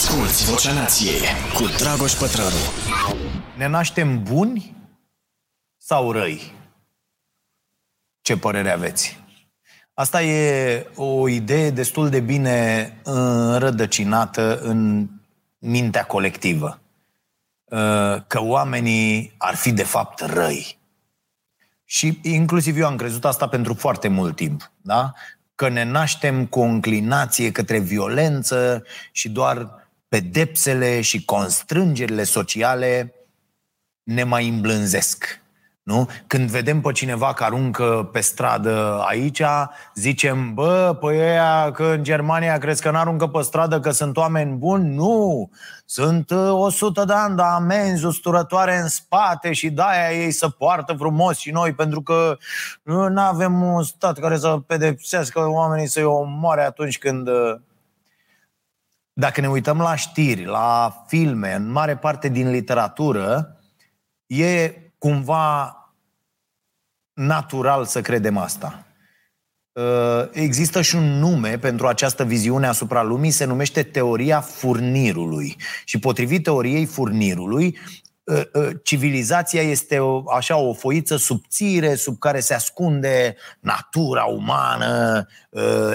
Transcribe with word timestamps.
Asculți 0.00 0.50
Vocea 0.50 0.72
Nației 0.72 1.20
cu 1.54 1.64
Dragoș 1.78 2.12
Pătrălu. 2.12 2.56
Ne 3.56 3.66
naștem 3.66 4.22
buni 4.22 4.76
sau 5.76 6.12
răi? 6.12 6.52
Ce 8.20 8.36
părere 8.36 8.70
aveți? 8.70 9.18
Asta 9.94 10.22
e 10.22 10.86
o 10.94 11.28
idee 11.28 11.70
destul 11.70 12.08
de 12.08 12.20
bine 12.20 12.92
înrădăcinată 13.02 14.60
în 14.60 15.08
mintea 15.58 16.04
colectivă. 16.04 16.80
Că 18.26 18.40
oamenii 18.40 19.34
ar 19.38 19.54
fi 19.54 19.72
de 19.72 19.84
fapt 19.84 20.20
răi. 20.20 20.78
Și 21.84 22.18
inclusiv 22.22 22.78
eu 22.78 22.86
am 22.86 22.96
crezut 22.96 23.24
asta 23.24 23.48
pentru 23.48 23.74
foarte 23.74 24.08
mult 24.08 24.36
timp. 24.36 24.72
Da? 24.82 25.12
Că 25.54 25.68
ne 25.68 25.84
naștem 25.84 26.46
cu 26.46 26.60
o 26.60 26.64
înclinație 26.64 27.52
către 27.52 27.78
violență 27.78 28.84
și 29.12 29.28
doar 29.28 29.78
pedepsele 30.10 31.00
și 31.00 31.24
constrângerile 31.24 32.22
sociale 32.24 33.14
ne 34.02 34.24
mai 34.24 34.48
îmblânzesc. 34.48 35.40
Nu? 35.82 36.08
Când 36.26 36.50
vedem 36.50 36.80
pe 36.80 36.92
cineva 36.92 37.32
care 37.32 37.54
aruncă 37.54 38.08
pe 38.12 38.20
stradă 38.20 39.04
aici, 39.06 39.42
zicem, 39.94 40.54
bă, 40.54 40.96
păi 41.00 41.18
ăia 41.18 41.70
că 41.70 41.84
în 41.84 42.02
Germania 42.02 42.58
crezi 42.58 42.82
că 42.82 42.90
n-aruncă 42.90 43.26
pe 43.26 43.42
stradă 43.42 43.80
că 43.80 43.90
sunt 43.90 44.16
oameni 44.16 44.56
buni? 44.56 44.94
Nu! 44.94 45.50
Sunt 45.84 46.30
100 46.30 47.00
uh, 47.00 47.06
de 47.06 47.12
ani 47.12 47.36
de 47.36 47.42
amenzi 47.42 48.04
usturătoare 48.04 48.78
în 48.78 48.88
spate 48.88 49.52
și 49.52 49.70
de-aia 49.70 50.12
ei 50.12 50.30
să 50.30 50.48
poartă 50.48 50.94
frumos 50.98 51.38
și 51.38 51.50
noi, 51.50 51.72
pentru 51.72 52.02
că 52.02 52.36
nu 52.82 53.20
avem 53.20 53.62
un 53.62 53.82
stat 53.82 54.18
care 54.18 54.36
să 54.36 54.58
pedepsească 54.66 55.48
oamenii 55.48 55.86
să-i 55.86 56.04
omoare 56.04 56.64
atunci 56.64 56.98
când 56.98 57.28
uh, 57.28 57.54
dacă 59.12 59.40
ne 59.40 59.48
uităm 59.48 59.78
la 59.78 59.94
știri, 59.94 60.44
la 60.44 61.04
filme, 61.06 61.54
în 61.54 61.70
mare 61.70 61.96
parte 61.96 62.28
din 62.28 62.50
literatură, 62.50 63.56
e 64.26 64.74
cumva 64.98 65.74
natural 67.12 67.84
să 67.84 68.00
credem 68.00 68.36
asta. 68.36 68.84
Uh, 69.72 70.28
există 70.32 70.82
și 70.82 70.96
un 70.96 71.18
nume 71.18 71.58
pentru 71.58 71.86
această 71.86 72.24
viziune 72.24 72.66
asupra 72.66 73.02
lumii, 73.02 73.30
se 73.30 73.44
numește 73.44 73.82
teoria 73.82 74.40
furnirului. 74.40 75.56
Și 75.84 75.98
potrivit 75.98 76.42
teoriei 76.42 76.86
furnirului, 76.86 77.78
uh, 78.24 78.42
uh, 78.52 78.68
civilizația 78.82 79.62
este 79.62 79.98
o, 79.98 80.22
așa 80.30 80.56
o 80.56 80.72
foiță 80.72 81.16
subțire 81.16 81.94
sub 81.94 82.18
care 82.18 82.40
se 82.40 82.54
ascunde 82.54 83.36
natura 83.60 84.24
umană, 84.24 85.26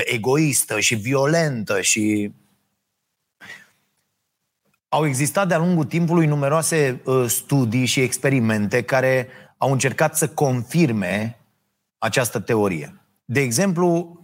egoistă 0.03 0.79
și 0.79 0.95
violentă 0.95 1.81
și 1.81 2.31
au 4.95 5.05
existat 5.05 5.47
de-a 5.47 5.57
lungul 5.57 5.83
timpului 5.85 6.25
numeroase 6.25 7.01
uh, 7.05 7.25
studii 7.27 7.85
și 7.85 7.99
experimente 7.99 8.81
care 8.81 9.27
au 9.57 9.71
încercat 9.71 10.17
să 10.17 10.27
confirme 10.27 11.39
această 11.97 12.39
teorie. 12.39 13.01
De 13.25 13.39
exemplu, 13.39 14.19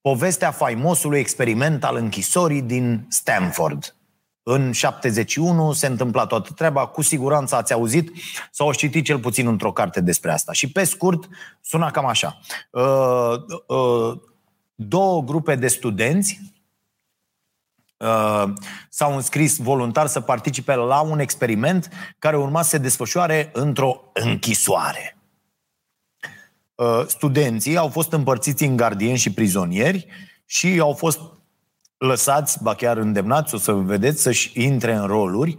povestea 0.00 0.50
faimosului 0.50 1.18
experiment 1.18 1.84
al 1.84 1.96
închisorii 1.96 2.62
din 2.62 3.06
Stanford. 3.08 3.96
În 4.42 4.72
71 4.72 5.72
se 5.72 5.86
întâmpla 5.86 6.26
toată 6.26 6.50
treaba, 6.54 6.86
cu 6.86 7.02
siguranță 7.02 7.56
ați 7.56 7.72
auzit 7.72 8.12
sau 8.50 8.68
ați 8.68 8.78
citit 8.78 9.04
cel 9.04 9.18
puțin 9.18 9.46
într-o 9.46 9.72
carte 9.72 10.00
despre 10.00 10.32
asta. 10.32 10.52
Și 10.52 10.72
pe 10.72 10.84
scurt, 10.84 11.28
suna 11.60 11.90
cam 11.90 12.06
așa. 12.06 12.40
Uh, 12.70 13.34
uh, 13.66 14.20
două 14.74 15.22
grupe 15.22 15.54
de 15.54 15.68
studenți 15.68 16.53
Uh, 17.96 18.44
s-au 18.88 19.14
înscris 19.14 19.56
voluntar 19.56 20.06
să 20.06 20.20
participe 20.20 20.74
la 20.74 21.00
un 21.00 21.18
experiment 21.18 21.88
care 22.18 22.36
urma 22.36 22.62
să 22.62 22.68
se 22.68 22.78
desfășoare 22.78 23.50
într-o 23.52 24.10
închisoare. 24.12 25.16
Uh, 26.74 27.04
studenții 27.06 27.76
au 27.76 27.88
fost 27.88 28.12
împărțiți 28.12 28.64
în 28.64 28.76
gardieni 28.76 29.18
și 29.18 29.32
prizonieri 29.32 30.06
și 30.46 30.78
au 30.80 30.92
fost 30.92 31.20
lăsați, 31.96 32.62
ba 32.62 32.74
chiar 32.74 32.96
îndemnați, 32.96 33.54
o 33.54 33.58
să 33.58 33.72
vedeți, 33.72 34.22
să-și 34.22 34.62
intre 34.62 34.94
în 34.94 35.06
roluri, 35.06 35.56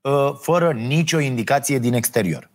uh, 0.00 0.32
fără 0.40 0.72
nicio 0.72 1.18
indicație 1.18 1.78
din 1.78 1.92
exterior. 1.92 2.50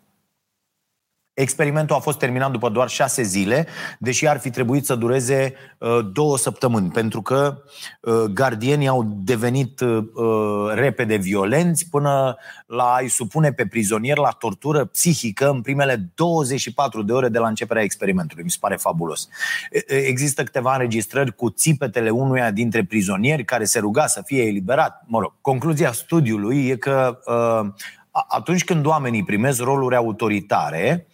Experimentul 1.33 1.95
a 1.95 1.99
fost 1.99 2.17
terminat 2.17 2.51
după 2.51 2.69
doar 2.69 2.89
șase 2.89 3.21
zile, 3.21 3.67
deși 3.99 4.27
ar 4.27 4.39
fi 4.39 4.49
trebuit 4.49 4.85
să 4.85 4.95
dureze 4.95 5.53
uh, 5.77 5.99
două 6.11 6.38
săptămâni, 6.38 6.89
pentru 6.89 7.21
că 7.21 7.63
uh, 8.01 8.13
gardienii 8.33 8.88
au 8.88 9.03
devenit 9.23 9.79
uh, 9.79 10.03
repede 10.73 11.16
violenți 11.16 11.89
până 11.89 12.38
la 12.66 12.83
a-i 12.83 13.07
supune 13.07 13.51
pe 13.51 13.66
prizonier 13.67 14.17
la 14.17 14.29
tortură 14.29 14.85
psihică 14.85 15.49
în 15.49 15.61
primele 15.61 16.11
24 16.16 17.03
de 17.03 17.11
ore 17.11 17.29
de 17.29 17.39
la 17.39 17.47
începerea 17.47 17.83
experimentului. 17.83 18.43
Mi 18.43 18.51
se 18.51 18.57
pare 18.59 18.75
fabulos. 18.75 19.27
Există 19.88 20.43
câteva 20.43 20.73
înregistrări 20.73 21.35
cu 21.35 21.49
țipetele 21.49 22.09
unuia 22.09 22.51
dintre 22.51 22.83
prizonieri 22.83 23.45
care 23.45 23.63
se 23.63 23.79
ruga 23.79 24.07
să 24.07 24.22
fie 24.25 24.43
eliberat. 24.43 25.03
Mă 25.05 25.19
rog, 25.19 25.33
concluzia 25.41 25.91
studiului 25.91 26.67
e 26.67 26.75
că 26.75 27.19
atunci 28.27 28.63
când 28.63 28.85
oamenii 28.85 29.23
primesc 29.23 29.61
roluri 29.61 29.95
autoritare, 29.95 31.07
Uh, 31.07 31.12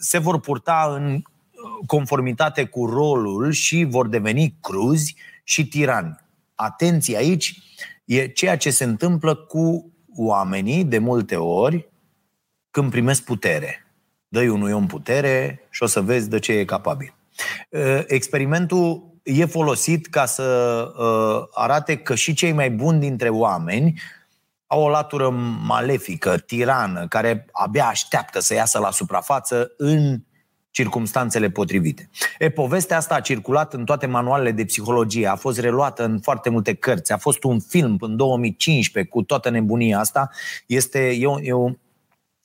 se 0.00 0.18
vor 0.18 0.40
purta 0.40 0.92
în 0.96 1.22
conformitate 1.86 2.64
cu 2.64 2.86
rolul 2.86 3.52
și 3.52 3.84
vor 3.88 4.08
deveni 4.08 4.56
cruzi 4.60 5.16
și 5.44 5.68
tirani. 5.68 6.16
Atenție 6.54 7.16
aici, 7.16 7.58
e 8.04 8.26
ceea 8.26 8.56
ce 8.56 8.70
se 8.70 8.84
întâmplă 8.84 9.34
cu 9.34 9.92
oamenii 10.16 10.84
de 10.84 10.98
multe 10.98 11.36
ori 11.36 11.88
când 12.70 12.90
primesc 12.90 13.22
putere. 13.22 13.86
Dă-i 14.28 14.48
unui 14.48 14.72
om 14.72 14.86
putere 14.86 15.66
și 15.70 15.82
o 15.82 15.86
să 15.86 16.00
vezi 16.00 16.28
de 16.28 16.38
ce 16.38 16.52
e 16.52 16.64
capabil. 16.64 17.14
Uh, 17.68 18.02
experimentul 18.06 19.12
e 19.22 19.44
folosit 19.44 20.06
ca 20.06 20.24
să 20.24 20.42
uh, 20.98 21.48
arate 21.52 21.96
că 21.96 22.14
și 22.14 22.34
cei 22.34 22.52
mai 22.52 22.70
buni 22.70 23.00
dintre 23.00 23.28
oameni 23.28 24.00
au 24.66 24.82
o 24.82 24.88
latură 24.88 25.30
malefică, 25.66 26.36
tirană, 26.38 27.06
care 27.08 27.46
abia 27.52 27.86
așteaptă 27.86 28.40
să 28.40 28.54
iasă 28.54 28.78
la 28.78 28.90
suprafață 28.90 29.72
în 29.76 30.22
circumstanțele 30.70 31.50
potrivite. 31.50 32.10
E, 32.38 32.50
povestea 32.50 32.96
asta 32.96 33.14
a 33.14 33.20
circulat 33.20 33.74
în 33.74 33.84
toate 33.84 34.06
manualele 34.06 34.50
de 34.50 34.64
psihologie, 34.64 35.26
a 35.26 35.36
fost 35.36 35.58
reluată 35.58 36.04
în 36.04 36.20
foarte 36.20 36.50
multe 36.50 36.74
cărți, 36.74 37.12
a 37.12 37.16
fost 37.16 37.44
un 37.44 37.60
film 37.60 37.96
în 38.00 38.16
2015 38.16 39.12
cu 39.12 39.22
toată 39.22 39.50
nebunia 39.50 39.98
asta. 39.98 40.30
Este, 40.66 41.10
e, 41.18 41.26
un, 41.26 41.40
e, 41.42 41.52
un, 41.52 41.78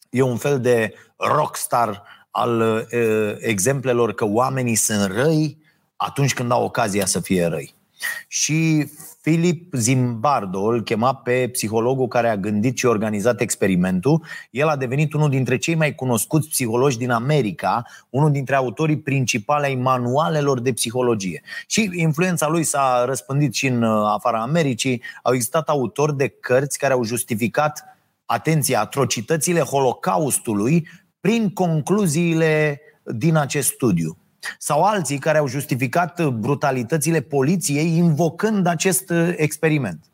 e 0.09 0.21
un 0.21 0.37
fel 0.37 0.59
de 0.59 0.93
rockstar 1.15 2.03
al 2.31 2.61
e, 2.89 3.37
exemplelor 3.39 4.13
că 4.13 4.25
oamenii 4.25 4.75
sunt 4.75 5.11
răi 5.11 5.57
atunci 5.95 6.33
când 6.33 6.51
au 6.51 6.63
ocazia 6.63 7.05
să 7.05 7.19
fie 7.19 7.45
răi. 7.45 7.78
Și 8.27 8.89
Philip 9.21 9.73
Zimbardo 9.73 10.61
îl 10.61 10.83
chema 10.83 11.15
pe 11.15 11.49
psihologul 11.51 12.07
care 12.07 12.29
a 12.29 12.37
gândit 12.37 12.77
și 12.77 12.85
organizat 12.85 13.41
experimentul. 13.41 14.23
El 14.51 14.67
a 14.67 14.75
devenit 14.75 15.13
unul 15.13 15.29
dintre 15.29 15.57
cei 15.57 15.75
mai 15.75 15.95
cunoscuți 15.95 16.49
psihologi 16.49 16.97
din 16.97 17.09
America, 17.09 17.85
unul 18.09 18.31
dintre 18.31 18.55
autorii 18.55 18.99
principale 18.99 19.65
ai 19.65 19.75
manualelor 19.75 20.59
de 20.59 20.73
psihologie. 20.73 21.41
Și 21.67 21.89
influența 21.93 22.47
lui 22.47 22.63
s-a 22.63 23.03
răspândit 23.05 23.53
și 23.53 23.67
în 23.67 23.83
uh, 23.83 24.11
afara 24.13 24.41
Americii. 24.41 25.01
Au 25.23 25.33
existat 25.33 25.69
autori 25.69 26.17
de 26.17 26.27
cărți 26.27 26.77
care 26.77 26.93
au 26.93 27.03
justificat, 27.03 27.83
atenție, 28.25 28.75
atrocitățile 28.75 29.59
Holocaustului 29.59 30.87
prin 31.19 31.49
concluziile 31.49 32.81
din 33.03 33.35
acest 33.35 33.67
studiu. 33.69 34.18
Sau 34.57 34.83
alții 34.83 35.17
care 35.17 35.37
au 35.37 35.47
justificat 35.47 36.27
brutalitățile 36.27 37.21
poliției 37.21 37.95
invocând 37.97 38.67
acest 38.67 39.09
uh, 39.09 39.33
experiment. 39.35 40.09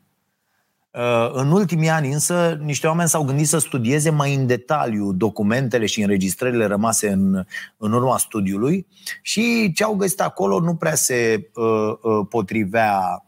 Uh, 0.96 1.30
în 1.32 1.50
ultimii 1.50 1.88
ani 1.88 2.12
însă, 2.12 2.58
niște 2.62 2.86
oameni 2.86 3.08
s-au 3.08 3.24
gândit 3.24 3.48
să 3.48 3.58
studieze 3.58 4.10
mai 4.10 4.34
în 4.34 4.46
detaliu 4.46 5.12
documentele 5.12 5.86
și 5.86 6.02
înregistrările 6.02 6.66
rămase 6.66 7.08
în, 7.08 7.44
în 7.76 7.92
urma 7.92 8.18
studiului 8.18 8.86
și 9.22 9.72
ce 9.72 9.84
au 9.84 9.94
găsit 9.94 10.20
acolo 10.20 10.60
nu 10.60 10.74
prea 10.74 10.94
se 10.94 11.50
uh, 11.54 11.64
uh, 12.02 12.26
potrivea 12.28 13.24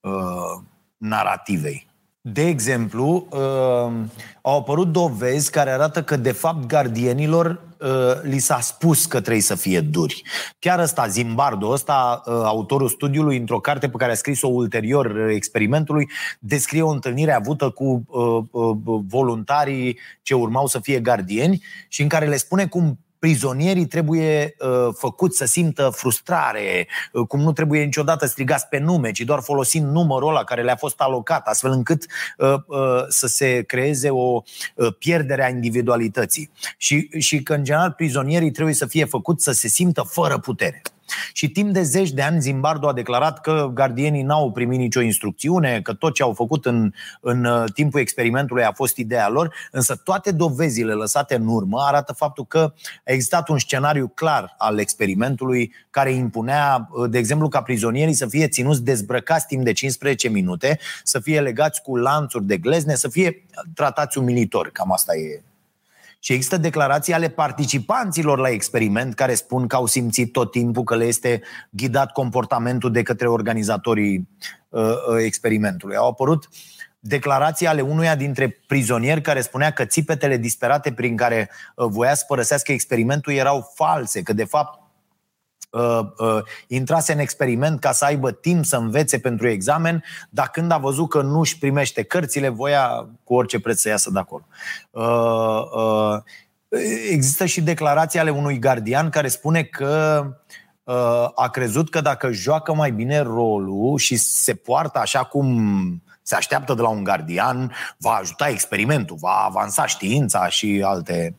uh, 0.00 0.62
narativei. 0.96 1.88
De 2.20 2.46
exemplu, 2.46 3.26
uh, 3.30 3.92
au 4.42 4.58
apărut 4.58 4.92
dovezi 4.92 5.50
care 5.50 5.70
arată 5.70 6.02
că, 6.02 6.16
de 6.16 6.32
fapt, 6.32 6.66
gardienilor 6.66 7.60
uh, 7.84 8.22
li 8.22 8.38
s-a 8.38 8.60
spus 8.60 9.06
că 9.06 9.20
trebuie 9.20 9.42
să 9.42 9.54
fie 9.54 9.80
duri. 9.80 10.22
Chiar 10.58 10.78
ăsta, 10.78 11.06
Zimbardo, 11.06 11.68
ăsta, 11.68 12.22
uh, 12.26 12.32
autorul 12.32 12.88
studiului, 12.88 13.36
într-o 13.36 13.60
carte 13.60 13.88
pe 13.88 13.96
care 13.96 14.12
a 14.12 14.14
scris-o 14.14 14.48
ulterior 14.48 15.28
experimentului, 15.28 16.08
descrie 16.38 16.82
o 16.82 16.88
întâlnire 16.88 17.32
avută 17.32 17.70
cu 17.70 18.04
voluntarii 19.08 19.98
ce 20.22 20.34
urmau 20.34 20.66
să 20.66 20.78
fie 20.78 21.00
gardieni 21.00 21.62
și 21.88 22.02
în 22.02 22.08
care 22.08 22.26
le 22.26 22.36
spune 22.36 22.66
cum 22.66 22.98
prizonierii 23.24 23.86
trebuie 23.86 24.54
uh, 24.58 24.88
făcuți 24.98 25.36
să 25.36 25.44
simtă 25.44 25.88
frustrare, 25.94 26.86
uh, 27.12 27.26
cum 27.26 27.40
nu 27.40 27.52
trebuie 27.52 27.84
niciodată 27.84 28.26
strigați 28.26 28.68
pe 28.68 28.78
nume, 28.78 29.10
ci 29.10 29.20
doar 29.20 29.40
folosind 29.40 29.90
numărul 29.90 30.28
ăla 30.28 30.44
care 30.44 30.62
le-a 30.62 30.76
fost 30.76 31.00
alocat, 31.00 31.46
astfel 31.46 31.70
încât 31.70 32.06
uh, 32.38 32.54
uh, 32.66 32.78
să 33.08 33.26
se 33.26 33.62
creeze 33.62 34.10
o 34.10 34.42
uh, 34.74 34.94
pierdere 34.98 35.44
a 35.44 35.48
individualității. 35.48 36.50
Și, 36.76 37.08
și 37.18 37.42
că, 37.42 37.54
în 37.54 37.64
general, 37.64 37.90
prizonierii 37.90 38.50
trebuie 38.50 38.74
să 38.74 38.86
fie 38.86 39.04
făcuți 39.04 39.44
să 39.44 39.52
se 39.52 39.68
simtă 39.68 40.02
fără 40.02 40.38
putere. 40.38 40.82
Și 41.32 41.50
timp 41.50 41.72
de 41.72 41.82
zeci 41.82 42.10
de 42.10 42.22
ani 42.22 42.40
Zimbardo 42.40 42.88
a 42.88 42.92
declarat 42.92 43.40
că 43.40 43.70
gardienii 43.74 44.22
n-au 44.22 44.52
primit 44.52 44.78
nicio 44.78 45.00
instrucțiune, 45.00 45.80
că 45.82 45.92
tot 45.92 46.14
ce 46.14 46.22
au 46.22 46.32
făcut 46.32 46.66
în, 46.66 46.92
în 47.20 47.44
uh, 47.44 47.64
timpul 47.74 48.00
experimentului 48.00 48.64
a 48.64 48.72
fost 48.72 48.96
ideea 48.96 49.28
lor, 49.28 49.54
însă 49.70 49.96
toate 49.96 50.32
dovezile 50.32 50.92
lăsate 50.92 51.34
în 51.34 51.46
urmă 51.46 51.80
arată 51.80 52.12
faptul 52.12 52.46
că 52.46 52.72
a 53.06 53.12
existat 53.12 53.48
un 53.48 53.58
scenariu 53.58 54.08
clar 54.08 54.54
al 54.58 54.78
experimentului 54.78 55.72
care 55.90 56.12
impunea, 56.12 56.88
uh, 56.90 57.10
de 57.10 57.18
exemplu, 57.18 57.48
ca 57.48 57.62
prizonierii 57.62 58.14
să 58.14 58.26
fie 58.26 58.48
ținuți 58.48 58.82
dezbrăcați 58.82 59.46
timp 59.46 59.64
de 59.64 59.72
15 59.72 60.28
minute, 60.28 60.78
să 61.02 61.20
fie 61.20 61.40
legați 61.40 61.82
cu 61.82 61.96
lanțuri 61.96 62.44
de 62.44 62.56
glezne, 62.56 62.94
să 62.94 63.08
fie 63.08 63.46
tratați 63.74 64.18
umilitori. 64.18 64.72
Cam 64.72 64.92
asta 64.92 65.16
e 65.16 65.42
și 66.24 66.32
există 66.32 66.56
declarații 66.56 67.12
ale 67.12 67.28
participanților 67.28 68.38
la 68.38 68.48
experiment 68.48 69.14
care 69.14 69.34
spun 69.34 69.66
că 69.66 69.76
au 69.76 69.86
simțit 69.86 70.32
tot 70.32 70.50
timpul 70.50 70.82
că 70.82 70.96
le 70.96 71.04
este 71.04 71.42
ghidat 71.70 72.12
comportamentul 72.12 72.92
de 72.92 73.02
către 73.02 73.28
organizatorii 73.28 74.28
uh, 74.68 74.82
uh, 74.82 75.16
experimentului. 75.18 75.96
Au 75.96 76.08
apărut 76.08 76.48
declarații 76.98 77.66
ale 77.66 77.80
unuia 77.80 78.14
dintre 78.14 78.62
prizonieri 78.66 79.20
care 79.20 79.40
spunea 79.40 79.70
că 79.70 79.84
țipetele 79.84 80.36
disperate 80.36 80.92
prin 80.92 81.16
care 81.16 81.50
uh, 81.76 81.86
voia 81.90 82.14
să 82.14 82.24
părăsească 82.28 82.72
experimentul 82.72 83.32
erau 83.32 83.72
false, 83.74 84.22
că 84.22 84.32
de 84.32 84.44
fapt 84.44 84.83
uh, 85.74 86.00
uh, 86.18 86.42
intrase 86.66 87.12
în 87.12 87.18
experiment 87.18 87.80
ca 87.80 87.92
să 87.92 88.04
aibă 88.04 88.30
timp 88.30 88.64
să 88.64 88.76
învețe 88.76 89.18
pentru 89.18 89.48
examen, 89.48 90.04
dar 90.30 90.48
când 90.50 90.70
a 90.70 90.78
văzut 90.78 91.08
că 91.08 91.22
nu 91.22 91.38
își 91.38 91.58
primește 91.58 92.02
cărțile, 92.02 92.48
voia 92.48 93.08
cu 93.24 93.34
orice 93.34 93.60
preț 93.60 93.80
să 93.80 93.88
iasă 93.88 94.10
de 94.10 94.18
acolo. 94.18 94.46
Uh, 94.90 95.62
uh, 95.76 96.22
există 97.10 97.44
și 97.44 97.60
declarații 97.60 98.18
ale 98.18 98.30
unui 98.30 98.58
gardian 98.58 99.10
care 99.10 99.28
spune 99.28 99.62
că 99.62 100.24
uh, 100.82 101.28
a 101.34 101.48
crezut 101.48 101.90
că 101.90 102.00
dacă 102.00 102.30
joacă 102.32 102.74
mai 102.74 102.90
bine 102.90 103.18
rolul 103.18 103.98
și 103.98 104.16
se 104.16 104.54
poartă 104.54 104.98
așa 104.98 105.24
cum 105.24 106.02
se 106.22 106.34
așteaptă 106.34 106.74
de 106.74 106.82
la 106.82 106.88
un 106.88 107.04
gardian, 107.04 107.72
va 107.98 108.10
ajuta 108.10 108.48
experimentul, 108.48 109.16
va 109.20 109.44
avansa 109.48 109.86
știința 109.86 110.48
și 110.48 110.82
alte. 110.84 111.36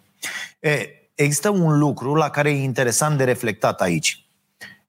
E, 0.59 0.87
există 1.15 1.49
un 1.49 1.77
lucru 1.77 2.13
la 2.13 2.29
care 2.29 2.49
e 2.49 2.63
interesant 2.63 3.17
de 3.17 3.23
reflectat 3.23 3.81
aici 3.81 4.24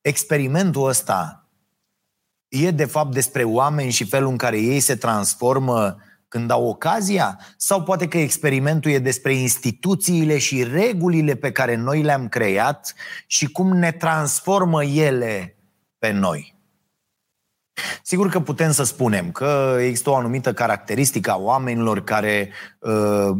experimentul 0.06 0.88
ăsta 0.88 1.48
e 2.48 2.70
de 2.70 2.84
fapt 2.84 3.12
despre 3.12 3.44
oameni 3.44 3.90
și 3.90 4.04
felul 4.04 4.30
în 4.30 4.36
care 4.36 4.58
ei 4.58 4.80
se 4.80 4.96
transformă 4.96 5.96
când 6.28 6.50
au 6.50 6.66
ocazia? 6.66 7.38
Sau 7.56 7.82
poate 7.82 8.08
că 8.08 8.18
experimentul 8.18 8.90
e 8.90 8.98
despre 8.98 9.34
instituțiile 9.34 10.38
și 10.38 10.64
regulile 10.64 11.34
pe 11.34 11.52
care 11.52 11.74
noi 11.76 12.02
le-am 12.02 12.28
creat 12.28 12.94
și 13.26 13.46
cum 13.46 13.76
ne 13.76 13.92
transformă 13.92 14.84
ele 14.84 15.56
pe 15.98 16.10
noi? 16.10 16.54
Sigur 18.02 18.28
că 18.28 18.40
putem 18.40 18.72
să 18.72 18.82
spunem 18.82 19.30
că 19.30 19.76
există 19.80 20.10
o 20.10 20.16
anumită 20.16 20.52
caracteristică 20.52 21.30
a 21.30 21.36
oamenilor 21.36 22.04
care 22.04 22.50
uh, 22.78 23.30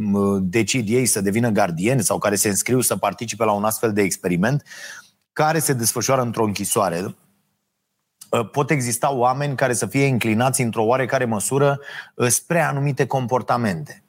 decid 0.41 0.89
ei 0.89 1.07
să 1.07 1.21
devină 1.21 1.49
gardieni 1.49 2.03
sau 2.03 2.19
care 2.19 2.35
se 2.35 2.49
înscriu 2.49 2.81
să 2.81 2.97
participe 2.97 3.45
la 3.45 3.53
un 3.53 3.65
astfel 3.65 3.93
de 3.93 4.03
experiment, 4.03 4.63
care 5.37 5.59
se 5.59 5.73
desfășoară 5.73 6.23
într-o 6.23 6.45
închisoare. 6.45 7.15
Uh, 8.31 8.51
pot 8.51 8.71
exista 8.71 9.13
oameni 9.13 9.57
care 9.57 9.73
să 9.73 9.87
fie 9.87 10.05
inclinați 10.05 10.61
într-o 10.63 10.85
oarecare 10.85 11.25
măsură 11.25 11.81
uh, 12.15 12.29
spre 12.29 12.61
anumite 12.61 13.07
comportamente. 13.07 14.03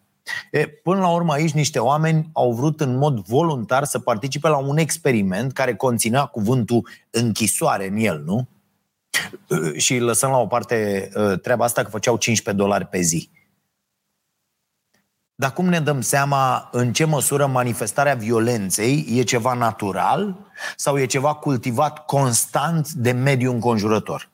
E, 0.52 0.68
până 0.68 1.00
la 1.00 1.10
urmă 1.10 1.34
aici 1.34 1.52
niște 1.52 1.80
oameni 1.80 2.30
au 2.34 2.54
vrut 2.54 2.82
în 2.82 2.98
mod 2.98 3.20
voluntar 3.20 3.84
să 3.84 4.00
participe 4.00 4.48
la 4.48 4.58
un 4.58 4.78
experiment 4.78 5.54
care 5.54 5.76
conținea 5.76 6.26
cuvântul 6.26 6.88
închisoare 7.10 7.88
în 7.88 7.98
el, 7.98 8.22
nu? 8.26 8.48
Uh, 9.48 9.74
și 9.78 9.98
lăsăm 9.98 10.30
la 10.30 10.38
o 10.38 10.48
parte 10.48 11.10
treaba 11.42 11.64
asta 11.64 11.84
că 11.84 11.90
făceau 11.90 12.18
15 12.18 12.64
dolari 12.64 12.86
pe 12.86 13.02
zi. 13.02 13.30
Dar 15.40 15.54
cum 15.54 15.66
ne 15.66 15.80
dăm 15.80 16.02
seama 16.02 16.70
în 16.72 16.94
ce 16.94 17.06
măsură 17.06 17.46
manifestarea 17.46 18.16
violenței 18.16 19.06
e 19.10 19.24
ceva 19.24 19.54
natural 19.54 20.38
sau 20.76 21.00
e 21.00 21.06
ceva 21.06 21.34
cultivat 21.34 22.06
constant 22.06 22.92
de 22.92 23.12
mediul 23.12 23.54
înconjurător? 23.54 24.30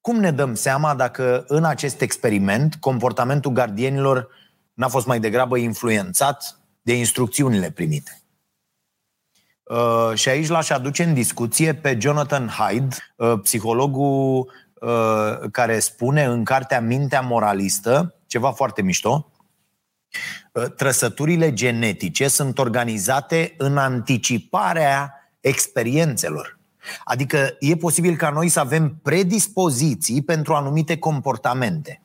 Cum 0.00 0.16
ne 0.16 0.30
dăm 0.30 0.54
seama 0.54 0.94
dacă 0.94 1.44
în 1.48 1.64
acest 1.64 2.00
experiment 2.00 2.74
comportamentul 2.74 3.52
gardienilor 3.52 4.28
n-a 4.74 4.88
fost 4.88 5.06
mai 5.06 5.20
degrabă 5.20 5.56
influențat 5.56 6.60
de 6.82 6.94
instrucțiunile 6.96 7.70
primite? 7.70 8.22
Uh, 9.62 10.14
și 10.14 10.28
aici 10.28 10.48
l-aș 10.48 10.70
aduce 10.70 11.02
în 11.02 11.14
discuție 11.14 11.74
pe 11.74 11.98
Jonathan 12.00 12.48
Hyde, 12.48 12.96
uh, 13.16 13.40
psihologul 13.42 14.52
uh, 14.74 15.50
care 15.50 15.78
spune 15.78 16.24
în 16.24 16.44
cartea 16.44 16.80
Mintea 16.80 17.20
Moralistă, 17.20 18.14
ceva 18.26 18.52
foarte 18.52 18.82
mișto, 18.82 19.32
Ă, 19.37 19.37
trăsăturile 20.76 21.52
genetice 21.52 22.28
sunt 22.28 22.58
organizate 22.58 23.54
în 23.56 23.76
anticiparea 23.76 25.12
experiențelor. 25.40 26.58
Adică 27.04 27.56
e 27.58 27.76
posibil 27.76 28.16
ca 28.16 28.30
noi 28.30 28.48
să 28.48 28.60
avem 28.60 29.00
predispoziții 29.02 30.22
pentru 30.22 30.54
anumite 30.54 30.98
comportamente. 30.98 32.02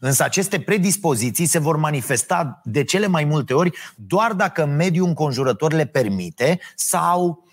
Însă 0.00 0.24
aceste 0.24 0.60
predispoziții 0.60 1.46
se 1.46 1.58
vor 1.58 1.76
manifesta 1.76 2.60
de 2.64 2.84
cele 2.84 3.06
mai 3.06 3.24
multe 3.24 3.54
ori 3.54 3.78
doar 3.96 4.32
dacă 4.32 4.64
mediul 4.64 5.06
înconjurător 5.06 5.72
le 5.72 5.86
permite 5.86 6.60
sau 6.74 7.44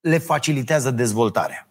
le 0.00 0.18
facilitează 0.18 0.90
dezvoltarea. 0.90 1.68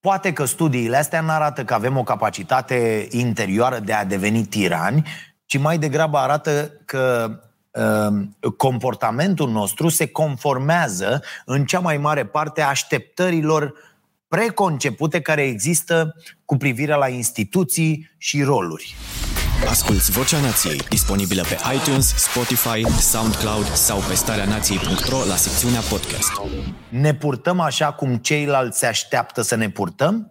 Poate 0.00 0.32
că 0.32 0.44
studiile 0.44 0.96
astea 0.96 1.20
nu 1.20 1.30
arată 1.30 1.64
că 1.64 1.74
avem 1.74 1.96
o 1.96 2.02
capacitate 2.02 3.08
interioară 3.10 3.78
de 3.78 3.92
a 3.92 4.04
deveni 4.04 4.44
tirani, 4.44 5.08
ci 5.50 5.58
mai 5.58 5.78
degrabă 5.78 6.18
arată 6.18 6.72
că 6.84 7.30
uh, 7.70 8.50
comportamentul 8.56 9.50
nostru 9.50 9.88
se 9.88 10.06
conformează 10.06 11.22
în 11.44 11.64
cea 11.64 11.78
mai 11.78 11.96
mare 11.96 12.26
parte 12.26 12.62
așteptărilor 12.62 13.74
preconcepute 14.28 15.20
care 15.20 15.42
există 15.42 16.14
cu 16.44 16.56
privire 16.56 16.94
la 16.94 17.08
instituții 17.08 18.10
și 18.18 18.42
roluri. 18.42 18.96
Asculți 19.68 20.10
Vocea 20.10 20.40
Nației, 20.40 20.78
disponibilă 20.88 21.42
pe 21.42 21.58
iTunes, 21.74 22.14
Spotify, 22.16 23.00
SoundCloud 23.00 23.66
sau 23.66 23.98
pe 24.08 24.14
starea 24.14 24.44
nației.ro 24.44 25.24
la 25.28 25.36
secțiunea 25.36 25.80
podcast. 25.80 26.32
Ne 26.88 27.14
purtăm 27.14 27.60
așa 27.60 27.92
cum 27.92 28.16
ceilalți 28.16 28.78
se 28.78 28.86
așteaptă 28.86 29.42
să 29.42 29.54
ne 29.54 29.70
purtăm? 29.70 30.29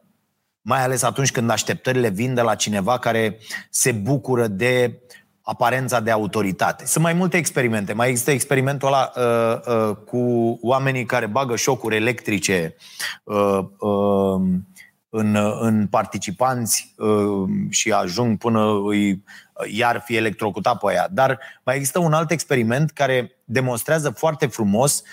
Mai 0.70 0.84
ales 0.84 1.02
atunci 1.02 1.32
când 1.32 1.50
așteptările 1.50 2.10
vin 2.10 2.34
de 2.34 2.42
la 2.42 2.56
cineva 2.56 2.98
care 2.98 3.38
se 3.70 3.92
bucură 3.92 4.48
de 4.48 5.02
aparența 5.42 6.00
de 6.00 6.12
autoritate. 6.12 6.86
Sunt 6.86 7.04
mai 7.04 7.14
multe 7.14 7.38
experimente. 7.38 7.94
Mai 7.94 8.10
există 8.10 8.32
experimentul 8.32 8.88
ăla 8.88 9.12
uh, 9.16 9.76
uh, 9.76 9.96
cu 10.06 10.20
oamenii 10.62 11.06
care 11.06 11.26
bagă 11.26 11.56
șocuri 11.56 11.96
electrice 11.96 12.76
uh, 13.24 13.60
uh, 13.80 14.42
în, 15.10 15.38
în 15.60 15.88
participanți 15.88 16.94
uh, 16.98 17.50
și 17.70 17.92
ajung 17.92 18.38
până 18.38 18.82
îi 18.88 19.24
iar 19.72 20.02
fi 20.06 20.16
electrocutat 20.16 20.78
pe 20.78 20.86
aia. 20.90 21.08
Dar 21.12 21.40
mai 21.64 21.76
există 21.76 22.00
un 22.00 22.14
alt 22.14 22.32
experiment 22.32 22.92
care 22.92 23.32
demonstrează 23.44 24.10
foarte 24.10 24.46
frumos 24.46 25.04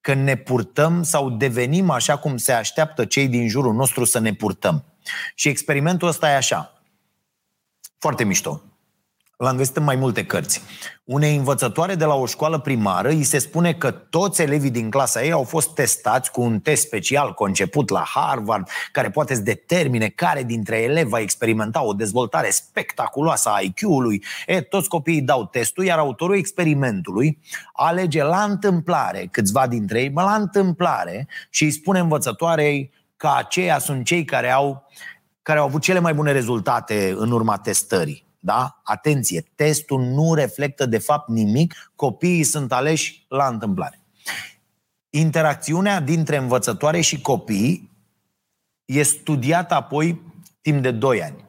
că 0.00 0.14
ne 0.14 0.36
purtăm 0.36 1.02
sau 1.02 1.30
devenim 1.30 1.90
așa 1.90 2.16
cum 2.16 2.36
se 2.36 2.52
așteaptă 2.52 3.04
cei 3.04 3.28
din 3.28 3.48
jurul 3.48 3.74
nostru 3.74 4.04
să 4.04 4.18
ne 4.18 4.32
purtăm. 4.32 4.84
Și 5.34 5.48
experimentul 5.48 6.08
ăsta 6.08 6.30
e 6.30 6.36
așa. 6.36 6.82
Foarte 7.98 8.24
mișto. 8.24 8.62
L-am 9.36 9.56
găsit 9.56 9.76
în 9.76 9.82
mai 9.82 9.96
multe 9.96 10.24
cărți. 10.24 10.62
Unei 11.04 11.36
învățătoare 11.36 11.94
de 11.94 12.04
la 12.04 12.14
o 12.14 12.26
școală 12.26 12.58
primară 12.58 13.08
îi 13.08 13.22
se 13.22 13.38
spune 13.38 13.74
că 13.74 13.90
toți 13.90 14.42
elevii 14.42 14.70
din 14.70 14.90
clasa 14.90 15.22
ei 15.22 15.32
au 15.32 15.42
fost 15.42 15.74
testați 15.74 16.30
cu 16.30 16.40
un 16.40 16.60
test 16.60 16.82
special 16.82 17.32
conceput 17.32 17.88
la 17.88 18.04
Harvard, 18.06 18.68
care 18.92 19.10
poate 19.10 19.34
să 19.34 19.40
determine 19.40 20.08
care 20.08 20.42
dintre 20.42 20.82
elevi 20.82 21.08
va 21.08 21.20
experimenta 21.20 21.84
o 21.84 21.92
dezvoltare 21.92 22.50
spectaculoasă 22.50 23.48
a 23.48 23.60
IQ-ului. 23.60 24.24
E, 24.46 24.60
toți 24.60 24.88
copiii 24.88 25.22
dau 25.22 25.44
testul, 25.44 25.84
iar 25.84 25.98
autorul 25.98 26.36
experimentului 26.36 27.38
alege 27.72 28.22
la 28.22 28.42
întâmplare 28.42 29.28
câțiva 29.30 29.66
dintre 29.66 30.00
ei, 30.00 30.10
la 30.14 30.34
întâmplare, 30.34 31.28
și 31.50 31.64
îi 31.64 31.70
spune 31.70 31.98
învățătoarei 31.98 32.92
că 33.16 33.32
aceia 33.36 33.78
sunt 33.78 34.04
cei 34.04 34.24
care 34.24 34.50
au, 34.50 34.86
care 35.42 35.58
au 35.58 35.64
avut 35.64 35.82
cele 35.82 35.98
mai 35.98 36.14
bune 36.14 36.32
rezultate 36.32 37.14
în 37.16 37.30
urma 37.30 37.58
testării 37.58 38.26
Da? 38.38 38.80
Atenție, 38.82 39.44
testul 39.54 40.00
nu 40.00 40.34
reflectă 40.34 40.86
de 40.86 40.98
fapt 40.98 41.28
nimic, 41.28 41.92
copiii 41.96 42.44
sunt 42.44 42.72
aleși 42.72 43.24
la 43.28 43.46
întâmplare. 43.46 44.00
Interacțiunea 45.10 46.00
dintre 46.00 46.36
învățătoare 46.36 47.00
și 47.00 47.20
copii 47.20 47.90
e 48.84 49.02
studiată 49.02 49.74
apoi 49.74 50.20
timp 50.60 50.82
de 50.82 50.90
2 50.90 51.22
ani. 51.22 51.44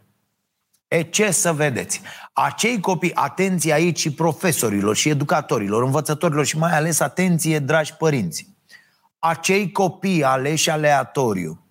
E 0.87 1.01
ce 1.01 1.31
să 1.31 1.53
vedeți? 1.53 2.01
Acei 2.33 2.79
copii, 2.79 3.13
atenție 3.13 3.73
aici 3.73 3.99
și 3.99 4.13
profesorilor 4.13 4.95
și 4.95 5.09
educatorilor, 5.09 5.83
învățătorilor 5.83 6.45
și 6.45 6.57
mai 6.57 6.71
ales 6.71 6.99
atenție, 6.99 7.59
dragi 7.59 7.93
părinți. 7.93 8.56
Acei 9.27 9.71
copii 9.71 10.23
aleși 10.23 10.69
aleatoriu 10.69 11.65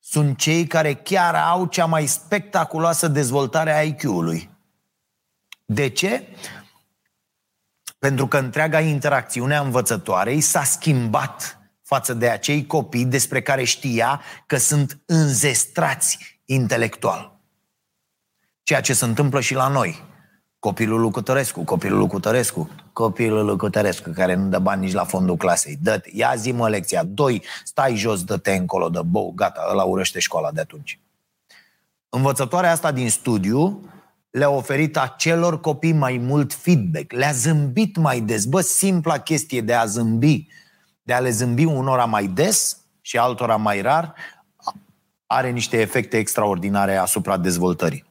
sunt 0.00 0.38
cei 0.38 0.66
care 0.66 0.94
chiar 0.94 1.34
au 1.34 1.66
cea 1.66 1.86
mai 1.86 2.06
spectaculoasă 2.06 3.08
dezvoltare 3.08 3.72
a 3.72 3.82
IQ-ului. 3.82 4.50
De 5.64 5.88
ce? 5.88 6.28
Pentru 7.98 8.26
că 8.26 8.38
întreaga 8.38 8.80
interacțiune 8.80 9.56
a 9.56 9.60
învățătoarei 9.60 10.40
s-a 10.40 10.64
schimbat 10.64 11.58
față 11.82 12.14
de 12.14 12.28
acei 12.28 12.66
copii 12.66 13.04
despre 13.04 13.42
care 13.42 13.64
știa 13.64 14.20
că 14.46 14.56
sunt 14.56 15.02
înzestrați 15.06 16.40
intelectual. 16.44 17.40
Ceea 18.62 18.80
ce 18.80 18.94
se 18.94 19.04
întâmplă 19.04 19.40
și 19.40 19.54
la 19.54 19.68
noi. 19.68 20.04
Copilul 20.58 21.00
lui 21.00 21.10
Cutărescu, 21.10 21.64
copilul 21.64 21.98
lui 21.98 22.08
Cutărescu, 22.08 22.70
copilul 22.94 23.44
lui 23.44 23.56
Cutărescu, 23.56 24.10
care 24.10 24.34
nu 24.34 24.48
dă 24.48 24.58
bani 24.58 24.84
nici 24.84 24.92
la 24.92 25.04
fondul 25.04 25.36
clasei. 25.36 25.78
dă 25.82 26.02
ia 26.12 26.34
zi 26.36 26.52
mă 26.52 26.68
lecția. 26.68 27.02
Doi, 27.04 27.42
stai 27.64 27.96
jos, 27.96 28.24
dă-te 28.24 28.52
încolo, 28.52 28.88
dă 28.88 29.02
bou, 29.02 29.32
gata, 29.36 29.66
ăla 29.70 29.82
urăște 29.82 30.18
școala 30.18 30.50
de 30.50 30.60
atunci. 30.60 30.98
Învățătoarea 32.08 32.70
asta 32.70 32.92
din 32.92 33.10
studiu 33.10 33.90
le-a 34.30 34.50
oferit 34.50 34.96
acelor 34.96 35.60
copii 35.60 35.92
mai 35.92 36.16
mult 36.16 36.54
feedback, 36.54 37.12
le-a 37.12 37.32
zâmbit 37.32 37.96
mai 37.96 38.20
des. 38.20 38.44
Bă, 38.44 38.60
simpla 38.60 39.18
chestie 39.18 39.60
de 39.60 39.74
a 39.74 39.84
zâmbi, 39.84 40.46
de 41.02 41.12
a 41.12 41.18
le 41.18 41.30
zâmbi 41.30 41.64
unora 41.64 42.04
mai 42.04 42.26
des 42.26 42.78
și 43.00 43.18
altora 43.18 43.56
mai 43.56 43.80
rar, 43.80 44.14
are 45.26 45.50
niște 45.50 45.80
efecte 45.80 46.16
extraordinare 46.16 46.96
asupra 46.96 47.36
dezvoltării. 47.36 48.04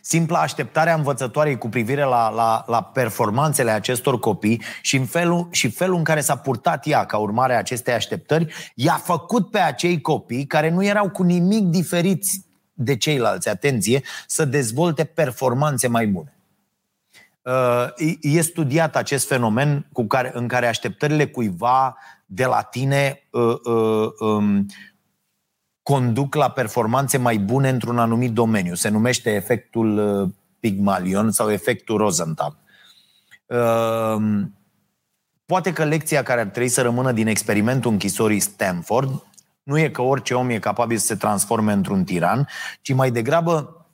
Simpla 0.00 0.40
așteptare 0.40 0.90
a 0.90 0.94
învățătoarei 0.94 1.58
cu 1.58 1.68
privire 1.68 2.02
la, 2.02 2.30
la, 2.30 2.64
la 2.66 2.82
performanțele 2.82 3.70
acestor 3.70 4.18
copii 4.18 4.62
și, 4.82 4.96
în 4.96 5.04
felul, 5.04 5.48
și 5.50 5.70
felul 5.70 5.96
în 5.96 6.04
care 6.04 6.20
s-a 6.20 6.36
purtat 6.36 6.86
ea 6.86 7.06
ca 7.06 7.16
urmare 7.16 7.54
a 7.54 7.58
acestei 7.58 7.94
așteptări, 7.94 8.72
i-a 8.74 9.00
făcut 9.04 9.50
pe 9.50 9.58
acei 9.58 10.00
copii 10.00 10.46
care 10.46 10.70
nu 10.70 10.84
erau 10.84 11.10
cu 11.10 11.22
nimic 11.22 11.64
diferiți 11.64 12.44
de 12.72 12.96
ceilalți, 12.96 13.48
atenție, 13.48 14.02
să 14.26 14.44
dezvolte 14.44 15.04
performanțe 15.04 15.88
mai 15.88 16.06
bune. 16.06 16.36
Uh, 17.42 18.14
e 18.20 18.40
studiat 18.40 18.96
acest 18.96 19.26
fenomen 19.26 19.86
cu 19.92 20.06
care, 20.06 20.30
în 20.34 20.48
care 20.48 20.66
așteptările 20.66 21.26
cuiva 21.26 21.96
de 22.26 22.44
la 22.44 22.62
tine 22.62 23.28
uh, 23.30 23.56
uh, 23.64 24.08
um, 24.18 24.66
conduc 25.92 26.34
la 26.34 26.50
performanțe 26.50 27.18
mai 27.18 27.38
bune 27.38 27.68
într-un 27.68 27.98
anumit 27.98 28.32
domeniu. 28.32 28.74
Se 28.74 28.88
numește 28.88 29.30
efectul 29.30 30.20
uh, 30.22 30.30
Pygmalion 30.60 31.30
sau 31.30 31.50
efectul 31.50 31.96
Rosenthal. 31.96 32.56
Uh, 33.46 34.42
poate 35.46 35.72
că 35.72 35.84
lecția 35.84 36.22
care 36.22 36.40
ar 36.40 36.46
trebui 36.46 36.68
să 36.68 36.82
rămână 36.82 37.12
din 37.12 37.26
experimentul 37.26 37.90
închisorii 37.90 38.40
Stanford 38.40 39.26
nu 39.62 39.78
e 39.78 39.88
că 39.88 40.02
orice 40.02 40.34
om 40.34 40.50
e 40.50 40.58
capabil 40.58 40.96
să 40.96 41.06
se 41.06 41.14
transforme 41.14 41.72
într-un 41.72 42.04
tiran, 42.04 42.48
ci 42.80 42.92
mai 42.92 43.10
degrabă 43.10 43.86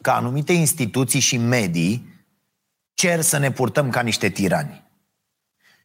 că 0.00 0.10
anumite 0.10 0.52
instituții 0.52 1.20
și 1.20 1.36
medii 1.36 2.26
cer 2.94 3.20
să 3.20 3.38
ne 3.38 3.50
purtăm 3.50 3.90
ca 3.90 4.00
niște 4.00 4.28
tirani. 4.28 4.84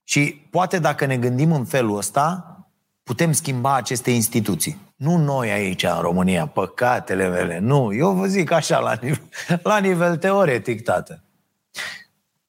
Și 0.04 0.48
poate 0.50 0.80
dacă 0.80 1.06
ne 1.06 1.18
gândim 1.18 1.52
în 1.52 1.66
felul 1.66 1.98
ăsta, 1.98 2.56
putem 3.04 3.32
schimba 3.32 3.76
aceste 3.76 4.12
instituții. 4.12 4.89
Nu 5.00 5.18
noi 5.18 5.52
aici 5.52 5.84
în 5.84 6.00
România, 6.00 6.48
păcatele 6.48 7.28
mele, 7.28 7.60
nu. 7.60 7.94
Eu 7.94 8.14
vă 8.14 8.26
zic 8.26 8.52
așa, 8.52 8.80
la 8.80 8.94
nivel, 9.02 9.30
la 9.64 9.78
nivel 9.78 10.18
teoretic, 10.18 10.84
tată. 10.84 11.24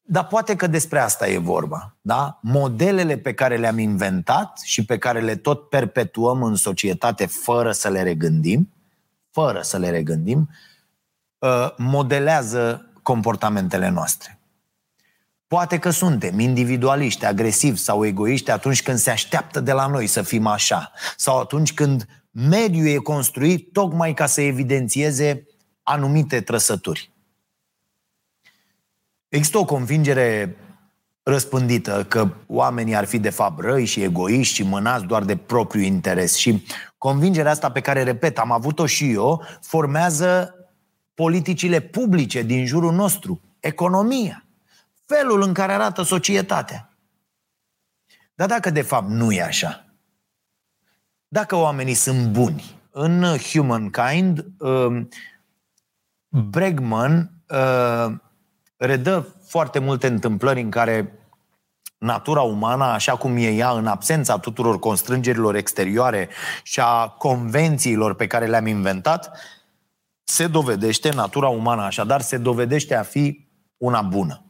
Dar 0.03 0.27
poate 0.27 0.57
că 0.57 0.67
despre 0.67 0.99
asta 0.99 1.29
e 1.29 1.39
vorba. 1.39 1.97
Da? 2.01 2.39
Modelele 2.43 3.17
pe 3.17 3.35
care 3.35 3.57
le-am 3.57 3.79
inventat 3.79 4.59
și 4.65 4.85
pe 4.85 4.99
care 4.99 5.21
le 5.21 5.37
tot 5.37 5.69
perpetuăm 5.69 6.43
în 6.43 6.55
societate 6.55 7.27
fără 7.27 7.73
să 7.73 7.89
le 7.89 8.03
regândim, 8.03 8.73
fără 9.31 9.61
să 9.63 9.79
le 9.79 9.91
regândim, 9.91 10.51
uh, 11.39 11.75
modelează 11.77 12.91
comportamentele 13.03 13.89
noastre. 13.89 14.41
Poate 15.47 15.79
că 15.79 15.91
suntem 15.91 16.39
individualiști, 16.39 17.25
agresivi 17.25 17.79
sau 17.79 18.05
egoiști 18.05 18.51
atunci 18.51 18.83
când 18.83 18.99
se 18.99 19.11
așteaptă 19.11 19.61
de 19.61 19.73
la 19.73 19.87
noi 19.87 20.07
să 20.07 20.23
fim 20.23 20.47
așa. 20.47 20.93
Sau 21.17 21.39
atunci 21.39 21.75
când 21.75 22.07
mediul 22.31 22.87
e 22.87 22.97
construit 22.97 23.73
tocmai 23.73 24.15
ca 24.15 24.27
să 24.27 24.41
evidențieze 24.41 25.47
anumite 25.83 26.41
trăsături. 26.41 27.11
Există 29.29 29.59
o 29.59 29.65
convingere 29.65 30.57
răspândită 31.23 32.05
că 32.09 32.29
oamenii 32.47 32.95
ar 32.95 33.05
fi 33.05 33.19
de 33.19 33.31
fapt 33.31 33.61
răi 33.61 33.85
și 33.85 34.03
egoiști 34.03 34.55
și 34.55 34.63
mânați 34.63 35.05
doar 35.05 35.25
de 35.25 35.37
propriul 35.37 35.85
interes. 35.85 36.35
Și 36.37 36.67
convingerea 36.99 37.51
asta 37.51 37.71
pe 37.71 37.81
care, 37.81 38.03
repet, 38.03 38.39
am 38.39 38.53
avut-o 38.53 38.87
și 38.87 39.13
eu, 39.13 39.45
formează 39.61 40.55
politicile 41.15 41.81
publice 41.81 42.43
din 42.43 42.67
jurul 42.67 42.93
nostru, 42.93 43.41
economia 43.61 44.45
felul 45.17 45.43
în 45.43 45.53
care 45.53 45.73
arată 45.73 46.03
societatea. 46.03 46.95
Dar 48.35 48.49
dacă 48.49 48.71
de 48.71 48.83
fapt 48.83 49.09
nu 49.09 49.33
e 49.33 49.43
așa, 49.43 49.90
dacă 51.33 51.57
oamenii 51.57 51.95
sunt 51.95 52.27
buni, 52.27 52.79
în 52.91 53.25
Humankind, 53.53 54.47
uh, 54.59 55.03
Bregman 56.29 57.31
uh, 57.49 58.13
redă 58.77 59.37
foarte 59.47 59.79
multe 59.79 60.07
întâmplări 60.07 60.61
în 60.61 60.71
care 60.71 61.19
natura 61.99 62.41
umană, 62.41 62.85
așa 62.85 63.17
cum 63.17 63.37
e 63.37 63.49
ea 63.49 63.71
în 63.71 63.87
absența 63.87 64.39
tuturor 64.39 64.79
constrângerilor 64.79 65.55
exterioare 65.55 66.29
și 66.63 66.81
a 66.81 67.09
convențiilor 67.09 68.15
pe 68.15 68.27
care 68.27 68.47
le-am 68.47 68.67
inventat, 68.67 69.39
se 70.25 70.47
dovedește, 70.47 71.11
natura 71.11 71.49
umană 71.49 71.83
așadar, 71.83 72.21
se 72.21 72.37
dovedește 72.37 72.95
a 72.95 73.03
fi 73.03 73.49
una 73.77 74.03
bună. 74.03 74.50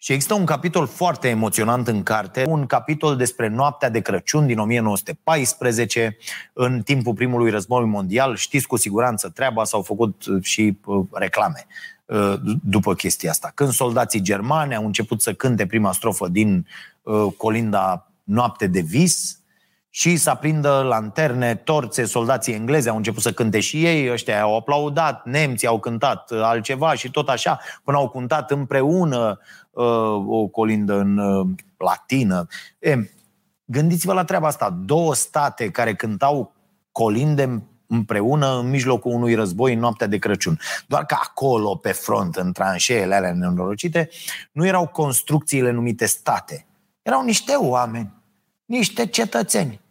Și 0.00 0.12
există 0.12 0.34
un 0.34 0.44
capitol 0.44 0.86
foarte 0.86 1.28
emoționant 1.28 1.88
în 1.88 2.02
carte, 2.02 2.44
un 2.48 2.66
capitol 2.66 3.16
despre 3.16 3.48
noaptea 3.48 3.90
de 3.90 4.00
Crăciun 4.00 4.46
din 4.46 4.58
1914, 4.58 6.16
în 6.52 6.82
timpul 6.82 7.14
primului 7.14 7.50
război 7.50 7.84
mondial. 7.84 8.36
Știți 8.36 8.66
cu 8.66 8.76
siguranță 8.76 9.28
treaba, 9.28 9.64
s-au 9.64 9.82
făcut 9.82 10.26
uh, 10.26 10.42
și 10.42 10.78
uh, 10.84 11.06
reclame 11.12 11.66
uh, 12.04 12.34
după 12.62 12.94
chestia 12.94 13.30
asta. 13.30 13.52
Când 13.54 13.70
soldații 13.72 14.20
germani 14.20 14.74
au 14.74 14.84
început 14.84 15.22
să 15.22 15.32
cânte 15.32 15.66
prima 15.66 15.92
strofă 15.92 16.28
din 16.28 16.66
colinda 17.36 18.10
Noapte 18.24 18.66
de 18.66 18.80
vis, 18.80 19.37
și 19.98 20.16
să 20.16 20.30
aprindă 20.30 20.82
lanterne, 20.82 21.54
torțe, 21.54 22.04
soldații 22.04 22.54
englezi 22.54 22.88
au 22.88 22.96
început 22.96 23.22
să 23.22 23.32
cânte 23.32 23.60
și 23.60 23.84
ei, 23.84 24.10
ăștia 24.10 24.42
au 24.42 24.56
aplaudat, 24.56 25.24
nemții 25.26 25.66
au 25.66 25.80
cântat 25.80 26.30
altceva 26.30 26.94
și 26.94 27.10
tot 27.10 27.28
așa, 27.28 27.58
până 27.84 27.96
au 27.96 28.08
cântat 28.08 28.50
împreună 28.50 29.40
uh, 29.70 29.84
o 30.26 30.46
colindă 30.46 30.98
în 30.98 31.18
uh, 31.18 31.46
latină. 31.76 32.46
E, 32.78 32.96
gândiți-vă 33.64 34.12
la 34.12 34.24
treaba 34.24 34.46
asta. 34.46 34.78
Două 34.84 35.14
state 35.14 35.70
care 35.70 35.94
cântau 35.94 36.52
colinde 36.92 37.62
împreună 37.86 38.58
în 38.58 38.70
mijlocul 38.70 39.12
unui 39.12 39.34
război 39.34 39.72
în 39.72 39.80
noaptea 39.80 40.06
de 40.06 40.18
Crăciun. 40.18 40.58
Doar 40.86 41.06
că 41.06 41.16
acolo, 41.20 41.74
pe 41.74 41.92
front, 41.92 42.36
în 42.36 42.52
tranșeele 42.52 43.14
alea 43.14 43.32
nenorocite, 43.32 44.08
nu 44.52 44.66
erau 44.66 44.86
construcțiile 44.86 45.70
numite 45.70 46.06
state. 46.06 46.66
Erau 47.02 47.24
niște 47.24 47.54
oameni, 47.54 48.12
niște 48.64 49.06
cetățeni 49.06 49.86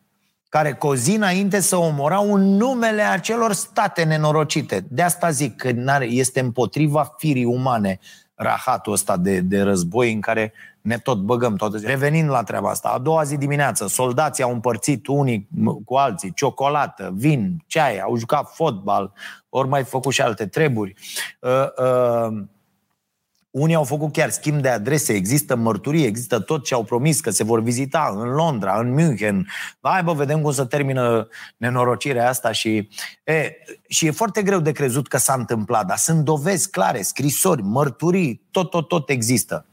care 0.49 0.73
cozi 0.73 1.15
înainte 1.15 1.59
să 1.59 1.75
omorau 1.75 2.33
în 2.33 2.41
numele 2.41 3.01
acelor 3.01 3.53
state 3.53 4.03
nenorocite. 4.03 4.85
De 4.89 5.01
asta 5.01 5.29
zic 5.29 5.55
că 5.55 5.73
este 5.99 6.39
împotriva 6.39 7.13
firii 7.17 7.45
umane 7.45 7.99
rahatul 8.35 8.93
ăsta 8.93 9.17
de, 9.17 9.39
de 9.39 9.61
război 9.61 10.13
în 10.13 10.21
care 10.21 10.53
ne 10.81 10.97
tot 10.97 11.17
băgăm 11.17 11.55
toate. 11.55 11.77
Revenind 11.83 12.29
la 12.29 12.43
treaba 12.43 12.69
asta, 12.69 12.89
a 12.89 12.97
doua 12.97 13.23
zi 13.23 13.37
dimineață, 13.37 13.87
soldații 13.87 14.43
au 14.43 14.51
împărțit 14.51 15.07
unii 15.07 15.47
cu 15.85 15.95
alții 15.95 16.33
ciocolată, 16.33 17.11
vin, 17.15 17.63
ceai, 17.65 17.99
au 17.99 18.15
jucat 18.15 18.51
fotbal, 18.53 19.13
ori 19.49 19.67
mai 19.67 19.83
făcut 19.83 20.13
și 20.13 20.21
alte 20.21 20.45
treburi. 20.45 20.93
Uh, 21.39 21.51
uh, 21.77 22.43
Unii 23.57 23.75
au 23.75 23.83
făcut 23.83 24.11
chiar 24.11 24.29
schimb 24.29 24.61
de 24.61 24.69
adrese, 24.69 25.13
există 25.13 25.55
mărturii, 25.55 26.05
există 26.05 26.39
tot 26.39 26.63
ce 26.63 26.73
au 26.73 26.83
promis 26.83 27.19
că 27.19 27.29
se 27.29 27.43
vor 27.43 27.61
vizita 27.61 28.13
în 28.15 28.29
Londra, 28.29 28.79
în 28.79 28.93
München. 28.93 29.47
Hai 29.81 30.03
bă, 30.03 30.13
vedem 30.13 30.41
cum 30.41 30.51
să 30.51 30.65
termină 30.65 31.27
nenorocirea 31.57 32.29
asta 32.29 32.51
și... 32.51 32.89
E, 33.23 33.51
și 33.87 34.05
e 34.05 34.11
foarte 34.11 34.43
greu 34.43 34.59
de 34.59 34.71
crezut 34.71 35.07
că 35.07 35.17
s-a 35.17 35.33
întâmplat, 35.33 35.85
dar 35.85 35.97
sunt 35.97 36.23
dovezi 36.23 36.69
clare, 36.69 37.01
scrisori, 37.01 37.61
mărturii, 37.61 38.47
tot, 38.51 38.69
tot, 38.69 38.87
tot 38.87 39.09
există. 39.09 39.65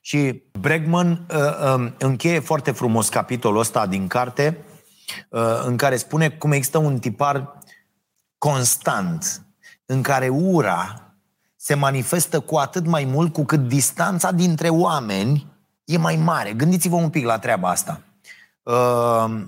Și 0.00 0.42
Bregman 0.60 1.26
uh, 1.30 1.76
uh, 1.76 1.92
încheie 1.98 2.38
foarte 2.38 2.70
frumos 2.70 3.08
capitolul 3.08 3.60
ăsta 3.60 3.86
din 3.86 4.06
carte, 4.06 4.58
uh, 5.28 5.62
în 5.64 5.76
care 5.76 5.96
spune 5.96 6.28
cum 6.28 6.52
există 6.52 6.78
un 6.78 6.98
tipar 6.98 7.58
constant, 8.38 9.42
în 9.86 10.02
care 10.02 10.28
ura 10.28 11.07
se 11.60 11.74
manifestă 11.74 12.40
cu 12.40 12.56
atât 12.56 12.86
mai 12.86 13.04
mult 13.04 13.32
cu 13.32 13.44
cât 13.44 13.68
distanța 13.68 14.32
dintre 14.32 14.68
oameni 14.68 15.46
e 15.84 15.96
mai 15.96 16.16
mare. 16.16 16.52
Gândiți-vă 16.52 16.96
un 16.96 17.10
pic 17.10 17.24
la 17.24 17.38
treaba 17.38 17.68
asta. 17.68 18.00
Uh, 18.62 19.42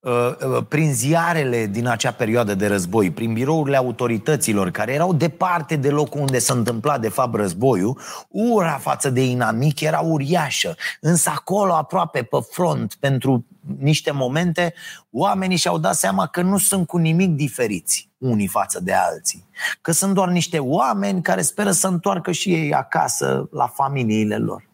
uh, 0.00 0.36
uh, 0.46 0.64
prin 0.68 0.94
ziarele 0.94 1.66
din 1.66 1.86
acea 1.86 2.10
perioadă 2.10 2.54
de 2.54 2.66
război, 2.66 3.10
prin 3.10 3.32
birourile 3.32 3.76
autorităților 3.76 4.70
care 4.70 4.92
erau 4.92 5.12
departe 5.12 5.76
de 5.76 5.90
locul 5.90 6.20
unde 6.20 6.38
s-a 6.38 6.54
întâmplat 6.54 7.00
de 7.00 7.08
fapt 7.08 7.34
războiul, 7.34 7.98
ura 8.28 8.78
față 8.78 9.10
de 9.10 9.24
inamic 9.24 9.80
era 9.80 10.00
uriașă. 10.00 10.76
Însă 11.00 11.30
acolo, 11.34 11.72
aproape 11.72 12.22
pe 12.22 12.38
front, 12.50 12.96
pentru 13.00 13.46
niște 13.78 14.10
momente, 14.10 14.74
oamenii 15.10 15.56
și-au 15.56 15.78
dat 15.78 15.94
seama 15.94 16.26
că 16.26 16.42
nu 16.42 16.58
sunt 16.58 16.86
cu 16.86 16.96
nimic 16.96 17.30
diferiți 17.30 18.12
unii 18.24 18.46
față 18.46 18.80
de 18.80 18.92
alții. 18.92 19.46
Că 19.80 19.92
sunt 19.92 20.14
doar 20.14 20.28
niște 20.28 20.58
oameni 20.58 21.22
care 21.22 21.42
speră 21.42 21.70
să 21.70 21.86
întoarcă 21.86 22.32
și 22.32 22.52
ei 22.52 22.74
acasă 22.74 23.48
la 23.50 23.66
familiile 23.66 24.36
lor. 24.36 24.72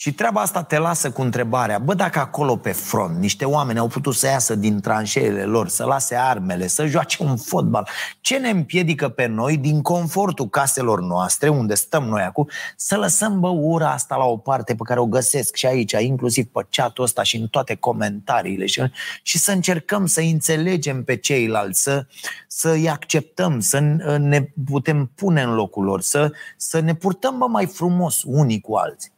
Și 0.00 0.12
treaba 0.12 0.40
asta 0.40 0.62
te 0.62 0.78
lasă 0.78 1.10
cu 1.10 1.22
întrebarea, 1.22 1.78
bă, 1.78 1.94
dacă 1.94 2.18
acolo 2.18 2.56
pe 2.56 2.72
front 2.72 3.18
niște 3.18 3.44
oameni 3.44 3.78
au 3.78 3.86
putut 3.86 4.14
să 4.14 4.26
iasă 4.26 4.54
din 4.54 4.80
tranșeele 4.80 5.44
lor, 5.44 5.68
să 5.68 5.84
lase 5.84 6.14
armele, 6.14 6.66
să 6.66 6.86
joace 6.86 7.22
un 7.22 7.36
fotbal, 7.36 7.88
ce 8.20 8.36
ne 8.36 8.48
împiedică 8.48 9.08
pe 9.08 9.26
noi, 9.26 9.56
din 9.56 9.82
confortul 9.82 10.48
caselor 10.48 11.00
noastre, 11.00 11.48
unde 11.48 11.74
stăm 11.74 12.04
noi 12.04 12.22
acum, 12.22 12.48
să 12.76 12.96
lăsăm 12.96 13.40
bă 13.40 13.48
ura 13.48 13.92
asta 13.92 14.16
la 14.16 14.24
o 14.24 14.36
parte 14.36 14.74
pe 14.74 14.82
care 14.84 15.00
o 15.00 15.06
găsesc 15.06 15.54
și 15.54 15.66
aici, 15.66 15.92
inclusiv 15.92 16.46
pe 16.46 16.66
chat 16.70 16.98
ăsta 16.98 17.22
și 17.22 17.36
în 17.36 17.46
toate 17.46 17.74
comentariile 17.74 18.66
și, 18.66 18.82
și 19.22 19.38
să 19.38 19.52
încercăm 19.52 20.06
să 20.06 20.20
înțelegem 20.20 21.04
pe 21.04 21.16
ceilalți, 21.16 21.82
să, 21.82 22.06
să-i 22.48 22.88
acceptăm, 22.88 23.60
să 23.60 23.78
ne 24.18 24.48
putem 24.64 25.10
pune 25.14 25.42
în 25.42 25.54
locul 25.54 25.84
lor, 25.84 26.00
să, 26.00 26.32
să 26.56 26.80
ne 26.80 26.94
purtăm 26.94 27.38
bă, 27.38 27.46
mai 27.46 27.66
frumos 27.66 28.22
unii 28.26 28.60
cu 28.60 28.74
alții. 28.74 29.16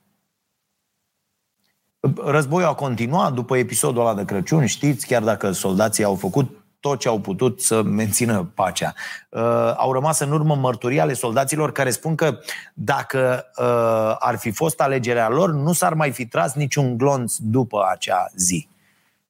Războiul 2.25 2.69
a 2.69 2.75
continuat 2.75 3.33
după 3.33 3.57
episodul 3.57 4.01
ăla 4.01 4.15
de 4.15 4.25
Crăciun, 4.25 4.67
știți, 4.67 5.07
chiar 5.07 5.23
dacă 5.23 5.51
soldații 5.51 6.05
au 6.05 6.15
făcut 6.15 6.51
tot 6.81 6.99
ce 6.99 7.09
au 7.09 7.21
putut 7.21 7.61
să 7.61 7.83
mențină 7.83 8.51
pacea. 8.55 8.95
Uh, 9.29 9.75
au 9.77 9.93
rămas 9.93 10.19
în 10.19 10.33
urmă 10.33 10.55
mărturii 10.55 11.01
ale 11.01 11.13
soldaților 11.13 11.73
care 11.73 11.91
spun 11.91 12.15
că 12.15 12.39
dacă 12.75 13.45
uh, 13.57 14.17
ar 14.19 14.37
fi 14.39 14.51
fost 14.51 14.81
alegerea 14.81 15.29
lor, 15.29 15.53
nu 15.53 15.73
s-ar 15.73 15.95
mai 15.95 16.11
fi 16.11 16.27
tras 16.27 16.55
niciun 16.55 16.97
glonț 16.97 17.37
după 17.37 17.87
acea 17.91 18.31
zi. 18.37 18.69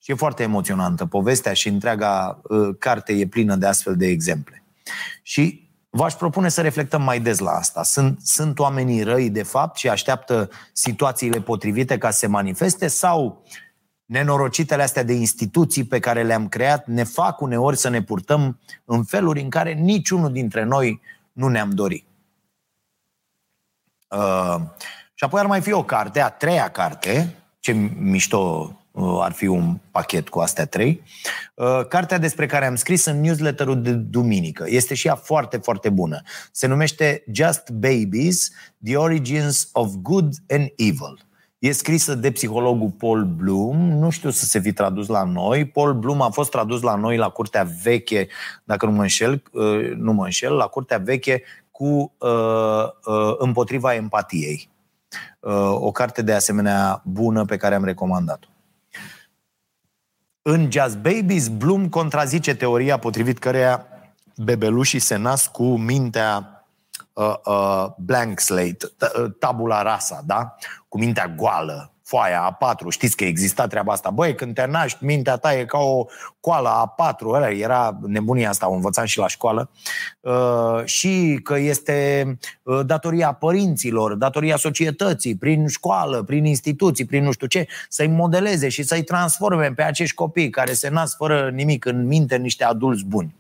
Și 0.03 0.11
e 0.11 0.15
foarte 0.15 0.43
emoționantă 0.43 1.07
povestea 1.07 1.53
și 1.53 1.69
întreaga 1.69 2.41
uh, 2.43 2.69
carte 2.79 3.13
e 3.13 3.27
plină 3.27 3.57
de 3.57 3.67
astfel 3.67 3.97
de 3.97 4.07
exemple. 4.07 4.65
Și 5.23 5.70
V-aș 5.93 6.15
propune 6.15 6.49
să 6.49 6.61
reflectăm 6.61 7.03
mai 7.03 7.21
des 7.21 7.39
la 7.39 7.51
asta. 7.51 7.83
Sunt, 7.83 8.21
sunt 8.23 8.59
oamenii 8.59 9.03
răi, 9.03 9.31
de 9.31 9.43
fapt, 9.43 9.77
și 9.77 9.89
așteaptă 9.89 10.51
situațiile 10.73 11.41
potrivite 11.41 11.99
ca 11.99 12.11
să 12.11 12.19
se 12.19 12.27
manifeste 12.27 12.89
sau 12.89 13.43
nenorocitele 14.05 14.83
astea 14.83 15.03
de 15.03 15.13
instituții 15.13 15.85
pe 15.85 15.99
care 15.99 16.23
le-am 16.23 16.49
creat 16.49 16.87
ne 16.87 17.05
fac 17.05 17.41
uneori 17.41 17.77
să 17.77 17.89
ne 17.89 18.03
purtăm 18.03 18.61
în 18.85 19.05
feluri 19.05 19.41
în 19.41 19.51
care 19.51 19.73
niciunul 19.73 20.33
dintre 20.33 20.65
noi 20.65 21.01
nu 21.33 21.49
ne-am 21.49 21.71
dorit. 21.71 22.05
Uh, 24.09 24.57
și 25.15 25.25
apoi 25.25 25.41
ar 25.41 25.47
mai 25.47 25.61
fi 25.61 25.73
o 25.73 25.85
carte, 25.85 26.21
a 26.21 26.29
treia 26.29 26.69
carte, 26.69 27.37
ce 27.61 27.73
mișto 27.99 28.75
Uh, 28.75 28.80
ar 29.21 29.33
fi 29.33 29.47
un 29.47 29.79
pachet 29.91 30.29
cu 30.29 30.39
astea 30.39 30.67
trei. 30.67 31.03
Uh, 31.55 31.87
cartea 31.89 32.19
despre 32.19 32.47
care 32.47 32.67
am 32.67 32.75
scris 32.75 33.05
în 33.05 33.21
newsletterul 33.21 33.83
de 33.83 33.93
duminică 33.93 34.65
este 34.67 34.95
și 34.95 35.07
ea 35.07 35.15
foarte, 35.15 35.57
foarte 35.57 35.89
bună. 35.89 36.23
Se 36.53 36.67
numește 36.67 37.25
Just 37.33 37.71
Babies, 37.71 38.51
The 38.85 38.97
Origins 38.97 39.69
of 39.73 39.93
Good 40.03 40.35
and 40.49 40.73
Evil. 40.77 41.29
E 41.59 41.73
scrisă 41.73 42.15
de 42.15 42.31
psihologul 42.31 42.91
Paul 42.91 43.25
Bloom, 43.25 43.77
nu 43.77 44.11
știu 44.11 44.31
să 44.31 44.45
se 44.45 44.61
fi 44.61 44.73
tradus 44.73 45.07
la 45.07 45.25
noi. 45.25 45.65
Paul 45.65 45.95
Bloom 45.95 46.23
a 46.23 46.29
fost 46.29 46.51
tradus 46.51 46.83
la 46.83 46.95
noi 46.95 47.17
la 47.17 47.29
Curtea 47.29 47.69
Veche, 47.83 48.29
dacă 48.65 48.87
nu 48.87 48.93
mă 48.93 49.03
înșel, 49.03 49.43
uh, 49.53 49.91
nu 49.97 50.13
mă 50.13 50.25
înșel 50.25 50.53
la 50.53 50.67
Curtea 50.67 50.99
Veche 50.99 51.43
cu 51.71 52.13
uh, 52.19 52.85
uh, 53.05 53.35
împotriva 53.39 53.95
empatiei. 53.95 54.69
Uh, 55.41 55.75
o 55.81 55.91
carte 55.91 56.23
de 56.23 56.33
asemenea 56.33 57.03
bună 57.05 57.45
pe 57.45 57.57
care 57.57 57.75
am 57.75 57.85
recomandat-o. 57.85 58.49
În 60.53 60.71
Jazz 60.71 60.95
Babies, 60.95 61.49
Bloom 61.49 61.89
contrazice 61.89 62.55
teoria 62.55 62.99
potrivit 62.99 63.39
căreia 63.39 63.87
bebelușii 64.37 64.99
se 64.99 65.17
nasc 65.17 65.51
cu 65.51 65.77
mintea 65.77 66.65
uh, 67.13 67.35
uh, 67.45 67.87
blank 67.97 68.41
slate, 68.41 68.77
uh, 69.19 69.31
tabula 69.39 69.83
rasa, 69.83 70.23
da? 70.27 70.55
Cu 70.89 70.99
mintea 70.99 71.29
goală, 71.29 71.93
foaia 72.11 72.59
A4, 72.59 72.89
știți 72.89 73.17
că 73.17 73.25
exista 73.25 73.67
treaba 73.67 73.93
asta. 73.93 74.11
Băi, 74.11 74.35
când 74.35 74.55
te 74.55 74.67
naști, 74.67 75.05
mintea 75.05 75.37
ta 75.37 75.55
e 75.55 75.65
ca 75.65 75.79
o 75.79 76.07
coală 76.41 76.69
A4, 76.69 77.27
ăla 77.27 77.51
era 77.51 77.99
nebunia 78.07 78.49
asta, 78.49 78.69
o 78.69 78.73
învățam 78.73 79.05
și 79.05 79.19
la 79.19 79.29
școală, 79.29 79.71
uh, 80.21 80.85
și 80.85 81.41
că 81.43 81.59
este 81.59 82.39
uh, 82.63 82.81
datoria 82.87 83.33
părinților, 83.33 84.15
datoria 84.15 84.57
societății, 84.57 85.37
prin 85.37 85.67
școală, 85.67 86.23
prin 86.23 86.45
instituții, 86.45 87.05
prin 87.05 87.25
nu 87.25 87.33
știu 87.33 87.47
ce, 87.47 87.67
să-i 87.89 88.07
modeleze 88.09 88.69
și 88.69 88.83
să-i 88.83 89.03
transforme 89.03 89.73
pe 89.73 89.83
acești 89.83 90.15
copii 90.15 90.51
care 90.51 90.73
se 90.73 90.89
nasc 90.89 91.17
fără 91.17 91.51
nimic 91.55 91.85
în 91.85 92.07
minte 92.07 92.37
niște 92.37 92.65
adulți 92.65 93.05
buni. 93.05 93.35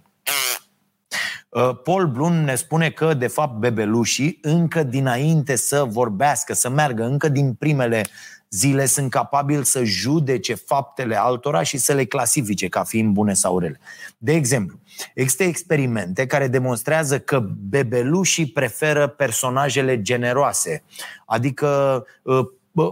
Uh, 1.51 1.71
Paul 1.83 2.07
Bloom 2.07 2.33
ne 2.33 2.55
spune 2.55 2.91
că, 2.91 3.15
de 3.15 3.27
fapt, 3.27 3.59
bebelușii, 3.59 4.39
încă 4.43 4.83
dinainte 4.83 5.57
să 5.57 5.85
vorbească, 5.89 6.55
să 6.55 6.69
meargă, 6.69 7.05
încă 7.05 7.29
din 7.29 7.55
primele 7.55 8.05
zile 8.51 8.87
sunt 8.87 9.11
capabili 9.11 9.65
să 9.65 9.85
judece 9.85 10.55
faptele 10.55 11.17
altora 11.17 11.63
și 11.63 11.77
să 11.77 11.93
le 11.93 12.05
clasifice 12.05 12.69
ca 12.69 12.85
fiind 12.85 13.13
bune 13.13 13.35
sau 13.35 13.59
rele. 13.59 13.81
De 14.19 14.33
exemplu, 14.33 14.79
există 15.15 15.43
experimente 15.43 16.27
care 16.27 16.49
demonstrează 16.49 17.19
că 17.19 17.41
bebelușii 17.69 18.47
preferă 18.47 19.07
personajele 19.07 20.03
generoase, 20.03 20.83
adică 21.27 22.05
uh, 22.23 22.47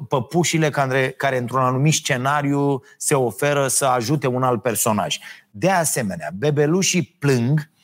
păpușile 0.09 0.71
care, 0.71 1.11
care 1.11 1.39
într-un 1.39 1.61
anumit 1.61 1.93
scenariu 1.93 2.83
se 2.97 3.15
oferă 3.15 3.69
să 3.69 3.85
ajute 3.85 4.27
un 4.27 4.43
alt 4.43 4.63
personaj. 4.63 5.19
De 5.51 5.71
asemenea, 5.71 6.31
bebelușii 6.35 7.17
plâng 7.19 7.59
uh, 7.59 7.78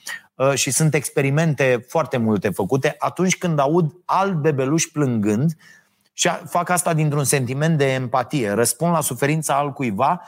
și 0.54 0.70
sunt 0.70 0.94
experimente 0.94 1.84
foarte 1.88 2.16
multe 2.16 2.50
făcute 2.50 2.94
atunci 2.98 3.38
când 3.38 3.58
aud 3.58 3.92
alt 4.04 4.34
bebeluș 4.34 4.84
plângând 4.84 5.56
și 6.12 6.28
fac 6.48 6.68
asta 6.68 6.94
dintr-un 6.94 7.24
sentiment 7.24 7.78
de 7.78 7.92
empatie. 7.92 8.50
Răspund 8.50 8.92
la 8.92 9.00
suferința 9.00 9.54
altcuiva 9.54 10.20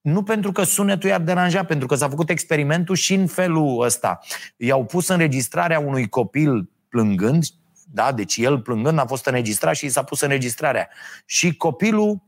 nu 0.00 0.22
pentru 0.22 0.52
că 0.52 0.62
sunetul 0.62 1.08
i-ar 1.08 1.20
deranja, 1.20 1.64
pentru 1.64 1.86
că 1.86 1.94
s-a 1.94 2.08
făcut 2.08 2.30
experimentul 2.30 2.94
și 2.94 3.14
în 3.14 3.26
felul 3.26 3.82
ăsta. 3.84 4.20
I-au 4.56 4.84
pus 4.84 5.08
înregistrarea 5.08 5.78
unui 5.78 6.08
copil 6.08 6.70
plângând, 6.88 7.44
da? 7.92 8.12
deci 8.12 8.36
el 8.36 8.60
plângând 8.60 8.98
a 8.98 9.06
fost 9.06 9.26
înregistrat 9.26 9.74
și 9.76 9.84
i 9.84 9.88
s-a 9.88 10.02
pus 10.02 10.20
înregistrarea. 10.20 10.88
Și 11.24 11.56
copilul 11.56 12.22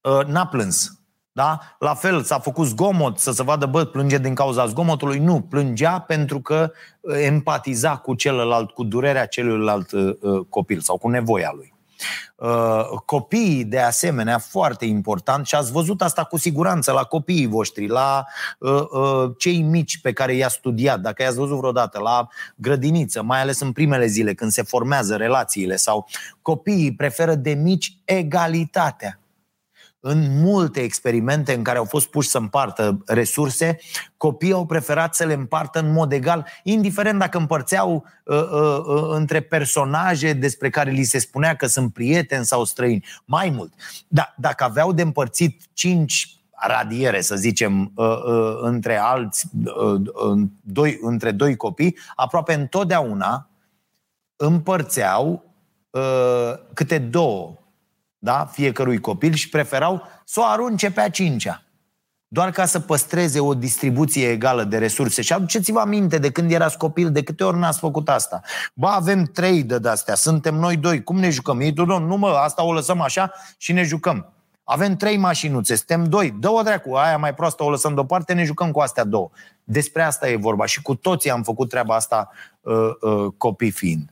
uh, 0.00 0.26
n-a 0.26 0.46
plâns. 0.46 1.00
Da? 1.36 1.58
La 1.78 1.94
fel, 1.94 2.22
s-a 2.22 2.38
făcut 2.38 2.66
zgomot 2.66 3.18
să 3.18 3.32
se 3.32 3.42
vadă, 3.42 3.66
bă, 3.66 3.84
plânge 3.84 4.18
din 4.18 4.34
cauza 4.34 4.66
zgomotului. 4.66 5.18
Nu, 5.18 5.40
plângea 5.40 5.98
pentru 6.00 6.40
că 6.40 6.72
uh, 7.00 7.14
empatiza 7.24 7.96
cu 7.96 8.14
celălalt, 8.14 8.70
cu 8.70 8.84
durerea 8.84 9.26
celuilalt 9.26 9.92
uh, 9.92 10.16
uh, 10.20 10.46
copil 10.48 10.80
sau 10.80 10.98
cu 10.98 11.08
nevoia 11.08 11.52
lui. 11.54 11.74
Uh, 12.36 12.84
copiii, 13.04 13.64
de 13.64 13.80
asemenea, 13.80 14.38
foarte 14.38 14.84
important 14.84 15.46
și 15.46 15.54
ați 15.54 15.72
văzut 15.72 16.02
asta 16.02 16.24
cu 16.24 16.38
siguranță 16.38 16.92
la 16.92 17.02
copiii 17.02 17.46
voștri, 17.46 17.86
la 17.86 18.24
uh, 18.58 18.82
uh, 18.90 19.30
cei 19.38 19.62
mici 19.62 20.00
pe 20.00 20.12
care 20.12 20.34
i-a 20.34 20.48
studiat, 20.48 21.00
dacă 21.00 21.22
i-ați 21.22 21.36
văzut 21.36 21.58
vreodată, 21.58 21.98
la 21.98 22.28
grădiniță, 22.54 23.22
mai 23.22 23.40
ales 23.40 23.60
în 23.60 23.72
primele 23.72 24.06
zile 24.06 24.34
când 24.34 24.50
se 24.50 24.62
formează 24.62 25.16
relațiile 25.16 25.76
sau 25.76 26.08
copiii 26.42 26.94
preferă 26.94 27.34
de 27.34 27.54
mici 27.54 27.96
egalitatea. 28.04 29.20
În 30.00 30.40
multe 30.42 30.80
experimente 30.80 31.52
în 31.54 31.62
care 31.62 31.78
au 31.78 31.84
fost 31.84 32.06
puși 32.06 32.28
să 32.28 32.38
împartă 32.38 33.02
resurse, 33.06 33.78
copiii 34.16 34.52
au 34.52 34.66
preferat 34.66 35.14
să 35.14 35.24
le 35.24 35.32
împartă 35.32 35.78
în 35.78 35.92
mod 35.92 36.12
egal, 36.12 36.46
indiferent 36.62 37.18
dacă 37.18 37.38
împărțeau 37.38 38.04
uh, 38.24 38.36
uh, 38.36 38.78
uh, 38.86 39.08
între 39.10 39.40
personaje 39.40 40.32
despre 40.32 40.70
care 40.70 40.90
li 40.90 41.02
se 41.02 41.18
spunea 41.18 41.54
că 41.56 41.66
sunt 41.66 41.92
prieteni 41.92 42.44
sau 42.44 42.64
străini. 42.64 43.04
Mai 43.24 43.50
mult, 43.50 43.72
da, 44.08 44.34
dacă 44.36 44.64
aveau 44.64 44.92
de 44.92 45.02
împărțit 45.02 45.62
cinci 45.72 46.36
radiere, 46.56 47.20
să 47.20 47.36
zicem, 47.36 47.92
uh, 47.94 48.06
uh, 48.06 48.58
între 48.60 48.96
alți, 48.96 49.46
uh, 49.64 50.00
doi, 50.60 50.98
între 51.00 51.30
doi 51.32 51.56
copii, 51.56 51.96
aproape 52.14 52.54
întotdeauna 52.54 53.50
împărțeau 54.36 55.44
câte 56.72 56.98
două 56.98 57.54
da? 58.18 58.48
fiecărui 58.52 58.98
copil 58.98 59.32
și 59.32 59.48
preferau 59.48 60.02
să 60.24 60.40
o 60.40 60.44
arunce 60.44 60.90
pe 60.90 61.00
a 61.00 61.10
cincea. 61.10 61.60
Doar 62.28 62.50
ca 62.50 62.64
să 62.64 62.80
păstreze 62.80 63.40
o 63.40 63.54
distribuție 63.54 64.28
egală 64.28 64.64
de 64.64 64.78
resurse. 64.78 65.22
Și 65.22 65.32
aduceți-vă 65.32 65.80
aminte 65.80 66.18
de 66.18 66.30
când 66.30 66.52
erați 66.52 66.78
copil, 66.78 67.12
de 67.12 67.22
câte 67.22 67.44
ori 67.44 67.58
n-ați 67.58 67.78
făcut 67.78 68.08
asta. 68.08 68.40
Ba, 68.74 68.94
avem 68.94 69.24
trei 69.24 69.62
de 69.62 69.88
astea, 69.88 70.14
suntem 70.14 70.54
noi 70.54 70.76
doi, 70.76 71.02
cum 71.02 71.18
ne 71.18 71.30
jucăm? 71.30 71.60
Ei, 71.60 71.72
nu 71.74 72.16
mă, 72.16 72.28
asta 72.28 72.64
o 72.64 72.72
lăsăm 72.72 73.00
așa 73.00 73.32
și 73.56 73.72
ne 73.72 73.82
jucăm. 73.82 74.32
Avem 74.64 74.96
trei 74.96 75.16
mașinuțe, 75.16 75.74
suntem 75.74 76.04
doi, 76.04 76.34
două 76.40 76.62
dracu, 76.62 76.94
aia 76.94 77.16
mai 77.16 77.34
proastă 77.34 77.62
o 77.64 77.70
lăsăm 77.70 77.94
deoparte, 77.94 78.32
ne 78.32 78.44
jucăm 78.44 78.70
cu 78.70 78.80
astea 78.80 79.04
două. 79.04 79.30
Despre 79.64 80.02
asta 80.02 80.28
e 80.28 80.36
vorba 80.36 80.66
și 80.66 80.82
cu 80.82 80.94
toții 80.94 81.30
am 81.30 81.42
făcut 81.42 81.68
treaba 81.68 81.94
asta 81.94 82.30
uh, 82.60 82.74
uh, 83.00 83.32
copii 83.36 83.70
fiind. 83.70 84.10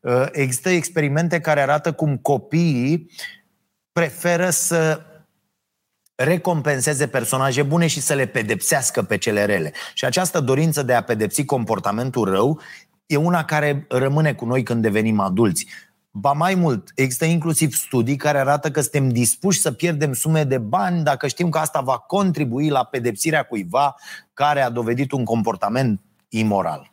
Uh, 0.00 0.26
există 0.32 0.68
experimente 0.68 1.40
care 1.40 1.60
arată 1.60 1.92
cum 1.92 2.16
copiii 2.16 3.10
preferă 3.96 4.50
să 4.50 5.00
recompenseze 6.14 7.06
personaje 7.06 7.62
bune 7.62 7.86
și 7.86 8.00
să 8.00 8.14
le 8.14 8.26
pedepsească 8.26 9.02
pe 9.02 9.18
cele 9.18 9.44
rele. 9.44 9.72
Și 9.94 10.04
această 10.04 10.40
dorință 10.40 10.82
de 10.82 10.94
a 10.94 11.02
pedepsi 11.02 11.44
comportamentul 11.44 12.24
rău 12.24 12.60
e 13.06 13.16
una 13.16 13.44
care 13.44 13.86
rămâne 13.88 14.34
cu 14.34 14.44
noi 14.44 14.62
când 14.62 14.82
devenim 14.82 15.20
adulți. 15.20 15.66
Ba 16.10 16.32
mai 16.32 16.54
mult, 16.54 16.90
există 16.94 17.24
inclusiv 17.24 17.72
studii 17.74 18.16
care 18.16 18.38
arată 18.38 18.70
că 18.70 18.80
suntem 18.80 19.08
dispuși 19.08 19.60
să 19.60 19.72
pierdem 19.72 20.12
sume 20.12 20.44
de 20.44 20.58
bani 20.58 21.02
dacă 21.02 21.26
știm 21.26 21.48
că 21.48 21.58
asta 21.58 21.80
va 21.80 21.98
contribui 21.98 22.68
la 22.68 22.84
pedepsirea 22.84 23.42
cuiva 23.42 23.94
care 24.32 24.60
a 24.60 24.70
dovedit 24.70 25.12
un 25.12 25.24
comportament 25.24 26.00
imoral. 26.28 26.92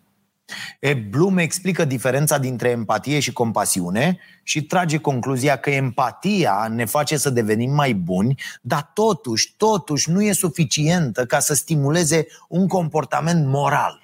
E, 0.80 0.94
Bloom 0.94 1.38
explică 1.38 1.86
diferența 1.86 2.38
dintre 2.38 2.70
empatie 2.70 3.20
și 3.20 3.34
compasiune 3.34 4.20
și 4.44 4.64
trage 4.64 4.98
concluzia 4.98 5.56
că 5.56 5.70
empatia 5.70 6.68
ne 6.70 6.86
face 6.86 7.18
să 7.18 7.30
devenim 7.30 7.72
mai 7.72 7.94
buni, 7.94 8.42
dar 8.62 8.92
totuși, 8.94 9.54
totuși 9.58 10.12
nu 10.12 10.24
e 10.24 10.32
suficientă 10.32 11.26
ca 11.26 11.40
să 11.40 11.54
stimuleze 11.54 12.28
un 12.48 12.68
comportament 12.68 13.48
moral. 13.48 14.02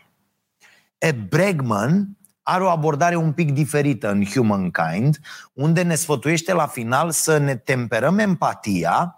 E, 0.98 1.12
Bregman 1.12 2.18
are 2.44 2.64
o 2.64 2.70
abordare 2.70 3.16
un 3.16 3.32
pic 3.32 3.52
diferită 3.52 4.12
în 4.12 4.26
Humankind, 4.26 5.20
unde 5.54 5.82
ne 5.82 5.96
sfătuiește 5.96 6.54
la 6.54 6.68
final 6.68 7.12
să 7.12 7.38
ne 7.38 7.56
temperăm 7.56 8.20
empatia 8.20 9.16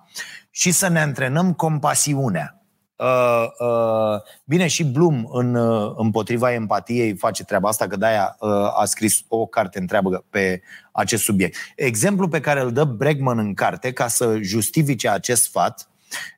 și 0.50 0.72
să 0.72 0.88
ne 0.88 1.00
antrenăm 1.00 1.54
compasiunea. 1.54 2.61
Uh, 3.02 3.48
uh, 3.60 4.22
bine, 4.46 4.68
și 4.68 4.84
Bloom 4.84 5.28
în, 5.32 5.56
uh, 5.56 5.94
împotriva 5.98 6.54
empatiei 6.54 7.16
face 7.16 7.44
treaba 7.44 7.70
asta, 7.70 7.88
că 7.88 7.96
de-aia 7.96 8.36
uh, 8.40 8.50
a 8.80 8.86
scris 8.86 9.24
o 9.28 9.46
carte 9.46 9.80
întreabă 9.80 10.26
pe 10.30 10.62
acest 10.92 11.24
subiect. 11.24 11.56
Exemplul 11.76 12.30
pe 12.30 12.40
care 12.40 12.62
îl 12.62 12.72
dă 12.72 12.84
Bregman 12.84 13.38
în 13.38 13.54
carte, 13.54 13.92
ca 13.92 14.08
să 14.08 14.38
justifice 14.42 15.10
acest 15.10 15.44
sfat, 15.44 15.90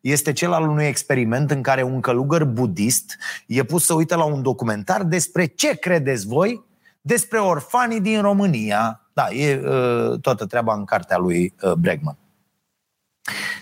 este 0.01 0.33
cel 0.33 0.53
al 0.53 0.69
unui 0.69 0.85
experiment 0.85 1.51
în 1.51 1.61
care 1.61 1.83
un 1.83 1.99
călugăr 1.99 2.43
budist 2.43 3.17
e 3.47 3.63
pus 3.63 3.85
să 3.85 3.93
uite 3.93 4.15
la 4.15 4.23
un 4.23 4.41
documentar 4.41 5.03
despre 5.03 5.45
ce 5.45 5.75
credeți 5.75 6.27
voi 6.27 6.63
despre 7.01 7.39
orfanii 7.39 8.01
din 8.01 8.21
România. 8.21 9.01
Da, 9.13 9.29
e 9.29 9.61
uh, 9.65 10.19
toată 10.19 10.45
treaba 10.45 10.73
în 10.73 10.83
cartea 10.85 11.17
lui 11.17 11.53
uh, 11.61 11.71
Bregman. 11.71 12.17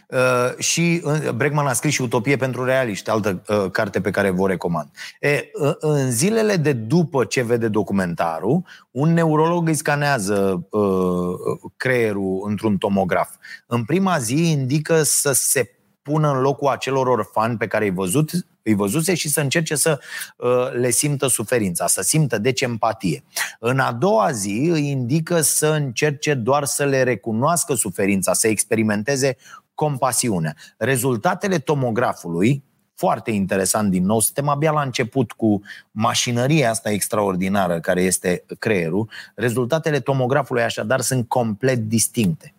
Uh, 0.07 0.57
și 0.57 1.01
uh, 1.03 1.29
Bregman 1.29 1.67
a 1.67 1.73
scris 1.73 1.93
și 1.93 2.01
Utopie 2.01 2.35
pentru 2.35 2.63
realiști, 2.63 3.09
altă 3.09 3.41
uh, 3.47 3.71
carte 3.71 4.01
pe 4.01 4.11
care 4.11 4.29
vă 4.29 4.47
recomand. 4.47 4.89
E, 5.19 5.49
uh, 5.53 5.73
în 5.79 6.11
zilele 6.11 6.55
de 6.55 6.73
după 6.73 7.25
ce 7.25 7.41
vede 7.41 7.67
documentarul, 7.67 8.63
un 8.91 9.13
neurolog 9.13 9.67
îi 9.67 9.73
scanează 9.73 10.67
uh, 10.69 11.59
creierul 11.77 12.43
într-un 12.47 12.77
tomograf. 12.77 13.29
În 13.65 13.83
prima 13.83 14.17
zi 14.17 14.51
indică 14.51 15.03
să 15.03 15.31
se 15.31 15.75
pună 16.01 16.31
în 16.31 16.41
locul 16.41 16.67
acelor 16.67 17.07
orfani 17.07 17.57
pe 17.57 17.67
care 17.67 17.85
îi 17.85 17.91
văzut, 17.91 18.31
îi 18.63 18.73
văzuse 18.73 19.13
și 19.13 19.29
să 19.29 19.41
încerce 19.41 19.75
să 19.75 19.99
uh, 20.37 20.49
le 20.73 20.89
simtă 20.89 21.27
suferința, 21.27 21.87
să 21.87 22.01
simtă 22.01 22.37
deci 22.37 22.61
empatie. 22.61 23.23
În 23.59 23.79
a 23.79 23.91
doua 23.91 24.31
zi 24.31 24.69
îi 24.71 24.89
indică 24.89 25.41
să 25.41 25.67
încerce 25.67 26.33
doar 26.33 26.65
să 26.65 26.85
le 26.85 27.03
recunoască 27.03 27.73
suferința, 27.73 28.33
să 28.33 28.47
experimenteze 28.47 29.37
compasiunea. 29.73 30.55
Rezultatele 30.77 31.59
tomografului, 31.59 32.63
foarte 32.95 33.31
interesant 33.31 33.89
din 33.91 34.05
nou, 34.05 34.19
suntem 34.19 34.47
abia 34.47 34.71
la 34.71 34.81
început 34.81 35.31
cu 35.31 35.61
mașinăria 35.91 36.69
asta 36.69 36.91
extraordinară 36.91 37.79
care 37.79 38.01
este 38.01 38.43
creierul. 38.59 39.09
Rezultatele 39.35 39.99
tomografului 39.99 40.63
așadar 40.63 41.01
sunt 41.01 41.27
complet 41.27 41.77
distincte. 41.77 42.53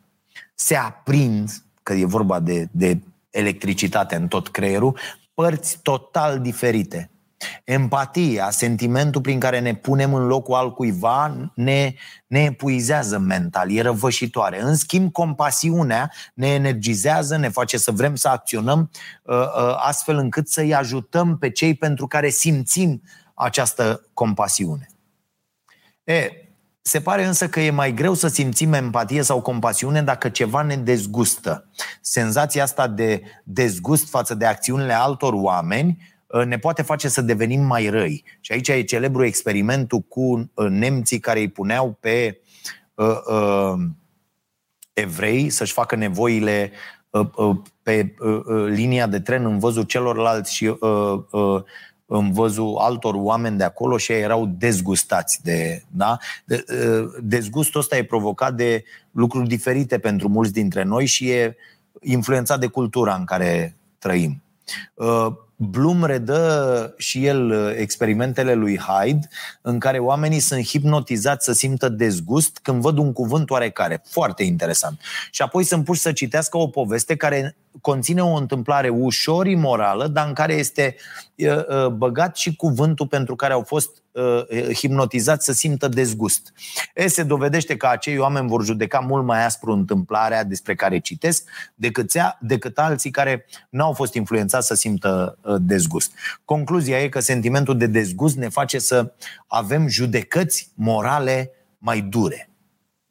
Se 0.55 0.77
aprind, 0.77 1.51
că 1.83 1.93
e 1.93 2.05
vorba 2.05 2.41
de, 2.41 2.69
de 2.71 2.99
electricitate 3.31 4.15
în 4.17 4.29
tot 4.29 4.49
creierul, 4.49 4.99
părți 5.35 5.79
total 5.83 6.41
diferite. 6.41 7.11
Empatia, 7.65 8.51
sentimentul 8.51 9.21
prin 9.21 9.41
care 9.41 9.61
ne 9.61 9.75
punem 9.75 10.15
în 10.15 10.27
locul 10.27 10.55
altcuiva, 10.55 11.53
ne, 11.55 11.95
ne 12.27 12.43
epuizează 12.43 13.19
mental, 13.19 13.71
e 13.71 13.83
răvășitoare. 13.83 14.61
În 14.61 14.75
schimb, 14.75 15.13
compasiunea 15.13 16.13
ne 16.35 16.49
energizează, 16.49 17.37
ne 17.37 17.49
face 17.49 17.79
să 17.79 17.91
vrem 17.91 18.15
să 18.15 18.29
acționăm 18.29 18.91
uh, 19.23 19.37
uh, 19.37 19.75
astfel 19.77 20.17
încât 20.17 20.49
să-i 20.49 20.75
ajutăm 20.75 21.39
pe 21.39 21.51
cei 21.51 21.75
pentru 21.75 22.07
care 22.07 22.29
simțim 22.29 23.03
această 23.35 24.11
compasiune. 24.13 24.87
E, 26.05 26.31
se 26.83 27.01
pare 27.01 27.25
însă 27.25 27.49
că 27.49 27.61
e 27.61 27.71
mai 27.71 27.95
greu 27.95 28.15
să 28.15 28.29
simțim 28.29 28.73
empatie 28.73 29.23
sau 29.23 29.41
compasiune 29.41 30.03
dacă 30.03 30.29
ceva 30.29 30.63
ne 30.63 30.77
dezgustă. 30.77 31.69
Senzația 32.01 32.63
asta 32.63 32.89
de 32.89 33.23
dezgust 33.45 34.09
față 34.09 34.35
de 34.35 34.47
acțiunile 34.47 34.93
altor 34.93 35.33
oameni 35.33 35.97
uh, 36.27 36.45
ne 36.45 36.59
poate 36.59 36.83
face 36.83 37.09
să 37.09 37.21
devenim 37.21 37.61
mai 37.61 37.89
răi. 37.89 38.25
Și 38.41 38.53
aici 38.53 38.69
e 38.69 38.83
celebru 38.83 39.25
experimentul 39.25 40.01
cu 40.01 40.51
uh, 40.55 40.69
nemții 40.69 41.19
care 41.19 41.41
îi 41.41 41.51
puneau 41.51 41.97
pe 42.01 42.41
uh, 42.95 43.19
uh, 43.27 43.73
evrei 44.93 45.51
să-și 45.51 45.73
facă 45.73 45.97
nevoile 45.97 46.73
uh, 47.11 47.27
uh, 47.35 47.57
pe 47.83 48.15
uh, 48.19 48.41
uh, 48.45 48.67
linia 48.67 49.07
de 49.07 49.21
tren 49.21 49.45
în 49.45 49.59
văzul 49.59 49.83
celorlalți 49.83 50.55
și 50.55 50.67
uh, 50.67 51.23
uh, 51.31 51.63
în 52.15 52.33
văzul 52.33 52.77
altor 52.79 53.15
oameni 53.15 53.57
de 53.57 53.65
acolo 53.65 53.97
și 53.97 54.13
ei 54.13 54.21
erau 54.21 54.47
dezgustați 54.59 55.43
de, 55.43 55.83
da? 55.89 56.17
de, 56.45 56.65
dezgustul 57.23 57.81
ăsta 57.81 57.97
e 57.97 58.05
provocat 58.05 58.55
de 58.55 58.85
lucruri 59.11 59.49
diferite 59.49 59.99
pentru 59.99 60.29
mulți 60.29 60.53
dintre 60.53 60.83
noi 60.83 61.07
și 61.07 61.31
e 61.31 61.57
influențat 62.01 62.61
de 62.61 62.67
cultura 62.67 63.15
în 63.15 63.25
care 63.25 63.77
trăim. 63.99 64.43
Bloom 65.57 66.05
redă 66.05 66.95
și 66.97 67.27
el 67.27 67.75
experimentele 67.77 68.55
lui 68.55 68.79
Hyde 68.79 69.29
în 69.61 69.79
care 69.79 69.99
oamenii 69.99 70.41
sunt 70.41 70.65
hipnotizați 70.65 71.45
să 71.45 71.53
simtă 71.53 71.89
dezgust 71.89 72.59
când 72.63 72.81
văd 72.81 72.99
un 72.99 73.13
cuvânt 73.13 73.51
oarecare. 73.51 74.03
Foarte 74.09 74.43
interesant. 74.43 75.01
Și 75.31 75.43
apoi 75.43 75.65
sunt 75.65 75.85
puși 75.85 76.01
să 76.01 76.13
citească 76.13 76.57
o 76.59 76.67
poveste 76.67 77.17
care 77.17 77.57
conține 77.81 78.23
o 78.23 78.35
întâmplare 78.35 78.89
ușor 78.89 79.47
imorală, 79.47 80.07
dar 80.07 80.27
în 80.27 80.33
care 80.33 80.55
este 80.55 80.97
băgat 81.93 82.37
și 82.37 82.57
cuvântul 82.57 83.07
pentru 83.07 83.37
care 83.37 83.53
au 83.53 83.63
fost 83.63 84.03
hipnotizați 84.75 85.45
să 85.45 85.53
simtă 85.53 85.89
dezgust. 85.89 86.53
E, 86.95 87.07
se 87.07 87.23
dovedește 87.23 87.77
că 87.77 87.87
acei 87.87 88.19
oameni 88.19 88.49
vor 88.49 88.65
judeca 88.65 88.99
mult 88.99 89.25
mai 89.25 89.45
aspru 89.45 89.73
întâmplarea 89.73 90.45
despre 90.45 90.75
care 90.75 90.99
citesc 90.99 91.51
decât, 91.75 92.15
ea, 92.15 92.39
decât 92.41 92.79
alții 92.79 93.11
care 93.11 93.47
nu 93.71 93.85
au 93.85 93.93
fost 93.93 94.15
influențați 94.15 94.67
să 94.67 94.75
simtă 94.75 95.39
dezgust. 95.61 96.13
Concluzia 96.45 97.03
e 97.03 97.09
că 97.09 97.21
sentimentul 97.21 97.79
de 97.79 97.87
dezgust 97.87 98.37
ne 98.37 98.49
face 98.49 98.79
să 98.79 99.13
avem 99.47 99.89
judecăți 99.89 100.71
morale 100.75 101.51
mai 101.79 102.01
dure. 102.01 102.51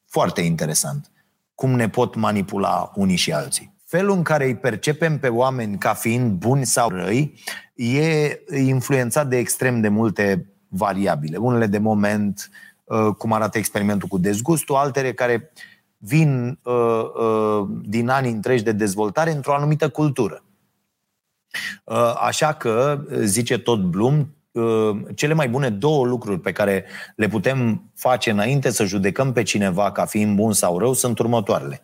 Foarte 0.07 0.41
interesant. 0.41 1.11
Cum 1.55 1.71
ne 1.71 1.89
pot 1.89 2.15
manipula 2.15 2.91
unii 2.95 3.15
și 3.15 3.31
alții 3.33 3.70
felul 3.91 4.15
în 4.15 4.23
care 4.23 4.45
îi 4.45 4.55
percepem 4.55 5.19
pe 5.19 5.27
oameni 5.27 5.77
ca 5.77 5.93
fiind 5.93 6.31
buni 6.31 6.65
sau 6.65 6.89
răi 6.89 7.33
e 7.75 8.39
influențat 8.57 9.27
de 9.27 9.37
extrem 9.37 9.81
de 9.81 9.87
multe 9.87 10.53
variabile. 10.67 11.37
Unele 11.37 11.65
de 11.65 11.77
moment, 11.77 12.49
uh, 12.83 13.07
cum 13.17 13.33
arată 13.33 13.57
experimentul 13.57 14.07
cu 14.07 14.17
dezgustul, 14.17 14.75
altele 14.75 15.13
care 15.13 15.51
vin 15.97 16.59
uh, 16.63 16.73
uh, 16.73 17.67
din 17.81 18.09
anii 18.09 18.31
întregi 18.31 18.63
de 18.63 18.71
dezvoltare 18.71 19.31
într-o 19.31 19.53
anumită 19.53 19.89
cultură. 19.89 20.43
Uh, 21.83 22.13
așa 22.21 22.53
că, 22.53 23.03
zice 23.21 23.57
tot 23.57 23.81
Bloom, 23.81 24.27
uh, 24.51 24.97
cele 25.15 25.33
mai 25.33 25.49
bune 25.49 25.69
două 25.69 26.05
lucruri 26.05 26.39
pe 26.39 26.51
care 26.51 26.85
le 27.15 27.27
putem 27.27 27.89
face 27.95 28.29
înainte 28.31 28.69
să 28.69 28.83
judecăm 28.83 29.31
pe 29.31 29.43
cineva 29.43 29.91
ca 29.91 30.05
fiind 30.05 30.35
bun 30.35 30.53
sau 30.53 30.79
rău 30.79 30.93
sunt 30.93 31.19
următoarele. 31.19 31.81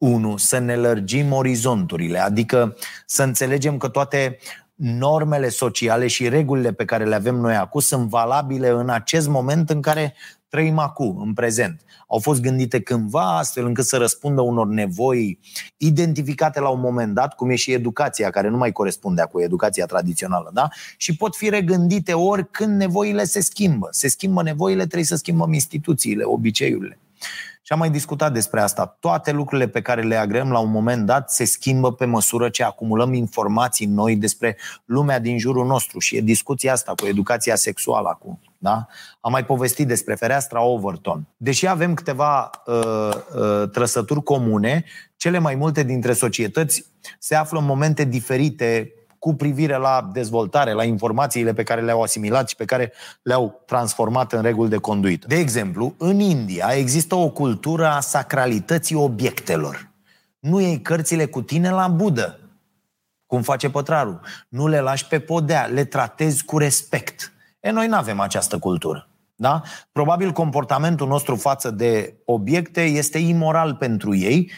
Unu, 0.00 0.36
să 0.36 0.58
ne 0.58 0.76
lărgim 0.76 1.32
orizonturile, 1.32 2.18
adică 2.18 2.76
să 3.06 3.22
înțelegem 3.22 3.76
că 3.76 3.88
toate 3.88 4.38
normele 4.74 5.48
sociale 5.48 6.06
și 6.06 6.28
regulile 6.28 6.72
pe 6.72 6.84
care 6.84 7.04
le 7.04 7.14
avem 7.14 7.34
noi 7.34 7.54
acum 7.54 7.80
sunt 7.80 8.08
valabile 8.08 8.68
în 8.68 8.88
acest 8.88 9.28
moment 9.28 9.70
în 9.70 9.80
care 9.80 10.14
trăim 10.48 10.78
acum, 10.78 11.20
în 11.20 11.32
prezent. 11.32 11.80
Au 12.06 12.18
fost 12.18 12.40
gândite 12.40 12.80
cândva 12.80 13.38
astfel 13.38 13.66
încât 13.66 13.84
să 13.84 13.96
răspundă 13.96 14.40
unor 14.40 14.66
nevoi 14.66 15.38
identificate 15.76 16.60
la 16.60 16.68
un 16.68 16.80
moment 16.80 17.14
dat, 17.14 17.34
cum 17.34 17.50
e 17.50 17.54
și 17.54 17.72
educația, 17.72 18.30
care 18.30 18.48
nu 18.48 18.56
mai 18.56 18.72
corespunde 18.72 19.22
cu 19.32 19.40
educația 19.40 19.86
tradițională, 19.86 20.50
da? 20.54 20.68
Și 20.96 21.16
pot 21.16 21.36
fi 21.36 21.48
regândite 21.48 22.12
ori 22.12 22.50
când 22.50 22.76
nevoile 22.76 23.24
se 23.24 23.40
schimbă. 23.40 23.88
Se 23.90 24.08
schimbă 24.08 24.42
nevoile, 24.42 24.82
trebuie 24.82 25.04
să 25.04 25.16
schimbăm 25.16 25.52
instituțiile, 25.52 26.24
obiceiurile. 26.24 26.98
Și 27.70 27.76
am 27.76 27.82
mai 27.82 27.94
discutat 27.94 28.32
despre 28.32 28.60
asta. 28.60 28.96
Toate 29.00 29.32
lucrurile 29.32 29.68
pe 29.68 29.80
care 29.80 30.02
le 30.02 30.16
agrem 30.16 30.50
la 30.50 30.58
un 30.58 30.70
moment 30.70 31.06
dat 31.06 31.30
se 31.30 31.44
schimbă 31.44 31.92
pe 31.92 32.04
măsură 32.04 32.48
ce 32.48 32.62
acumulăm 32.62 33.12
informații 33.12 33.86
noi 33.86 34.16
despre 34.16 34.56
lumea 34.84 35.18
din 35.18 35.38
jurul 35.38 35.66
nostru. 35.66 35.98
Și 35.98 36.16
e 36.16 36.20
discuția 36.20 36.72
asta 36.72 36.92
cu 36.94 37.06
educația 37.06 37.56
sexuală 37.56 38.08
acum. 38.08 38.40
Da? 38.58 38.86
Am 39.20 39.32
mai 39.32 39.44
povestit 39.44 39.86
despre 39.86 40.14
fereastra 40.14 40.62
Overton. 40.62 41.26
Deși 41.36 41.66
avem 41.66 41.94
câteva 41.94 42.50
uh, 42.66 42.74
uh, 43.34 43.68
trăsături 43.72 44.22
comune, 44.22 44.84
cele 45.16 45.38
mai 45.38 45.54
multe 45.54 45.82
dintre 45.82 46.12
societăți 46.12 46.84
se 47.18 47.34
află 47.34 47.58
în 47.58 47.64
momente 47.64 48.04
diferite 48.04 48.92
cu 49.20 49.34
privire 49.34 49.76
la 49.76 50.10
dezvoltare, 50.12 50.72
la 50.72 50.84
informațiile 50.84 51.52
pe 51.52 51.62
care 51.62 51.80
le-au 51.80 52.02
asimilat 52.02 52.48
și 52.48 52.56
pe 52.56 52.64
care 52.64 52.92
le-au 53.22 53.62
transformat 53.66 54.32
în 54.32 54.42
reguli 54.42 54.70
de 54.70 54.76
conduită. 54.76 55.26
De 55.26 55.36
exemplu, 55.36 55.94
în 55.98 56.20
India 56.20 56.68
există 56.74 57.14
o 57.14 57.30
cultură 57.30 57.86
a 57.86 58.00
sacralității 58.00 58.96
obiectelor. 58.96 59.90
Nu 60.38 60.60
iei 60.60 60.80
cărțile 60.80 61.26
cu 61.26 61.42
tine 61.42 61.70
la 61.70 61.88
budă, 61.88 62.38
cum 63.26 63.42
face 63.42 63.70
pătrarul. 63.70 64.20
Nu 64.48 64.68
le 64.68 64.80
lași 64.80 65.06
pe 65.06 65.18
podea, 65.18 65.66
le 65.66 65.84
tratezi 65.84 66.44
cu 66.44 66.58
respect. 66.58 67.32
E, 67.60 67.70
noi 67.70 67.86
nu 67.86 67.96
avem 67.96 68.20
această 68.20 68.58
cultură. 68.58 69.08
Da? 69.34 69.62
Probabil 69.92 70.32
comportamentul 70.32 71.08
nostru 71.08 71.36
față 71.36 71.70
de 71.70 72.14
obiecte 72.24 72.82
este 72.82 73.18
imoral 73.18 73.74
pentru 73.74 74.14
ei 74.14 74.50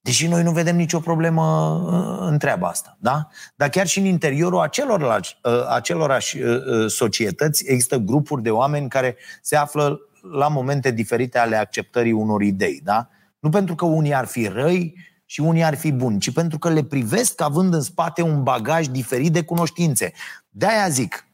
Deși 0.00 0.26
noi 0.26 0.42
nu 0.42 0.50
vedem 0.50 0.76
nicio 0.76 1.00
problemă 1.00 1.42
uh, 1.42 2.26
în 2.30 2.38
treaba 2.38 2.68
asta. 2.68 2.96
Da? 3.00 3.28
Dar 3.56 3.68
chiar 3.68 3.86
și 3.86 3.98
în 3.98 4.04
interiorul 4.04 4.60
acelorlași, 4.60 5.38
uh, 5.42 5.52
acelorași 5.68 6.38
uh, 6.38 6.56
societăți 6.86 7.64
există 7.66 7.96
grupuri 7.96 8.42
de 8.42 8.50
oameni 8.50 8.88
care 8.88 9.16
se 9.42 9.56
află 9.56 9.98
la 10.32 10.48
momente 10.48 10.90
diferite 10.90 11.38
ale 11.38 11.56
acceptării 11.56 12.12
unor 12.12 12.42
idei. 12.42 12.80
Da? 12.84 13.08
Nu 13.38 13.48
pentru 13.48 13.74
că 13.74 13.84
unii 13.84 14.14
ar 14.14 14.26
fi 14.26 14.46
răi 14.46 14.94
și 15.24 15.40
unii 15.40 15.62
ar 15.62 15.76
fi 15.76 15.92
buni, 15.92 16.18
ci 16.18 16.32
pentru 16.32 16.58
că 16.58 16.68
le 16.70 16.84
privesc 16.84 17.40
având 17.40 17.74
în 17.74 17.80
spate 17.80 18.22
un 18.22 18.42
bagaj 18.42 18.86
diferit 18.86 19.32
de 19.32 19.42
cunoștințe. 19.42 20.12
De-aia 20.50 20.88
zic, 20.88 21.28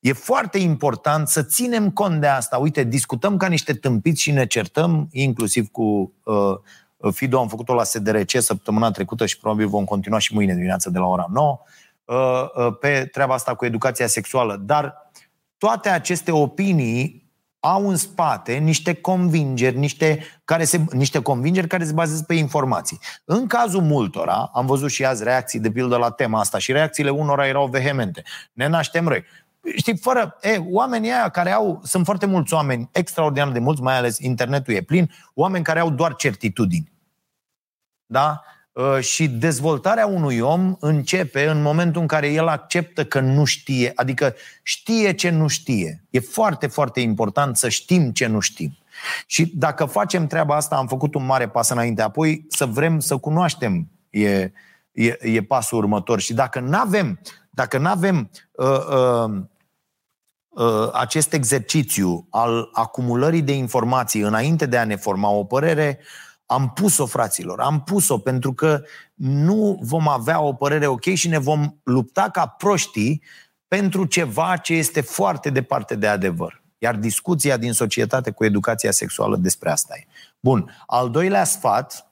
E 0.00 0.12
foarte 0.12 0.58
important 0.58 1.28
să 1.28 1.42
ținem 1.42 1.90
cont 1.90 2.20
de 2.20 2.26
asta. 2.26 2.56
Uite, 2.56 2.84
discutăm 2.84 3.36
ca 3.36 3.46
niște 3.46 3.72
tâmpiți 3.72 4.22
și 4.22 4.30
ne 4.30 4.46
certăm, 4.46 5.08
inclusiv 5.12 5.68
cu 5.68 6.12
uh, 6.24 6.34
Fido 7.12 7.38
am 7.38 7.48
făcut-o 7.48 7.74
la 7.74 7.84
SDRC 7.84 8.30
săptămâna 8.30 8.90
trecută 8.90 9.26
și 9.26 9.38
probabil 9.38 9.66
vom 9.66 9.84
continua 9.84 10.18
și 10.18 10.34
mâine 10.34 10.54
dimineață 10.54 10.90
de 10.90 10.98
la 10.98 11.06
ora 11.06 11.26
9 11.32 11.58
uh, 12.04 12.16
uh, 12.66 12.76
pe 12.80 13.08
treaba 13.12 13.34
asta 13.34 13.54
cu 13.54 13.64
educația 13.64 14.06
sexuală. 14.06 14.56
Dar 14.56 15.10
toate 15.58 15.88
aceste 15.88 16.32
opinii 16.32 17.26
au 17.60 17.88
în 17.88 17.96
spate 17.96 18.54
niște 18.54 18.94
convingeri, 18.94 19.78
niște, 19.78 20.24
care 20.44 20.64
se, 20.64 20.80
niște 20.90 21.22
convingeri 21.22 21.66
care 21.66 21.84
se 21.84 21.92
bazează 21.92 22.22
pe 22.22 22.34
informații. 22.34 22.98
În 23.24 23.46
cazul 23.46 23.82
multora, 23.82 24.50
am 24.54 24.66
văzut 24.66 24.90
și 24.90 25.04
azi 25.04 25.24
reacții 25.24 25.60
de 25.60 25.70
pildă 25.70 25.96
la 25.96 26.10
tema 26.10 26.40
asta 26.40 26.58
și 26.58 26.72
reacțiile 26.72 27.10
unora 27.10 27.46
erau 27.46 27.66
vehemente. 27.66 28.22
Ne 28.52 28.66
naștem 28.66 29.08
răi. 29.08 29.24
Știi, 29.76 29.96
fără, 29.96 30.36
e, 30.40 30.56
oamenii 30.70 31.10
aia 31.10 31.28
care 31.28 31.50
au, 31.50 31.80
sunt 31.84 32.04
foarte 32.04 32.26
mulți 32.26 32.54
oameni, 32.54 32.88
extraordinar 32.92 33.50
de 33.50 33.58
mulți, 33.58 33.82
mai 33.82 33.96
ales 33.96 34.18
internetul 34.18 34.74
e 34.74 34.80
plin, 34.80 35.10
oameni 35.34 35.64
care 35.64 35.80
au 35.80 35.90
doar 35.90 36.14
certitudini. 36.14 36.92
Da? 38.06 38.42
Ă, 38.76 39.00
și 39.00 39.28
dezvoltarea 39.28 40.06
unui 40.06 40.38
om 40.38 40.76
începe 40.80 41.46
în 41.46 41.62
momentul 41.62 42.00
în 42.00 42.06
care 42.06 42.28
el 42.28 42.48
acceptă 42.48 43.04
că 43.04 43.20
nu 43.20 43.44
știe, 43.44 43.92
adică 43.94 44.34
știe 44.62 45.12
ce 45.12 45.30
nu 45.30 45.46
știe. 45.46 46.04
E 46.10 46.20
foarte, 46.20 46.66
foarte 46.66 47.00
important 47.00 47.56
să 47.56 47.68
știm 47.68 48.10
ce 48.10 48.26
nu 48.26 48.40
știm. 48.40 48.78
Și 49.26 49.52
dacă 49.54 49.84
facem 49.84 50.26
treaba 50.26 50.56
asta, 50.56 50.76
am 50.76 50.86
făcut 50.86 51.14
un 51.14 51.26
mare 51.26 51.48
pas 51.48 51.68
înainte. 51.68 52.02
Apoi 52.02 52.46
să 52.48 52.66
vrem 52.66 53.00
să 53.00 53.16
cunoaștem 53.16 53.88
e, 54.10 54.52
e, 54.92 55.18
e 55.20 55.42
pasul 55.42 55.78
următor. 55.78 56.20
Și 56.20 56.34
dacă 56.34 56.60
nu 56.60 56.78
avem, 56.78 57.18
dacă 57.50 57.78
nu 57.78 57.88
avem 57.88 58.30
uh, 58.52 58.66
uh, 58.66 59.28
uh, 59.28 59.42
acest 60.92 61.32
exercițiu 61.32 62.26
al 62.30 62.68
acumulării 62.72 63.42
de 63.42 63.52
informații 63.52 64.20
înainte 64.20 64.66
de 64.66 64.78
a 64.78 64.84
ne 64.84 64.96
forma 64.96 65.30
o 65.30 65.44
părere, 65.44 65.98
am 66.46 66.70
pus-o, 66.74 67.06
fraților, 67.06 67.60
am 67.60 67.82
pus-o 67.82 68.18
pentru 68.18 68.52
că 68.52 68.82
nu 69.14 69.78
vom 69.82 70.08
avea 70.08 70.40
o 70.40 70.52
părere 70.52 70.86
ok 70.86 71.04
și 71.04 71.28
ne 71.28 71.38
vom 71.38 71.76
lupta 71.82 72.28
ca 72.32 72.46
proștii 72.46 73.22
pentru 73.68 74.04
ceva 74.04 74.56
ce 74.56 74.74
este 74.74 75.00
foarte 75.00 75.50
departe 75.50 75.94
de 75.94 76.06
adevăr. 76.06 76.62
Iar 76.78 76.96
discuția 76.96 77.56
din 77.56 77.72
societate 77.72 78.30
cu 78.30 78.44
educația 78.44 78.90
sexuală 78.90 79.36
despre 79.36 79.70
asta 79.70 79.94
e. 79.96 80.06
Bun. 80.40 80.70
Al 80.86 81.10
doilea 81.10 81.44
sfat 81.44 82.02
Uh, 82.02 82.04
uh, 82.04 82.07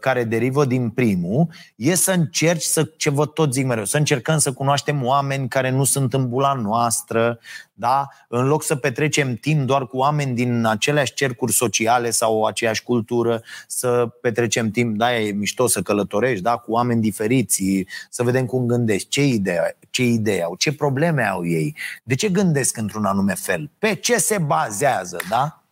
care 0.00 0.24
derivă 0.24 0.64
din 0.64 0.90
primul 0.90 1.48
e 1.76 1.94
să 1.94 2.12
încerci 2.12 2.62
să, 2.62 2.90
ce 2.96 3.10
vă 3.10 3.26
tot 3.26 3.52
zic 3.52 3.66
mereu, 3.66 3.84
să 3.84 3.96
încercăm 3.96 4.38
să 4.38 4.52
cunoaștem 4.52 5.04
oameni 5.04 5.48
care 5.48 5.70
nu 5.70 5.84
sunt 5.84 6.14
în 6.14 6.28
bula 6.28 6.52
noastră, 6.52 7.38
da? 7.72 8.08
în 8.28 8.46
loc 8.46 8.62
să 8.62 8.76
petrecem 8.76 9.34
timp 9.34 9.66
doar 9.66 9.86
cu 9.86 9.96
oameni 9.96 10.34
din 10.34 10.64
aceleași 10.64 11.14
cercuri 11.14 11.52
sociale 11.52 12.10
sau 12.10 12.44
aceeași 12.44 12.82
cultură, 12.82 13.42
să 13.66 14.08
petrecem 14.20 14.70
timp, 14.70 14.96
da, 14.96 15.16
e 15.16 15.32
mișto 15.32 15.66
să 15.66 15.82
călătorești, 15.82 16.42
da, 16.42 16.56
cu 16.56 16.72
oameni 16.72 17.00
diferiți, 17.00 17.84
să 18.10 18.22
vedem 18.22 18.46
cum 18.46 18.66
gândesc, 18.66 19.08
ce 19.08 19.24
idee, 19.26 19.76
ce 19.90 20.02
idei 20.02 20.42
au, 20.42 20.54
ce 20.56 20.72
probleme 20.72 21.22
au 21.22 21.46
ei, 21.46 21.76
de 22.02 22.14
ce 22.14 22.28
gândesc 22.28 22.76
într-un 22.76 23.04
anume 23.04 23.34
fel, 23.34 23.70
pe 23.78 23.94
ce 23.94 24.18
se 24.18 24.38
bazează, 24.38 25.20
da? 25.28 25.63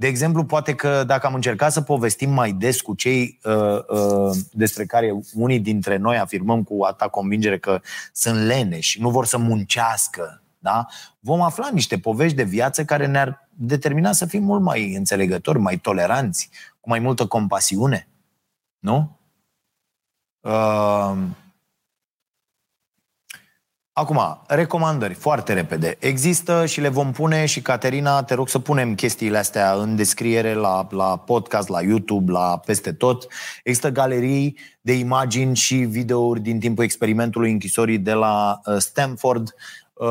De 0.00 0.06
exemplu, 0.06 0.44
poate 0.44 0.74
că 0.74 1.04
dacă 1.04 1.26
am 1.26 1.34
încercat 1.34 1.72
să 1.72 1.80
povestim 1.80 2.30
mai 2.30 2.52
des 2.52 2.80
cu 2.80 2.94
cei 2.94 3.38
uh, 3.42 3.78
uh, 3.88 4.36
despre 4.52 4.86
care 4.86 5.14
unii 5.34 5.60
dintre 5.60 5.96
noi 5.96 6.18
afirmăm 6.18 6.62
cu 6.62 6.82
atâta 6.82 7.08
convingere 7.08 7.58
că 7.58 7.80
sunt 8.12 8.46
leneși, 8.46 9.00
nu 9.00 9.10
vor 9.10 9.26
să 9.26 9.38
muncească, 9.38 10.42
da? 10.58 10.86
vom 11.20 11.40
afla 11.40 11.68
niște 11.72 11.98
povești 11.98 12.36
de 12.36 12.42
viață 12.42 12.84
care 12.84 13.06
ne-ar 13.06 13.48
determina 13.54 14.12
să 14.12 14.26
fim 14.26 14.42
mult 14.42 14.62
mai 14.62 14.94
înțelegători, 14.94 15.58
mai 15.58 15.76
toleranți, 15.76 16.50
cu 16.80 16.88
mai 16.88 16.98
multă 16.98 17.26
compasiune. 17.26 18.08
Nu? 18.78 19.18
Uh, 20.40 21.16
Acum, 23.98 24.40
recomandări, 24.46 25.14
foarte 25.14 25.52
repede. 25.52 25.96
Există 25.98 26.66
și 26.66 26.80
le 26.80 26.88
vom 26.88 27.12
pune 27.12 27.46
și, 27.46 27.62
Caterina, 27.62 28.22
te 28.22 28.34
rog 28.34 28.48
să 28.48 28.58
punem 28.58 28.94
chestiile 28.94 29.38
astea 29.38 29.72
în 29.72 29.96
descriere 29.96 30.54
la, 30.54 30.86
la 30.90 31.16
podcast, 31.16 31.68
la 31.68 31.82
YouTube, 31.82 32.32
la 32.32 32.58
peste 32.64 32.92
tot. 32.92 33.26
Există 33.62 33.90
galerii 33.90 34.58
de 34.80 34.92
imagini 34.92 35.56
și 35.56 35.74
videouri 35.74 36.40
din 36.40 36.58
timpul 36.58 36.84
experimentului 36.84 37.50
închisorii 37.50 37.98
de 37.98 38.12
la 38.12 38.60
uh, 38.64 38.76
Stanford. 38.76 39.54
Uh, 39.98 40.08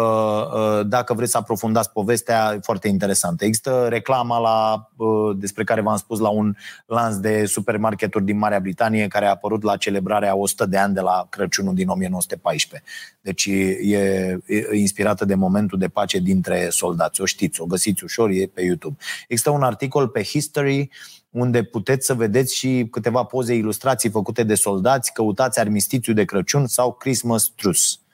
uh, 0.54 0.88
dacă 0.88 1.14
vreți 1.14 1.32
să 1.32 1.38
aprofundați 1.38 1.92
povestea, 1.92 2.54
e 2.56 2.60
foarte 2.62 2.88
interesantă. 2.88 3.46
Există 3.46 3.88
reclama 3.90 4.40
la, 4.40 4.90
uh, 4.96 5.38
despre 5.38 5.64
care 5.64 5.82
v-am 5.82 5.98
spus 5.98 6.20
la 6.20 6.30
un 6.30 6.56
lanț 6.86 7.16
de 7.16 7.46
supermarketuri 7.46 8.26
din 8.26 8.38
Marea 8.38 8.60
Britanie 8.60 9.08
care 9.08 9.26
a 9.26 9.30
apărut 9.30 9.64
la 9.64 9.78
celebrarea 9.78 10.36
100 10.36 10.66
de 10.66 10.78
ani 10.78 10.94
de 10.94 11.00
la 11.00 11.28
Crăciunul 11.30 11.74
din 11.74 11.88
1914. 11.90 12.90
Deci 13.22 13.46
e, 13.46 13.98
e 13.98 14.40
inspirată 14.74 15.26
de 15.26 15.36
momentul 15.36 15.80
de 15.80 15.88
pace 15.88 16.20
dintre 16.20 16.68
soldați. 16.70 17.22
O 17.22 17.26
știți, 17.26 17.62
o 17.62 17.66
găsiți 17.66 18.04
ușor, 18.04 18.30
e 18.30 18.52
pe 18.54 18.62
YouTube. 18.62 18.96
Există 19.28 19.50
un 19.50 19.64
articol 19.64 20.08
pe 20.08 20.24
History 20.24 20.90
unde 21.30 21.64
puteți 21.64 22.06
să 22.06 22.14
vedeți 22.14 22.56
și 22.56 22.88
câteva 22.92 23.24
poze 23.24 23.54
ilustrații 23.54 24.10
făcute 24.10 24.44
de 24.44 24.56
soldați, 24.56 25.14
căutați 25.14 25.60
armistițiu 25.60 26.14
de 26.14 26.26
Crăciun 26.26 26.68
sau 26.68 26.94
Christmas 26.94 27.52
Truce 27.56 27.82
Uh, 27.82 28.07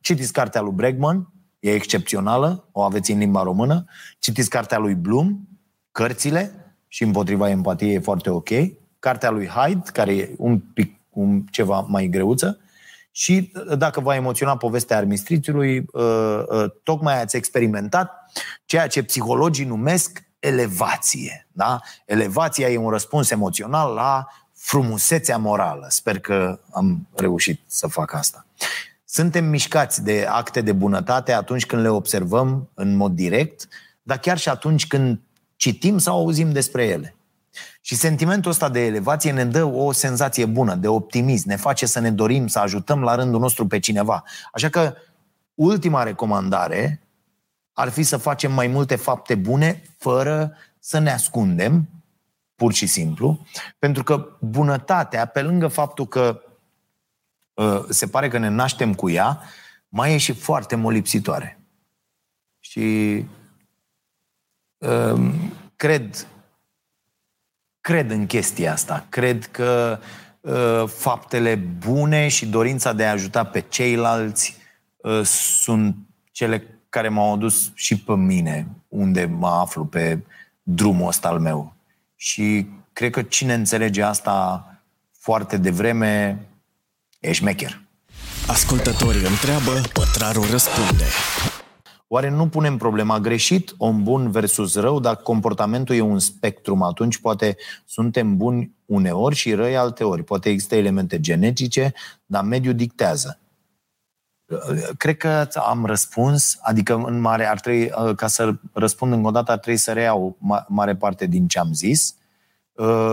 citiți 0.00 0.32
cartea 0.32 0.60
lui 0.60 0.72
Bregman, 0.72 1.32
e 1.60 1.74
excepțională, 1.74 2.68
o 2.72 2.82
aveți 2.82 3.12
în 3.12 3.18
limba 3.18 3.42
română. 3.42 3.84
Citiți 4.18 4.50
cartea 4.50 4.78
lui 4.78 4.94
Bloom, 4.94 5.38
cărțile 5.92 6.74
și 6.88 7.02
împotriva 7.02 7.48
empatiei 7.48 7.94
e 7.94 7.98
foarte 7.98 8.30
ok, 8.30 8.48
cartea 8.98 9.30
lui 9.30 9.46
Hyde, 9.46 9.90
care 9.92 10.14
e 10.14 10.34
un 10.36 10.58
pic 10.58 11.00
un, 11.10 11.44
ceva 11.50 11.80
mai 11.80 12.06
greuță, 12.06 12.58
și 13.10 13.52
dacă 13.78 14.00
va 14.00 14.14
emoționa 14.14 14.56
povestea 14.56 14.96
armistrițiului, 14.96 15.84
uh, 15.92 16.42
uh, 16.48 16.64
tocmai 16.82 17.20
ați 17.20 17.36
experimentat 17.36 18.32
ceea 18.64 18.86
ce 18.86 19.02
psihologii 19.02 19.64
numesc 19.64 20.22
elevație. 20.38 21.48
Da? 21.52 21.80
Elevația 22.06 22.68
e 22.68 22.76
un 22.76 22.90
răspuns 22.90 23.30
emoțional 23.30 23.94
la 23.94 24.26
frumusețea 24.62 25.38
morală. 25.38 25.86
Sper 25.88 26.18
că 26.18 26.60
am 26.70 27.06
reușit 27.14 27.60
să 27.66 27.86
fac 27.86 28.12
asta. 28.12 28.46
Suntem 29.04 29.44
mișcați 29.44 30.02
de 30.02 30.26
acte 30.28 30.60
de 30.60 30.72
bunătate 30.72 31.32
atunci 31.32 31.66
când 31.66 31.82
le 31.82 31.88
observăm 31.88 32.70
în 32.74 32.96
mod 32.96 33.12
direct, 33.12 33.68
dar 34.02 34.18
chiar 34.18 34.38
și 34.38 34.48
atunci 34.48 34.86
când 34.86 35.20
citim 35.56 35.98
sau 35.98 36.18
auzim 36.18 36.52
despre 36.52 36.84
ele. 36.84 37.14
Și 37.80 37.94
sentimentul 37.94 38.50
ăsta 38.50 38.68
de 38.68 38.86
elevație 38.86 39.32
ne 39.32 39.44
dă 39.44 39.64
o 39.64 39.92
senzație 39.92 40.46
bună, 40.46 40.74
de 40.74 40.88
optimism, 40.88 41.48
ne 41.48 41.56
face 41.56 41.86
să 41.86 42.00
ne 42.00 42.10
dorim 42.10 42.46
să 42.46 42.58
ajutăm 42.58 43.02
la 43.02 43.14
rândul 43.14 43.40
nostru 43.40 43.66
pe 43.66 43.78
cineva. 43.78 44.24
Așa 44.52 44.68
că 44.68 44.94
ultima 45.54 46.02
recomandare 46.02 47.00
ar 47.72 47.88
fi 47.88 48.02
să 48.02 48.16
facem 48.16 48.52
mai 48.52 48.66
multe 48.66 48.96
fapte 48.96 49.34
bune 49.34 49.82
fără 49.98 50.56
să 50.78 50.98
ne 50.98 51.12
ascundem, 51.12 51.88
pur 52.62 52.72
și 52.72 52.86
simplu, 52.86 53.46
pentru 53.78 54.02
că 54.02 54.28
bunătatea, 54.40 55.26
pe 55.26 55.42
lângă 55.42 55.68
faptul 55.68 56.06
că 56.06 56.42
uh, 57.54 57.84
se 57.88 58.06
pare 58.06 58.28
că 58.28 58.38
ne 58.38 58.48
naștem 58.48 58.94
cu 58.94 59.10
ea, 59.10 59.40
mai 59.88 60.14
e 60.14 60.16
și 60.16 60.32
foarte 60.32 60.76
molipsitoare. 60.76 61.60
Și 62.60 63.24
uh, 64.78 65.32
cred 65.76 66.26
cred 67.80 68.10
în 68.10 68.26
chestia 68.26 68.72
asta. 68.72 69.06
Cred 69.08 69.46
că 69.46 69.98
uh, 70.40 70.88
faptele 70.88 71.54
bune 71.54 72.28
și 72.28 72.46
dorința 72.46 72.92
de 72.92 73.06
a 73.06 73.10
ajuta 73.10 73.44
pe 73.44 73.60
ceilalți 73.60 74.56
uh, 74.96 75.20
sunt 75.24 75.96
cele 76.30 76.80
care 76.88 77.08
m-au 77.08 77.32
adus 77.32 77.70
și 77.74 77.98
pe 77.98 78.14
mine 78.14 78.68
unde 78.88 79.24
mă 79.24 79.48
aflu 79.48 79.84
pe 79.84 80.18
drumul 80.62 81.08
ăsta 81.08 81.28
al 81.28 81.38
meu. 81.38 81.74
Și 82.24 82.66
cred 82.92 83.10
că 83.10 83.22
cine 83.22 83.54
înțelege 83.54 84.02
asta 84.02 84.66
foarte 85.18 85.56
devreme 85.56 86.46
e 87.20 87.32
șmecher. 87.32 87.82
Ascultătorii 88.46 89.26
întreabă, 89.26 89.80
pătrarul 89.92 90.44
răspunde. 90.50 91.04
Oare 92.06 92.30
nu 92.30 92.48
punem 92.48 92.76
problema 92.76 93.18
greșit, 93.20 93.74
om 93.78 94.02
bun 94.02 94.30
versus 94.30 94.74
rău, 94.74 95.00
dacă 95.00 95.22
comportamentul 95.22 95.94
e 95.94 96.00
un 96.00 96.18
spectrum, 96.18 96.82
atunci 96.82 97.18
poate 97.18 97.56
suntem 97.84 98.36
buni 98.36 98.74
uneori 98.86 99.34
și 99.34 99.54
răi 99.54 99.76
alteori. 99.76 100.24
Poate 100.24 100.48
există 100.48 100.74
elemente 100.74 101.20
genetice, 101.20 101.92
dar 102.26 102.44
mediul 102.44 102.74
dictează. 102.74 103.41
Cred 104.96 105.16
că 105.16 105.48
am 105.54 105.84
răspuns, 105.84 106.58
adică 106.62 106.94
în 106.94 107.20
mare 107.20 107.48
ar 107.48 107.60
trebui, 107.60 107.90
ca 108.16 108.26
să 108.26 108.54
răspund 108.72 109.12
încă 109.12 109.28
o 109.28 109.30
dată, 109.30 109.52
ar 109.52 109.58
trebui 109.58 109.78
să 109.78 109.92
reiau 109.92 110.36
mare 110.68 110.96
parte 110.96 111.26
din 111.26 111.48
ce 111.48 111.58
am 111.58 111.72
zis. 111.72 112.14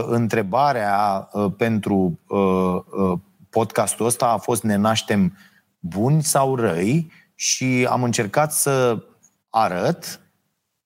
Întrebarea 0.05 1.29
pentru 1.57 2.19
podcastul 3.49 4.05
ăsta 4.05 4.25
a 4.25 4.37
fost 4.37 4.63
ne 4.63 4.75
naștem 4.75 5.37
buni 5.79 6.23
sau 6.23 6.55
răi 6.55 7.11
și 7.35 7.87
am 7.89 8.03
încercat 8.03 8.53
să 8.53 9.03
arăt, 9.49 10.19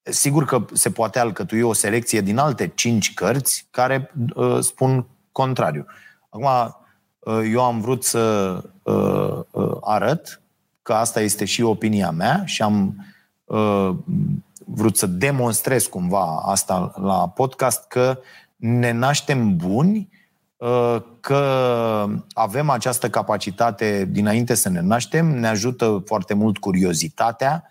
sigur 0.04 0.46
că 0.46 0.66
se 0.74 0.92
poate 0.92 1.20
alcătui 1.20 1.62
o 1.62 1.74
selecție 1.74 2.22
din 2.22 2.38
alte 2.38 2.68
cinci 2.68 3.14
cărți 3.14 3.68
care 3.72 4.12
uh, 4.36 4.60
spun 4.60 5.08
contrariu. 5.32 5.86
Acum, 6.30 6.76
uh, 7.20 7.50
eu 7.52 7.64
am 7.64 7.82
vrut 7.82 8.04
să 8.04 8.56
uh, 8.84 9.40
uh, 9.52 9.78
arăt 9.82 10.42
că 10.84 10.94
asta 10.94 11.22
este 11.22 11.46
și 11.46 11.62
opinia 11.62 12.12
mea 12.12 12.42
și 12.46 12.62
am 12.62 13.06
uh, 13.44 13.90
vrut 14.66 14.98
să 14.98 15.06
demonstrez 15.06 15.86
cumva 15.86 16.42
asta 16.46 16.94
la 16.96 17.30
podcast 17.30 17.88
că 17.88 18.20
ne 18.56 18.92
naștem 18.92 19.56
buni 19.56 20.10
Uh, 20.64 21.02
că 21.20 22.06
avem 22.34 22.70
această 22.70 23.10
capacitate 23.10 24.08
dinainte 24.12 24.54
să 24.54 24.70
ne 24.70 24.82
naștem, 24.82 25.40
ne 25.40 25.48
ajută 25.48 26.04
foarte 26.06 26.34
mult 26.34 26.58
curiozitatea 26.58 27.64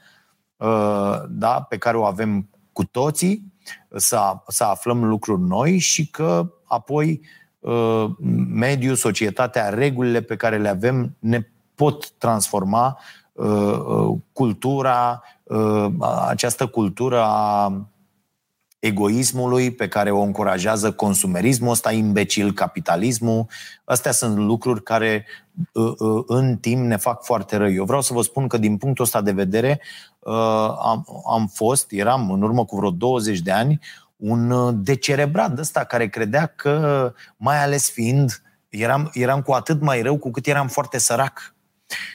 uh, 0.57 1.23
da, 1.29 1.67
pe 1.69 1.77
care 1.77 1.97
o 1.97 2.05
avem 2.05 2.49
cu 2.73 2.85
toții, 2.85 3.53
să, 3.97 4.37
să 4.49 4.65
aflăm 4.65 5.05
lucruri 5.05 5.41
noi 5.41 5.79
și 5.79 6.11
că 6.11 6.53
apoi 6.65 7.21
uh, 7.59 8.05
mediul, 8.49 8.95
societatea, 8.95 9.69
regulile 9.69 10.21
pe 10.21 10.37
care 10.37 10.59
le 10.59 10.69
avem 10.69 11.17
ne 11.19 11.41
pot 11.83 12.11
transforma 12.11 12.99
cultura, 14.33 15.23
această 16.29 16.67
cultură 16.67 17.23
a 17.23 17.73
egoismului 18.83 19.71
pe 19.71 19.89
care 19.89 20.11
o 20.11 20.21
încurajează 20.21 20.93
consumerismul 20.93 21.71
ăsta 21.71 21.93
imbecil, 21.93 22.53
capitalismul. 22.53 23.47
Astea 23.85 24.13
sunt 24.13 24.37
lucruri 24.37 24.83
care 24.83 25.27
uh, 25.73 25.93
uh, 25.99 26.25
în 26.27 26.57
timp 26.57 26.85
ne 26.85 26.97
fac 26.97 27.25
foarte 27.25 27.57
răi. 27.57 27.75
Eu 27.75 27.85
vreau 27.85 28.01
să 28.01 28.13
vă 28.13 28.23
spun 28.23 28.49
că 28.49 28.59
din 28.59 28.77
punctul 28.77 29.05
ăsta 29.05 29.21
de 29.21 29.33
vedere 29.33 29.81
uh, 30.19 30.75
am, 30.83 31.07
am 31.31 31.51
fost, 31.55 31.87
eram 31.91 32.31
în 32.31 32.43
urmă 32.43 32.65
cu 32.65 32.77
vreo 32.77 32.91
20 32.91 33.39
de 33.39 33.51
ani, 33.51 33.81
un 34.17 34.73
decerebrat 34.83 35.59
ăsta 35.59 35.85
care 35.85 36.09
credea 36.09 36.47
că, 36.47 37.13
mai 37.37 37.63
ales 37.63 37.91
fiind, 37.91 38.43
eram, 38.69 39.11
eram 39.13 39.43
cu 39.43 39.53
atât 39.53 39.81
mai 39.81 40.03
rău 40.03 40.19
cu 40.19 40.31
cât 40.31 40.47
eram 40.47 40.69
foarte 40.69 40.99
sărac. 40.99 41.52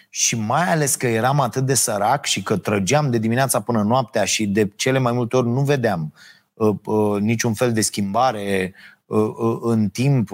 Și 0.10 0.36
mai 0.36 0.72
ales 0.72 0.96
că 0.96 1.08
eram 1.08 1.40
atât 1.40 1.66
de 1.66 1.74
sărac 1.74 2.26
și 2.26 2.44
că 2.44 2.58
trăgeam 2.58 3.10
de 3.10 3.18
dimineața 3.18 3.62
până 3.62 3.82
noaptea 3.82 4.26
și 4.26 4.48
de 4.48 4.72
cele 4.76 5.00
mai 5.00 5.12
multe 5.12 5.38
ori 5.38 5.48
nu 5.48 5.62
vedeam 5.62 6.14
uh, 6.14 6.38
Uh, 6.58 6.76
uh, 6.86 7.22
niciun 7.22 7.54
fel 7.54 7.74
de 7.74 7.82
schimbare 7.82 8.74
uh, 9.06 9.58
în 9.62 9.90
timp 9.90 10.30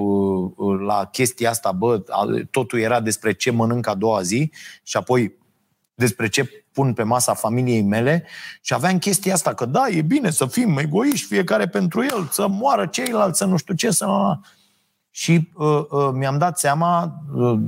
la 0.86 1.06
chestia 1.06 1.50
asta, 1.50 1.72
bă, 1.72 2.04
totul 2.52 2.80
era 2.80 3.00
despre 3.00 3.34
ce 3.34 3.52
mănânc 3.52 3.88
a 3.88 3.94
doua 3.94 4.22
zi 4.22 4.52
și 4.84 4.98
apoi 4.98 5.34
despre 5.96 6.28
ce 6.28 6.66
pun 6.72 6.94
pe 6.94 7.04
masa 7.04 7.34
familiei 7.34 7.82
mele 7.82 8.26
și 8.62 8.74
aveam 8.74 8.98
chestia 8.98 9.34
asta, 9.34 9.54
că 9.54 9.66
da, 9.66 9.88
e 9.88 10.02
bine 10.02 10.30
să 10.30 10.46
fim 10.46 10.78
egoiști, 10.78 11.28
fiecare 11.28 11.68
pentru 11.68 12.04
el, 12.04 12.28
să 12.32 12.48
moară 12.48 12.86
ceilalți, 12.86 13.38
să 13.38 13.46
nu 13.46 13.58
știu 13.58 13.74
ce, 13.74 13.92
să... 13.92 14.38
Și 15.10 15.50
uh, 15.54 15.84
uh, 15.90 16.10
mi-am 16.14 16.38
dat 16.38 16.60
seama, 16.60 17.24
uh, 17.34 17.60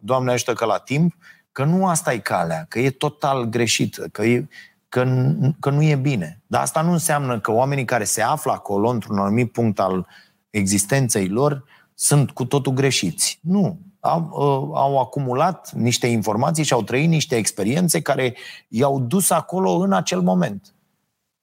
doamne 0.00 0.32
ăștia 0.32 0.54
că 0.54 0.64
la 0.64 0.78
timp, 0.78 1.14
că 1.52 1.64
nu 1.64 1.86
asta 1.86 2.12
e 2.12 2.18
calea, 2.18 2.66
că 2.68 2.78
e 2.78 2.90
total 2.90 3.44
greșit, 3.44 4.08
că 4.12 4.24
e, 4.24 4.48
că, 4.88 5.32
că 5.60 5.70
nu 5.70 5.82
e 5.82 5.96
bine. 5.96 6.42
Dar 6.46 6.60
asta 6.60 6.82
nu 6.82 6.92
înseamnă 6.92 7.40
că 7.40 7.52
oamenii 7.52 7.84
care 7.84 8.04
se 8.04 8.22
află 8.22 8.52
acolo, 8.52 8.88
într-un 8.88 9.18
anumit 9.18 9.52
punct 9.52 9.80
al 9.80 10.06
existenței 10.50 11.28
lor, 11.28 11.64
sunt 11.94 12.30
cu 12.30 12.44
totul 12.44 12.72
greșiți. 12.72 13.38
Nu. 13.42 13.78
Au, 14.00 14.20
uh, 14.20 14.78
au 14.78 14.98
acumulat 14.98 15.72
niște 15.72 16.06
informații 16.06 16.64
și 16.64 16.72
au 16.72 16.82
trăit 16.82 17.08
niște 17.08 17.36
experiențe 17.36 18.00
care 18.00 18.36
i-au 18.68 19.00
dus 19.00 19.30
acolo 19.30 19.70
în 19.70 19.92
acel 19.92 20.20
moment. 20.20 20.74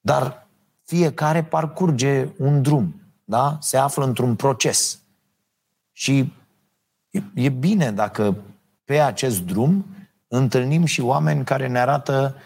Dar 0.00 0.48
fiecare 0.84 1.44
parcurge 1.44 2.28
un 2.38 2.62
drum, 2.62 2.94
da? 3.24 3.58
se 3.60 3.76
află 3.76 4.04
într-un 4.04 4.36
proces. 4.36 5.00
Și 5.92 6.32
e, 7.10 7.22
e 7.34 7.48
bine 7.48 7.92
dacă 7.92 8.36
pe 8.84 9.00
acest 9.00 9.40
drum 9.40 9.84
întâlnim 10.30 10.84
și 10.84 11.00
oameni 11.00 11.44
care 11.44 11.66
ne 11.66 11.78
arată 11.78 12.34
uh, 12.36 12.42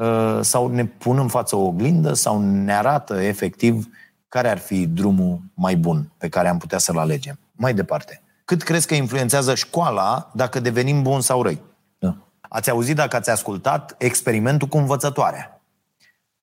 Uh, 0.00 0.38
sau 0.40 0.68
ne 0.68 0.84
pun 0.84 1.18
în 1.18 1.28
față 1.28 1.56
o 1.56 1.66
oglindă 1.66 2.12
sau 2.12 2.40
ne 2.40 2.74
arată 2.74 3.22
efectiv 3.22 3.88
care 4.28 4.48
ar 4.48 4.58
fi 4.58 4.86
drumul 4.86 5.40
mai 5.54 5.76
bun 5.76 6.10
pe 6.18 6.28
care 6.28 6.48
am 6.48 6.58
putea 6.58 6.78
să-l 6.78 6.98
alegem. 6.98 7.38
Mai 7.52 7.74
departe. 7.74 8.22
Cât 8.44 8.62
crezi 8.62 8.86
că 8.86 8.94
influențează 8.94 9.54
școala 9.54 10.30
dacă 10.34 10.60
devenim 10.60 11.02
buni 11.02 11.22
sau 11.22 11.42
răi? 11.42 11.62
Da. 11.98 12.16
Ați 12.40 12.70
auzit 12.70 12.96
dacă 12.96 13.16
ați 13.16 13.30
ascultat 13.30 13.94
experimentul 13.98 14.68
cu 14.68 14.76
învățătoarea. 14.76 15.60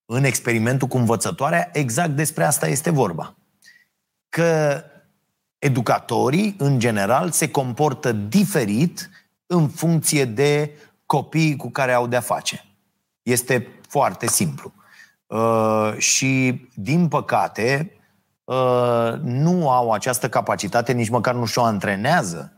În 0.06 0.24
experimentul 0.24 0.88
cu 0.88 0.98
învățătoarea, 0.98 1.70
exact 1.74 2.12
despre 2.12 2.44
asta 2.44 2.68
este 2.68 2.90
vorba. 2.90 3.36
Că 4.30 4.84
educatorii, 5.58 6.56
în 6.58 6.80
general, 6.80 7.32
se 7.32 7.52
comportă 7.52 8.12
diferit 8.12 9.10
în 9.48 9.68
funcție 9.68 10.26
de 10.26 10.72
copiii 11.06 11.56
cu 11.56 11.70
care 11.70 11.94
au 11.94 12.08
de-a 12.08 12.20
face. 12.20 12.66
Este 13.24 13.68
foarte 13.88 14.28
simplu. 14.28 14.74
Uh, 15.28 15.94
și, 15.98 16.62
din 16.74 17.08
păcate, 17.08 17.92
uh, 18.44 19.14
nu 19.22 19.70
au 19.70 19.92
această 19.92 20.30
capacitate, 20.30 20.94
nici 20.94 21.10
măcar 21.10 21.36
nu 21.36 21.46
și-o 21.46 21.64
antrenează 21.64 22.52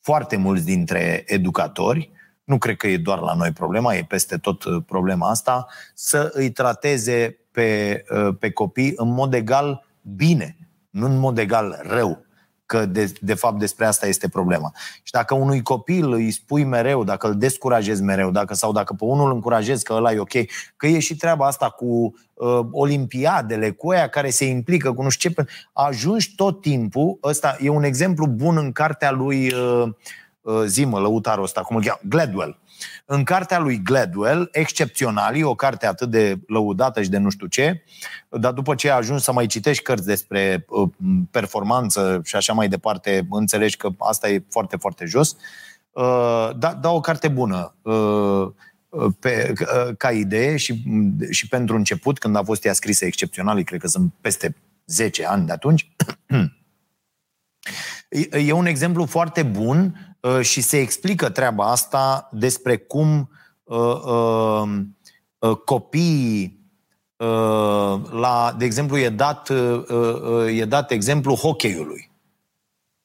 foarte 0.00 0.36
mulți 0.36 0.64
dintre 0.64 1.24
educatori 1.26 2.14
nu 2.46 2.58
cred 2.58 2.76
că 2.76 2.86
e 2.86 2.96
doar 2.96 3.18
la 3.18 3.34
noi 3.34 3.52
problema, 3.52 3.94
e 3.94 4.04
peste 4.04 4.36
tot 4.36 4.64
uh, 4.64 4.82
problema 4.86 5.30
asta, 5.30 5.66
să 5.94 6.30
îi 6.32 6.50
trateze 6.50 7.38
pe, 7.50 8.02
uh, 8.10 8.36
pe 8.38 8.50
copii 8.50 8.92
în 8.96 9.08
mod 9.08 9.34
egal 9.34 9.84
bine, 10.02 10.56
nu 10.90 11.06
în 11.06 11.18
mod 11.18 11.38
egal 11.38 11.80
rău 11.82 12.25
că 12.66 12.86
de, 12.86 13.12
de 13.20 13.34
fapt 13.34 13.58
despre 13.58 13.86
asta 13.86 14.06
este 14.06 14.28
problema. 14.28 14.72
Și 15.02 15.12
dacă 15.12 15.34
unui 15.34 15.62
copil 15.62 16.12
îi 16.12 16.30
spui 16.30 16.64
mereu, 16.64 17.04
dacă 17.04 17.26
îl 17.26 17.38
descurajezi 17.38 18.02
mereu, 18.02 18.30
dacă, 18.30 18.54
sau 18.54 18.72
dacă 18.72 18.94
pe 18.94 19.04
unul 19.04 19.26
îl 19.26 19.34
încurajezi 19.34 19.84
că 19.84 19.92
ăla 19.92 20.12
e 20.12 20.18
ok, 20.18 20.32
că 20.76 20.86
e 20.86 20.98
și 20.98 21.16
treaba 21.16 21.46
asta 21.46 21.70
cu 21.70 22.14
uh, 22.34 22.60
olimpiadele, 22.70 23.70
cu 23.70 23.90
aia 23.90 24.08
care 24.08 24.30
se 24.30 24.44
implică, 24.44 24.92
cu 24.92 25.02
nu 25.02 25.08
știu 25.08 25.30
ce, 25.30 25.46
ajungi 25.72 26.34
tot 26.34 26.60
timpul, 26.60 27.18
ăsta 27.22 27.56
e 27.60 27.68
un 27.68 27.84
exemplu 27.84 28.26
bun 28.26 28.56
în 28.56 28.72
cartea 28.72 29.10
lui 29.10 29.52
uh, 29.52 29.88
uh, 30.40 30.62
Zimă, 30.66 30.98
lăutarul 30.98 31.44
ăsta, 31.44 31.60
cum 31.60 31.76
îl 31.76 31.82
cheamă, 31.82 32.00
Gladwell. 32.08 32.58
În 33.04 33.24
cartea 33.24 33.58
lui 33.58 33.82
Gladwell, 33.82 34.48
Excepționalii, 34.52 35.42
o 35.42 35.54
carte 35.54 35.86
atât 35.86 36.10
de 36.10 36.38
lăudată 36.46 37.02
și 37.02 37.08
de 37.08 37.18
nu 37.18 37.30
știu 37.30 37.46
ce, 37.46 37.82
dar 38.28 38.52
după 38.52 38.74
ce 38.74 38.90
ai 38.90 38.98
ajuns 38.98 39.22
să 39.22 39.32
mai 39.32 39.46
citești 39.46 39.82
cărți 39.82 40.06
despre 40.06 40.64
uh, 40.68 40.88
performanță 41.30 42.20
și 42.24 42.36
așa 42.36 42.52
mai 42.52 42.68
departe, 42.68 43.26
înțelegi 43.30 43.76
că 43.76 43.88
asta 43.98 44.28
e 44.28 44.44
foarte, 44.50 44.76
foarte 44.76 45.04
jos. 45.04 45.36
Uh, 45.90 46.50
da, 46.56 46.74
da 46.74 46.90
o 46.90 47.00
carte 47.00 47.28
bună 47.28 47.74
uh, 47.82 48.48
pe, 49.18 49.52
ca 49.98 50.10
idee 50.10 50.56
și, 50.56 50.82
și 51.30 51.48
pentru 51.48 51.76
început, 51.76 52.18
când 52.18 52.36
a 52.36 52.42
fost 52.42 52.64
ea 52.64 52.72
scrisă 52.72 53.04
excepțional, 53.04 53.62
cred 53.62 53.80
că 53.80 53.86
sunt 53.86 54.12
peste 54.20 54.56
10 54.86 55.26
ani 55.26 55.46
de 55.46 55.52
atunci, 55.52 55.90
e 58.46 58.52
un 58.52 58.66
exemplu 58.66 59.04
foarte 59.04 59.42
bun 59.42 59.94
Uh, 60.15 60.15
și 60.40 60.60
se 60.60 60.78
explică 60.78 61.30
treaba 61.30 61.70
asta 61.70 62.28
despre 62.32 62.76
cum 62.76 63.30
uh, 63.64 64.02
uh, 65.38 65.56
copiii 65.64 66.54
la, 68.10 68.54
de 68.58 68.64
exemplu, 68.64 68.98
e 68.98 69.08
dat, 69.08 69.52
e 70.48 70.64
dat 70.64 70.90
exemplu 70.90 71.34
hockeyului. 71.34 72.10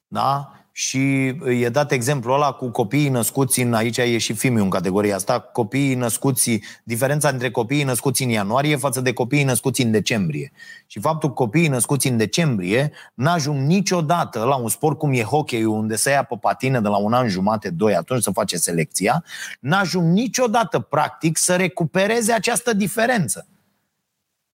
Da? 0.06 0.61
Și 0.72 1.26
e 1.60 1.68
dat 1.68 1.92
exemplul 1.92 2.34
ăla 2.34 2.52
cu 2.52 2.70
copiii 2.70 3.08
născuți 3.08 3.60
în, 3.60 3.74
aici 3.74 3.96
e 3.96 4.18
și 4.18 4.32
filmul 4.32 4.60
în 4.60 4.70
categoria 4.70 5.14
asta, 5.14 5.40
copiii 5.40 5.94
născuți, 5.94 6.60
diferența 6.84 7.28
între 7.28 7.50
copiii 7.50 7.82
născuți 7.82 8.22
în 8.22 8.28
ianuarie 8.28 8.76
față 8.76 9.00
de 9.00 9.12
copiii 9.12 9.44
născuți 9.44 9.82
în 9.82 9.90
decembrie. 9.90 10.52
Și 10.86 11.00
faptul 11.00 11.28
că 11.28 11.34
copiii 11.34 11.68
născuți 11.68 12.08
în 12.08 12.16
decembrie 12.16 12.92
n-ajung 13.14 13.66
niciodată 13.66 14.44
la 14.44 14.54
un 14.54 14.68
sport 14.68 14.98
cum 14.98 15.12
e 15.12 15.22
hockey 15.22 15.64
unde 15.64 15.96
se 15.96 16.10
ia 16.10 16.22
pe 16.22 16.36
patină 16.40 16.80
de 16.80 16.88
la 16.88 16.96
un 16.96 17.12
an 17.12 17.28
jumate, 17.28 17.70
doi, 17.70 17.94
atunci 17.94 18.22
să 18.22 18.30
face 18.30 18.56
selecția, 18.56 19.24
n-ajung 19.60 20.12
niciodată, 20.12 20.78
practic, 20.78 21.36
să 21.36 21.56
recupereze 21.56 22.32
această 22.32 22.72
diferență. 22.72 23.46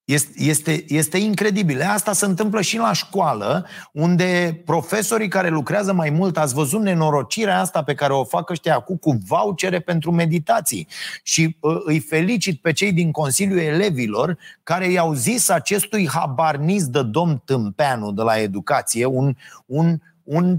Este, 0.09 0.33
este, 0.37 0.85
este 0.89 1.19
incredibil. 1.19 1.83
Asta 1.83 2.13
se 2.13 2.25
întâmplă 2.25 2.61
și 2.61 2.77
la 2.77 2.93
școală, 2.93 3.67
unde 3.93 4.63
profesorii 4.65 5.29
care 5.29 5.49
lucrează 5.49 5.93
mai 5.93 6.11
mult, 6.11 6.39
ați 6.39 6.55
văzut 6.55 6.81
nenorocirea 6.81 7.61
asta 7.61 7.83
pe 7.83 7.95
care 7.95 8.13
o 8.13 8.25
fac 8.25 8.51
ăștia 8.51 8.75
acum 8.75 8.97
cu 8.97 9.19
vouchere 9.27 9.81
pentru 9.81 10.11
meditații. 10.11 10.89
Și 11.23 11.57
uh, 11.61 11.77
îi 11.85 12.01
felicit 12.01 12.61
pe 12.61 12.73
cei 12.73 12.93
din 12.93 13.11
Consiliul 13.11 13.59
Elevilor 13.59 14.39
care 14.63 14.91
i-au 14.91 15.13
zis 15.13 15.49
acestui 15.49 16.09
habarniz 16.09 16.87
de 16.87 17.03
domn 17.03 17.43
Tâmpeanu 17.45 18.13
de 18.13 18.23
la 18.23 18.39
educație, 18.41 19.05
un, 19.05 19.35
un, 19.67 19.99
un 20.23 20.59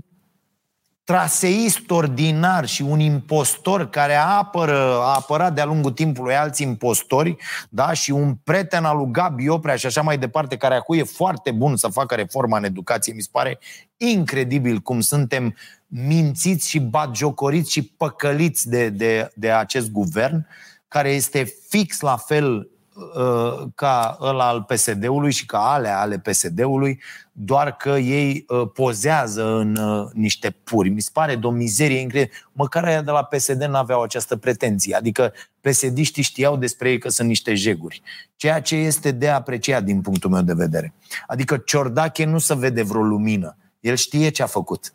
traseist 1.10 1.90
ordinar 1.92 2.66
și 2.66 2.82
un 2.82 3.00
impostor 3.00 3.90
care 3.90 4.16
apără, 4.16 5.00
a 5.02 5.16
apărat 5.16 5.54
de-a 5.54 5.66
lungul 5.66 5.92
timpului 5.92 6.36
alți 6.36 6.62
impostori 6.62 7.36
da? 7.70 7.94
și 7.94 8.12
un 8.12 8.36
prieten 8.44 8.84
al 8.84 8.98
lui 8.98 9.12
Gabi 9.12 9.50
Oprea 9.50 9.76
și 9.76 9.86
așa 9.86 10.02
mai 10.02 10.18
departe, 10.18 10.58
care 10.58 10.76
acum 10.76 10.98
e 10.98 11.04
foarte 11.04 11.52
bun 11.52 11.76
să 11.76 11.88
facă 11.88 12.16
reforma 12.16 12.58
în 12.58 12.64
educație. 12.64 13.14
Mi 13.14 13.22
se 13.22 13.30
pare 13.32 13.60
incredibil 13.98 14.80
cum 14.80 15.00
suntem 15.00 15.56
mințiți 15.88 16.70
și 16.70 16.80
batjocoriți 16.80 17.72
și 17.72 17.84
păcăliți 17.84 18.70
de, 18.70 18.90
de, 18.90 19.32
de 19.36 19.52
acest 19.52 19.92
guvern, 19.92 20.48
care 20.88 21.10
este 21.10 21.54
fix 21.70 22.00
la 22.00 22.18
fel 22.18 22.70
Uh, 23.16 23.68
ca 23.76 24.18
ăla 24.22 24.48
al 24.48 24.64
PSD-ului 24.64 25.32
și 25.32 25.46
ca 25.46 25.72
alea 25.72 26.00
ale 26.00 26.20
PSD-ului, 26.20 27.02
doar 27.32 27.76
că 27.76 27.90
ei 27.90 28.46
uh, 28.48 28.70
pozează 28.74 29.56
în 29.56 29.76
uh, 29.76 30.10
niște 30.14 30.50
puri. 30.64 30.90
Mi 30.90 31.02
se 31.02 31.10
pare 31.14 31.36
de 31.36 31.48
o 31.48 31.52
mizerie 31.52 32.00
incredibilă. 32.00 32.38
Măcar 32.52 32.84
aia 32.84 33.02
de 33.02 33.12
la 33.12 33.24
PSD 33.24 33.64
n-aveau 33.64 34.02
această 34.02 34.36
pretenție. 34.36 34.96
Adică 34.96 35.34
psd 35.62 35.98
știau 36.20 36.58
despre 36.58 36.90
ei 36.90 36.98
că 36.98 37.10
sunt 37.10 37.28
niște 37.28 37.54
jeguri. 37.54 38.02
Ceea 38.36 38.62
ce 38.62 38.76
este 38.76 39.12
de 39.12 39.30
apreciat 39.30 39.84
din 39.84 40.02
punctul 40.02 40.30
meu 40.30 40.42
de 40.42 40.54
vedere. 40.54 40.94
Adică 41.28 41.58
Ciordache 41.58 42.26
nu 42.26 42.38
se 42.38 42.56
vede 42.56 42.84
vreo 42.84 43.02
lumină. 43.02 43.58
El 43.80 43.96
știe 43.96 44.30
ce 44.30 44.44
a 44.44 44.46
făcut. 44.46 44.94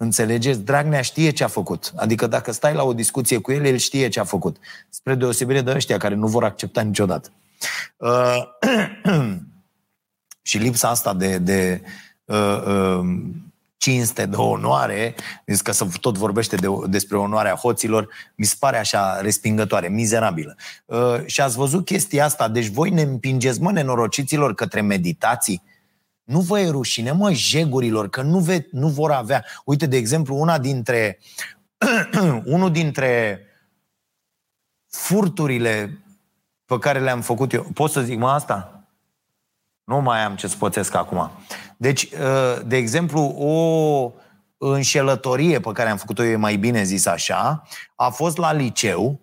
Înțelegeți? 0.00 0.60
Dragnea 0.60 1.02
știe 1.02 1.30
ce 1.30 1.44
a 1.44 1.48
făcut. 1.48 1.92
Adică 1.96 2.26
dacă 2.26 2.52
stai 2.52 2.74
la 2.74 2.82
o 2.82 2.92
discuție 2.92 3.38
cu 3.38 3.52
el, 3.52 3.64
el 3.64 3.76
știe 3.76 4.08
ce 4.08 4.20
a 4.20 4.24
făcut. 4.24 4.56
Spre 4.88 5.14
deosebire 5.14 5.60
de 5.60 5.70
ăștia 5.70 5.96
care 5.96 6.14
nu 6.14 6.26
vor 6.26 6.44
accepta 6.44 6.80
niciodată. 6.80 7.30
Uh, 7.96 8.42
și 10.48 10.58
lipsa 10.58 10.88
asta 10.88 11.14
de, 11.14 11.38
de 11.38 11.82
uh, 12.24 12.62
uh, 12.66 13.00
cinste, 13.76 14.26
de 14.26 14.36
onoare, 14.36 15.14
zis 15.46 15.60
că 15.60 15.72
să 15.72 15.86
tot 16.00 16.16
vorbește 16.16 16.56
de, 16.56 16.68
despre 16.86 17.16
onoarea 17.16 17.54
hoților, 17.54 18.08
mi 18.34 18.44
se 18.44 18.56
pare 18.58 18.78
așa 18.78 19.20
respingătoare, 19.20 19.88
mizerabilă. 19.88 20.56
Uh, 20.84 21.24
și 21.26 21.40
ați 21.40 21.56
văzut 21.56 21.84
chestia 21.84 22.24
asta, 22.24 22.48
deci 22.48 22.68
voi 22.68 22.90
ne 22.90 23.02
împingeți, 23.02 23.60
mă, 23.60 23.72
nenorociților, 23.72 24.54
către 24.54 24.80
meditații, 24.80 25.62
nu 26.28 26.40
vă 26.40 26.60
e 26.60 26.70
rușine, 26.70 27.12
mă, 27.12 27.32
jegurilor, 27.32 28.08
că 28.08 28.22
nu, 28.22 28.38
ve- 28.38 28.68
nu 28.70 28.88
vor 28.88 29.10
avea. 29.10 29.44
Uite, 29.64 29.86
de 29.86 29.96
exemplu, 29.96 30.36
una 30.36 30.58
dintre 30.58 31.18
unul 32.44 32.70
dintre 32.72 33.40
furturile 34.88 35.98
pe 36.64 36.78
care 36.78 37.00
le-am 37.00 37.20
făcut 37.20 37.52
eu. 37.52 37.62
Pot 37.62 37.90
să 37.90 38.00
zic, 38.00 38.18
mă, 38.18 38.28
asta? 38.30 38.88
Nu 39.84 40.00
mai 40.00 40.24
am 40.24 40.36
ce 40.36 40.46
spoțesc 40.46 40.94
acum. 40.94 41.30
Deci, 41.76 42.08
ă, 42.20 42.62
de 42.66 42.76
exemplu, 42.76 43.20
o 43.20 44.12
înșelătorie 44.58 45.60
pe 45.60 45.72
care 45.72 45.90
am 45.90 45.96
făcut-o 45.96 46.24
eu, 46.24 46.38
mai 46.38 46.56
bine 46.56 46.82
zis 46.82 47.06
așa, 47.06 47.62
a 47.94 48.08
fost 48.08 48.36
la 48.36 48.52
liceu, 48.52 49.20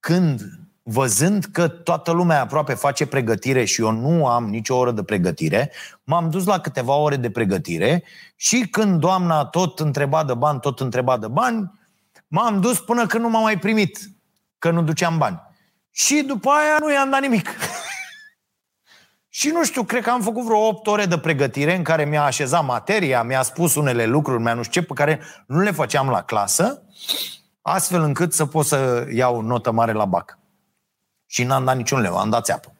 când 0.00 0.42
văzând 0.88 1.44
că 1.44 1.68
toată 1.68 2.10
lumea 2.10 2.40
aproape 2.40 2.74
face 2.74 3.06
pregătire 3.06 3.64
și 3.64 3.80
eu 3.80 3.90
nu 3.90 4.26
am 4.26 4.48
nicio 4.48 4.76
oră 4.76 4.90
de 4.90 5.02
pregătire, 5.02 5.72
m-am 6.04 6.30
dus 6.30 6.44
la 6.44 6.60
câteva 6.60 6.94
ore 6.94 7.16
de 7.16 7.30
pregătire 7.30 8.04
și 8.36 8.68
când 8.68 9.00
doamna 9.00 9.44
tot 9.44 9.80
întreba 9.80 10.24
de 10.24 10.34
bani, 10.34 10.60
tot 10.60 10.80
întreba 10.80 11.18
de 11.18 11.28
bani, 11.28 11.72
m-am 12.28 12.60
dus 12.60 12.80
până 12.80 13.06
când 13.06 13.22
nu 13.22 13.30
m-am 13.30 13.42
mai 13.42 13.58
primit, 13.58 13.98
că 14.58 14.70
nu 14.70 14.82
duceam 14.82 15.18
bani. 15.18 15.42
Și 15.90 16.22
după 16.26 16.50
aia 16.50 16.76
nu 16.80 16.92
i-am 16.92 17.10
dat 17.10 17.20
nimic. 17.20 17.48
și 19.38 19.48
nu 19.48 19.64
știu, 19.64 19.82
cred 19.84 20.02
că 20.02 20.10
am 20.10 20.20
făcut 20.20 20.44
vreo 20.44 20.66
8 20.66 20.86
ore 20.86 21.06
de 21.06 21.18
pregătire 21.18 21.76
în 21.76 21.82
care 21.82 22.04
mi-a 22.04 22.24
așezat 22.24 22.64
materia, 22.64 23.22
mi-a 23.22 23.42
spus 23.42 23.74
unele 23.74 24.06
lucruri, 24.06 24.42
mi-a 24.42 24.54
nu 24.54 24.62
știu 24.62 24.80
ce, 24.80 24.86
pe 24.86 24.94
care 24.94 25.20
nu 25.46 25.60
le 25.60 25.70
făceam 25.70 26.08
la 26.08 26.22
clasă, 26.22 26.82
astfel 27.62 28.02
încât 28.02 28.32
să 28.32 28.46
pot 28.46 28.66
să 28.66 29.06
iau 29.12 29.40
notă 29.40 29.70
mare 29.70 29.92
la 29.92 30.04
bac. 30.04 30.38
Și 31.26 31.44
n-am 31.44 31.64
dat 31.64 31.76
niciun 31.76 32.00
leu, 32.00 32.16
am 32.16 32.30
dat 32.30 32.44
țeapă. 32.44 32.70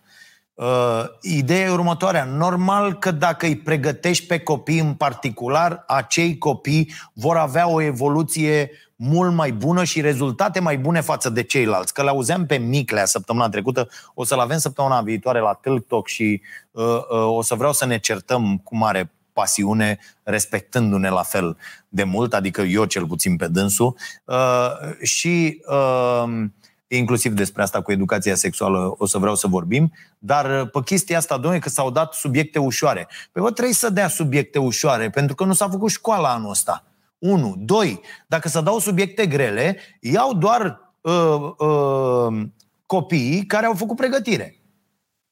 Uh, 0.55 1.05
ideea 1.21 1.67
e 1.67 1.71
următoarea. 1.71 2.25
Normal 2.25 2.99
că 2.99 3.11
dacă 3.11 3.47
îi 3.47 3.57
pregătești 3.57 4.27
pe 4.27 4.39
copii 4.39 4.79
în 4.79 4.95
particular, 4.95 5.85
acei 5.87 6.39
copii 6.39 6.93
vor 7.13 7.37
avea 7.37 7.69
o 7.69 7.81
evoluție 7.81 8.71
mult 8.97 9.33
mai 9.33 9.53
bună 9.53 9.85
și 9.85 10.01
rezultate 10.01 10.61
mai 10.61 10.79
bune 10.79 11.01
față 11.01 11.31
de 11.31 11.43
ceilalți. 11.43 11.93
Că 11.93 12.03
l-auzeam 12.03 12.47
pe 12.47 12.57
Miclea 12.57 13.05
săptămâna 13.05 13.49
trecută, 13.49 13.89
o 14.15 14.25
să-l 14.25 14.39
avem 14.39 14.59
săptămâna 14.59 15.01
viitoare 15.01 15.41
la 15.41 15.59
TikTok 15.63 16.07
și 16.07 16.43
uh, 16.71 16.85
uh, 16.85 17.37
o 17.37 17.43
să 17.43 17.55
vreau 17.55 17.73
să 17.73 17.87
ne 17.87 17.99
certăm 17.99 18.59
cu 18.65 18.77
mare 18.77 19.11
pasiune, 19.33 19.99
respectându-ne 20.23 21.09
la 21.09 21.23
fel 21.23 21.57
de 21.89 22.05
mult, 22.05 22.35
adică 22.35 22.61
eu 22.63 22.85
cel 22.85 23.07
puțin 23.07 23.37
pe 23.37 23.49
dânsul. 23.49 23.97
Uh, 24.25 24.71
și 25.03 25.63
uh, 25.67 26.45
inclusiv 26.89 27.33
despre 27.33 27.63
asta 27.63 27.83
cu 27.83 27.93
educația 27.93 28.35
sexuală 28.35 28.95
o 28.99 29.07
să 29.07 29.19
vreau 29.19 29.35
să 29.35 29.47
vorbim, 29.47 29.93
dar 30.19 30.61
uh, 30.61 30.71
pe 30.71 30.81
chestia 30.85 31.19
asta, 31.19 31.35
domnule, 31.35 31.59
că 31.59 31.69
s-au 31.69 31.91
dat 31.91 32.13
subiecte 32.13 32.59
ușoare. 32.59 33.09
Păi 33.33 33.43
vă 33.43 33.51
trebuie 33.51 33.75
să 33.75 33.91
dea 33.91 34.09
subiecte 34.09 34.59
ușoare, 34.59 35.11
pentru 35.11 35.35
că 35.35 35.45
nu 35.45 35.53
s-a 35.53 35.69
făcut 35.69 35.91
școala 35.91 36.33
anul 36.33 36.51
ăsta. 36.51 36.85
Unu. 37.19 37.55
Doi, 37.59 38.01
dacă 38.27 38.49
să 38.49 38.61
dau 38.61 38.79
subiecte 38.79 39.27
grele, 39.27 39.79
iau 40.01 40.35
doar 40.35 40.81
uh, 41.01 41.53
uh, 41.59 42.47
copiii 42.87 43.47
care 43.47 43.67
au 43.67 43.75
făcut 43.75 43.97
pregătire. 43.97 44.57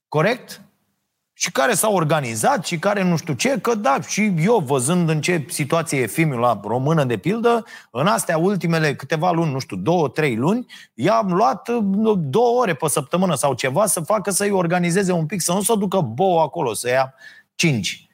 Corect? 0.08 0.60
Și 1.36 1.52
care 1.52 1.74
s-au 1.74 1.94
organizat 1.94 2.64
și 2.64 2.78
care 2.78 3.02
nu 3.02 3.16
știu 3.16 3.34
ce, 3.34 3.58
că 3.60 3.74
da, 3.74 4.00
și 4.00 4.34
eu 4.38 4.58
văzând 4.58 5.08
în 5.08 5.20
ce 5.20 5.46
situație 5.48 6.00
e 6.00 6.06
filmul 6.06 6.60
română 6.64 7.04
de 7.04 7.16
pildă, 7.16 7.64
în 7.90 8.06
astea 8.06 8.38
ultimele 8.38 8.94
câteva 8.94 9.30
luni, 9.30 9.52
nu 9.52 9.58
știu, 9.58 9.76
două, 9.76 10.08
trei 10.08 10.36
luni, 10.36 10.66
i-am 10.94 11.32
luat 11.32 11.68
două 12.16 12.60
ore 12.60 12.74
pe 12.74 12.88
săptămână 12.88 13.34
sau 13.34 13.54
ceva 13.54 13.86
să 13.86 14.00
facă 14.00 14.30
să-i 14.30 14.50
organizeze 14.50 15.12
un 15.12 15.26
pic, 15.26 15.40
să 15.40 15.52
nu 15.52 15.62
se 15.62 15.74
ducă 15.76 16.00
bou 16.00 16.40
acolo, 16.40 16.74
să 16.74 16.88
ia 16.88 17.14
cinci. 17.54 18.08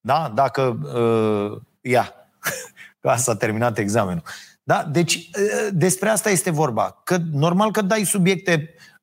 Da? 0.00 0.32
Dacă 0.34 0.78
uh, 0.94 1.60
ia, 1.80 2.14
că 3.00 3.08
asta 3.08 3.30
a 3.30 3.36
terminat 3.36 3.78
examenul. 3.78 4.22
Da? 4.62 4.88
Deci 4.92 5.14
uh, 5.14 5.68
despre 5.72 6.08
asta 6.08 6.30
este 6.30 6.50
vorba. 6.50 7.00
Că 7.04 7.16
normal 7.32 7.70
că 7.70 7.82
dai 7.82 8.04
subiecte 8.04 8.68
Uh, 8.68 8.70
uh, 8.70 8.93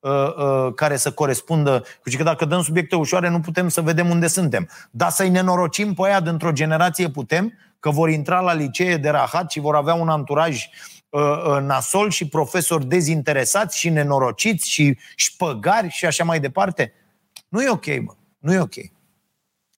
care 0.76 0.98
să 0.98 1.12
corespundă. 1.12 1.84
Și 2.06 2.18
că 2.18 2.24
dacă 2.24 2.46
dăm 2.46 2.62
subiecte 2.62 2.96
ușoare, 2.96 3.30
nu 3.30 3.40
putem 3.40 3.70
să 3.70 3.82
vedem 3.82 4.10
unde 4.10 4.28
suntem. 4.28 4.70
Dar 4.92 5.10
să-i 5.10 5.30
nenorocim 5.30 5.94
pe 5.94 6.02
aia 6.06 6.20
dintr-o 6.20 6.52
generație 6.52 7.10
putem, 7.10 7.54
că 7.80 7.90
vor 7.90 8.10
intra 8.10 8.40
la 8.40 8.54
licee 8.54 8.98
de 8.98 9.10
rahat 9.10 9.52
și 9.52 9.60
vor 9.60 9.76
avea 9.76 9.94
un 9.94 10.10
anturaj 10.10 10.70
uh, 11.10 11.62
nasol 11.62 12.10
și 12.10 12.28
profesori 12.28 12.86
dezinteresați 12.86 13.78
și 13.78 13.90
nenorociți 13.90 14.70
și 14.70 14.98
șpăgari 15.16 15.90
și 15.90 16.06
așa 16.06 16.24
mai 16.24 16.40
departe. 16.40 16.94
Nu 17.48 17.62
e 17.62 17.70
ok, 17.70 17.86
bă. 17.86 18.14
Nu 18.38 18.54
e 18.54 18.60
ok. 18.60 18.76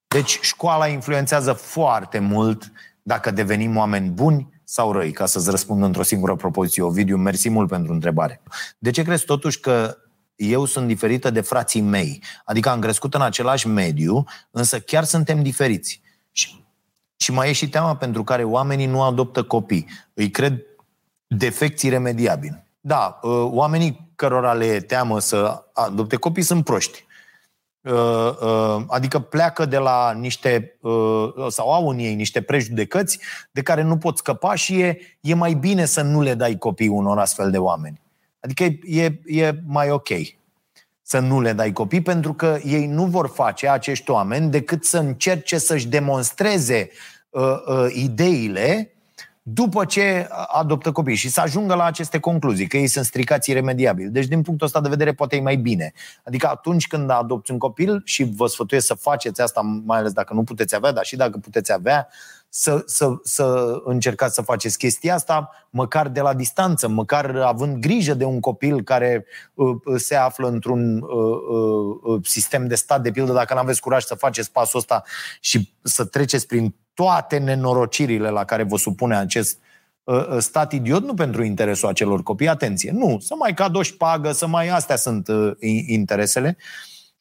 Deci 0.07 0.39
școala 0.41 0.87
influențează 0.87 1.53
foarte 1.53 2.19
mult 2.19 2.71
dacă 3.01 3.31
devenim 3.31 3.77
oameni 3.77 4.09
buni 4.09 4.61
sau 4.63 4.91
răi, 4.91 5.11
ca 5.11 5.25
să-ți 5.25 5.49
răspund 5.49 5.83
într-o 5.83 6.03
singură 6.03 6.35
propoziție. 6.35 6.83
Ovidiu, 6.83 7.17
mersi 7.17 7.49
mult 7.49 7.69
pentru 7.69 7.93
întrebare. 7.93 8.41
De 8.77 8.91
ce 8.91 9.03
crezi 9.03 9.25
totuși 9.25 9.59
că 9.59 9.97
eu 10.35 10.65
sunt 10.65 10.87
diferită 10.87 11.29
de 11.29 11.41
frații 11.41 11.81
mei. 11.81 12.23
Adică 12.45 12.69
am 12.69 12.79
crescut 12.79 13.13
în 13.13 13.21
același 13.21 13.67
mediu, 13.67 14.23
însă 14.51 14.79
chiar 14.79 15.03
suntem 15.03 15.43
diferiți. 15.43 16.01
Și, 16.31 16.65
și 17.15 17.31
mai 17.31 17.49
e 17.49 17.53
și 17.53 17.69
teama 17.69 17.95
pentru 17.95 18.23
care 18.23 18.43
oamenii 18.43 18.85
nu 18.85 19.03
adoptă 19.03 19.43
copii. 19.43 19.87
Îi 20.13 20.29
cred 20.29 20.61
defecții 21.27 21.89
remediabili. 21.89 22.63
Da, 22.79 23.19
ă, 23.23 23.29
oamenii 23.43 24.11
cărora 24.15 24.53
le 24.53 24.65
e 24.65 24.79
teamă 24.79 25.19
să 25.19 25.63
adopte 25.73 26.15
copii 26.15 26.43
sunt 26.43 26.63
proști. 26.63 27.05
Ă, 27.85 28.37
ă, 28.41 28.85
adică 28.87 29.19
pleacă 29.19 29.65
de 29.65 29.77
la 29.77 30.11
niște, 30.11 30.77
sau 31.49 31.73
au 31.73 31.89
în 31.89 31.97
ei 31.97 32.15
niște 32.15 32.41
prejudecăți 32.41 33.19
de 33.51 33.61
care 33.61 33.81
nu 33.81 33.97
pot 33.97 34.17
scăpa 34.17 34.55
și 34.55 34.79
e, 34.79 34.97
e 35.21 35.33
mai 35.33 35.53
bine 35.53 35.85
să 35.85 36.01
nu 36.01 36.21
le 36.21 36.33
dai 36.33 36.57
copii 36.57 36.87
unor 36.87 37.19
astfel 37.19 37.51
de 37.51 37.57
oameni. 37.57 38.01
Adică 38.43 38.63
e, 38.83 39.19
e 39.25 39.61
mai 39.65 39.89
ok 39.89 40.09
să 41.01 41.19
nu 41.19 41.41
le 41.41 41.53
dai 41.53 41.71
copii, 41.71 42.01
pentru 42.01 42.33
că 42.33 42.59
ei 42.63 42.87
nu 42.87 43.05
vor 43.05 43.29
face, 43.29 43.69
acești 43.69 44.11
oameni, 44.11 44.49
decât 44.49 44.85
să 44.85 44.97
încerce 44.97 45.57
să-și 45.57 45.87
demonstreze 45.87 46.89
uh, 47.29 47.41
uh, 47.65 47.93
ideile 47.93 48.93
după 49.45 49.85
ce 49.85 50.27
adoptă 50.47 50.91
copii 50.91 51.15
și 51.15 51.29
să 51.29 51.41
ajungă 51.41 51.75
la 51.75 51.83
aceste 51.83 52.19
concluzii, 52.19 52.67
că 52.67 52.77
ei 52.77 52.87
sunt 52.87 53.05
stricați 53.05 53.49
iremediabili. 53.49 54.09
Deci, 54.09 54.25
din 54.25 54.41
punctul 54.41 54.67
ăsta 54.67 54.81
de 54.81 54.89
vedere, 54.89 55.13
poate 55.13 55.35
e 55.35 55.41
mai 55.41 55.55
bine. 55.55 55.93
Adică 56.23 56.47
atunci 56.47 56.87
când 56.87 57.09
adopți 57.09 57.51
un 57.51 57.57
copil 57.57 58.01
și 58.05 58.23
vă 58.23 58.47
sfătuiesc 58.47 58.85
să 58.85 58.93
faceți 58.93 59.41
asta, 59.41 59.61
mai 59.85 59.97
ales 59.97 60.11
dacă 60.11 60.33
nu 60.33 60.43
puteți 60.43 60.75
avea, 60.75 60.91
dar 60.91 61.05
și 61.05 61.15
dacă 61.15 61.37
puteți 61.37 61.73
avea, 61.73 62.07
să, 62.55 62.83
să, 62.85 63.09
să 63.23 63.79
încercați 63.83 64.33
să 64.33 64.41
faceți 64.41 64.77
chestia 64.77 65.13
asta, 65.13 65.49
măcar 65.69 66.07
de 66.07 66.21
la 66.21 66.33
distanță, 66.33 66.87
măcar 66.87 67.35
având 67.35 67.77
grijă 67.77 68.13
de 68.13 68.23
un 68.25 68.39
copil 68.39 68.81
care 68.81 69.25
uh, 69.53 69.75
uh 69.85 69.99
se 69.99 70.15
află 70.15 70.47
într-un 70.47 71.01
uh, 71.01 71.37
uh, 71.49 71.97
uh, 72.03 72.21
sistem 72.23 72.67
de 72.67 72.75
stat, 72.75 73.01
de 73.01 73.11
pildă, 73.11 73.33
dacă 73.33 73.53
nu 73.53 73.59
aveți 73.59 73.81
curaj 73.81 74.03
să 74.03 74.15
faceți 74.15 74.51
pasul 74.51 74.79
ăsta 74.79 75.03
și 75.39 75.73
să 75.81 76.05
treceți 76.05 76.47
prin 76.47 76.75
toate 76.93 77.37
nenorocirile 77.37 78.29
la 78.29 78.45
care 78.45 78.63
vă 78.63 78.77
supune 78.77 79.15
acest 79.15 79.59
uh, 80.03 80.27
uh 80.27 80.37
stat 80.39 80.71
idiot, 80.71 81.03
nu 81.03 81.13
pentru 81.13 81.43
interesul 81.43 81.89
acelor 81.89 82.23
copii, 82.23 82.47
atenție, 82.47 82.91
nu, 82.91 83.17
să 83.19 83.35
mai 83.37 83.53
cadă 83.53 83.77
o 83.77 83.81
șpagă, 83.81 84.31
să 84.31 84.47
mai, 84.47 84.69
astea 84.69 84.95
sunt 84.95 85.27
uh, 85.27 85.51
interesele. 85.87 86.57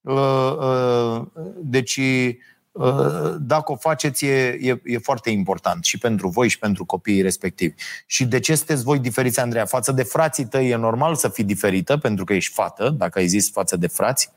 Uh, 0.00 0.56
uh, 0.58 1.22
deci, 1.56 1.98
Uh, 1.98 2.51
dacă 3.38 3.72
o 3.72 3.76
faceți, 3.76 4.24
e, 4.24 4.58
e, 4.60 4.80
e 4.84 4.98
foarte 4.98 5.30
important 5.30 5.84
și 5.84 5.98
pentru 5.98 6.28
voi 6.28 6.48
și 6.48 6.58
pentru 6.58 6.84
copiii 6.84 7.22
respectivi. 7.22 7.74
Și 8.06 8.24
de 8.24 8.40
ce 8.40 8.54
sunteți 8.54 8.82
voi 8.82 8.98
diferiți, 8.98 9.40
Andreea? 9.40 9.64
Față 9.64 9.92
de 9.92 10.02
frații 10.02 10.46
tăi 10.46 10.70
e 10.70 10.76
normal 10.76 11.14
să 11.14 11.28
fii 11.28 11.44
diferită, 11.44 11.96
pentru 11.96 12.24
că 12.24 12.32
ești 12.32 12.52
fată, 12.52 12.88
dacă 12.88 13.18
ai 13.18 13.26
zis 13.26 13.50
față 13.50 13.76
de 13.76 13.86
frați. 13.86 14.30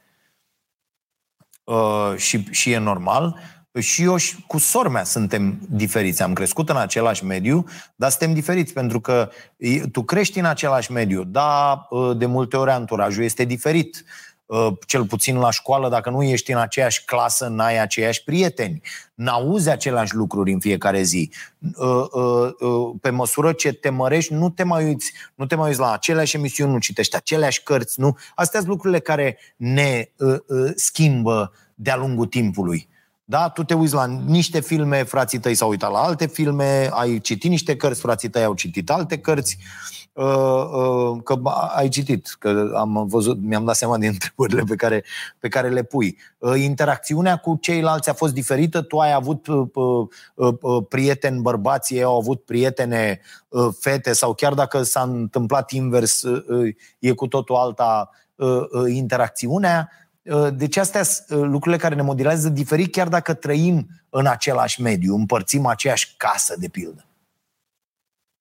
Uh, 1.63 2.13
și, 2.15 2.47
și 2.51 2.71
e 2.71 2.77
normal. 2.77 3.39
Și 3.79 4.03
eu 4.03 4.15
și 4.15 4.43
cu 4.47 4.57
sora 4.57 4.89
mea 4.89 5.03
suntem 5.03 5.59
diferiți. 5.69 6.21
Am 6.21 6.33
crescut 6.33 6.69
în 6.69 6.77
același 6.77 7.25
mediu, 7.25 7.65
dar 7.95 8.09
suntem 8.09 8.33
diferiți 8.33 8.73
pentru 8.73 8.99
că 8.99 9.29
tu 9.91 10.03
crești 10.03 10.39
în 10.39 10.45
același 10.45 10.91
mediu, 10.91 11.23
da, 11.23 11.85
uh, 11.89 12.17
de 12.17 12.25
multe 12.25 12.57
ori 12.57 12.71
anturajul 12.71 13.23
este 13.23 13.43
diferit. 13.43 14.03
Uh, 14.05 14.24
cel 14.85 15.05
puțin 15.05 15.37
la 15.37 15.51
școală, 15.51 15.89
dacă 15.89 16.09
nu 16.09 16.23
ești 16.23 16.51
în 16.51 16.57
aceeași 16.57 17.05
clasă, 17.05 17.47
n-ai 17.47 17.81
aceiași 17.81 18.23
prieteni, 18.23 18.81
n-auzi 19.13 19.69
aceleași 19.69 20.15
lucruri 20.15 20.51
în 20.51 20.59
fiecare 20.59 21.01
zi. 21.01 21.31
Uh, 21.75 22.05
uh, 22.11 22.95
pe 23.01 23.09
măsură 23.09 23.51
ce 23.51 23.73
te 23.73 23.89
mărești, 23.89 24.33
nu 24.33 24.49
te 24.49 24.63
mai 24.63 24.85
uiți, 24.85 25.13
nu 25.35 25.45
te 25.45 25.55
mai 25.55 25.67
uiți 25.67 25.79
la 25.79 25.91
aceleași 25.91 26.35
emisiuni, 26.35 26.71
nu 26.71 26.79
citești 26.79 27.15
aceleași 27.15 27.63
cărți, 27.63 27.99
nu. 27.99 28.17
Astea 28.35 28.59
sunt 28.59 28.71
lucrurile 28.71 28.99
care 28.99 29.37
ne 29.55 30.09
schimbă 30.75 31.51
de-a 31.75 31.95
lungul 31.95 32.25
timpului. 32.25 32.89
Da? 33.27 33.49
Tu 33.49 33.63
te 33.63 33.73
uiți 33.73 33.93
la 33.93 34.05
niște 34.05 34.59
filme, 34.59 35.03
frații 35.03 35.39
tăi 35.39 35.55
s-au 35.55 35.69
uitat 35.69 35.91
la 35.91 35.99
alte 35.99 36.27
filme, 36.27 36.89
ai 36.91 37.19
citit 37.19 37.49
niște 37.49 37.75
cărți, 37.75 37.99
frații 37.99 38.29
tăi 38.29 38.43
au 38.43 38.53
citit 38.53 38.89
alte 38.89 39.17
cărți. 39.17 39.57
Uh, 39.59 40.05
Uh, 40.15 40.69
uh, 40.71 41.23
că 41.23 41.39
ai 41.75 41.87
citit, 41.87 42.35
că 42.39 42.71
am 42.75 43.05
văzut, 43.07 43.41
mi-am 43.41 43.65
dat 43.65 43.75
seama 43.75 43.97
din 43.97 44.09
întrebările 44.15 44.63
pe 44.67 44.75
care, 44.75 45.03
pe 45.39 45.47
care 45.47 45.69
le 45.69 45.83
pui. 45.83 46.17
Uh, 46.37 46.53
interacțiunea 46.57 47.37
cu 47.37 47.57
ceilalți 47.61 48.09
a 48.09 48.13
fost 48.13 48.33
diferită, 48.33 48.81
tu 48.81 48.97
ai 48.97 49.13
avut 49.13 49.47
prieteni 50.89 51.41
bărbați, 51.41 51.93
ei 51.95 52.03
au 52.03 52.17
avut 52.17 52.43
prietene 52.43 53.21
fete 53.79 54.13
sau 54.13 54.33
chiar 54.33 54.53
dacă 54.53 54.83
s-a 54.83 55.01
întâmplat 55.01 55.71
invers, 55.71 56.23
e 56.99 57.11
cu 57.11 57.27
totul 57.27 57.55
alta 57.55 58.09
interacțiunea. 58.87 59.89
Deci 60.53 60.77
astea 60.77 61.03
sunt 61.03 61.27
lucrurile 61.29 61.81
care 61.81 61.95
ne 61.95 62.01
modelează 62.01 62.49
diferit 62.49 62.91
chiar 62.91 63.07
dacă 63.07 63.33
trăim 63.33 63.87
în 64.09 64.25
același 64.25 64.81
mediu, 64.81 65.15
împărțim 65.15 65.65
aceeași 65.65 66.13
casă, 66.17 66.55
de 66.57 66.67
pildă. 66.67 67.05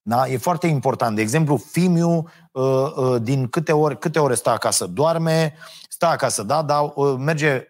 Da? 0.07 0.29
E 0.29 0.37
foarte 0.37 0.67
important. 0.67 1.17
De 1.17 1.23
exemplu, 1.23 1.57
Fimiu, 1.57 2.29
uh, 2.53 2.93
uh, 2.97 3.23
din 3.23 3.49
câte 3.49 3.73
ore, 3.73 3.95
câte 3.95 4.19
ore 4.19 4.35
stă 4.35 4.51
acasă? 4.51 4.87
Doarme, 4.87 5.55
stă 5.89 6.07
acasă, 6.07 6.43
da? 6.43 6.63
Dar 6.63 6.93
uh, 6.95 7.15
merge, 7.19 7.63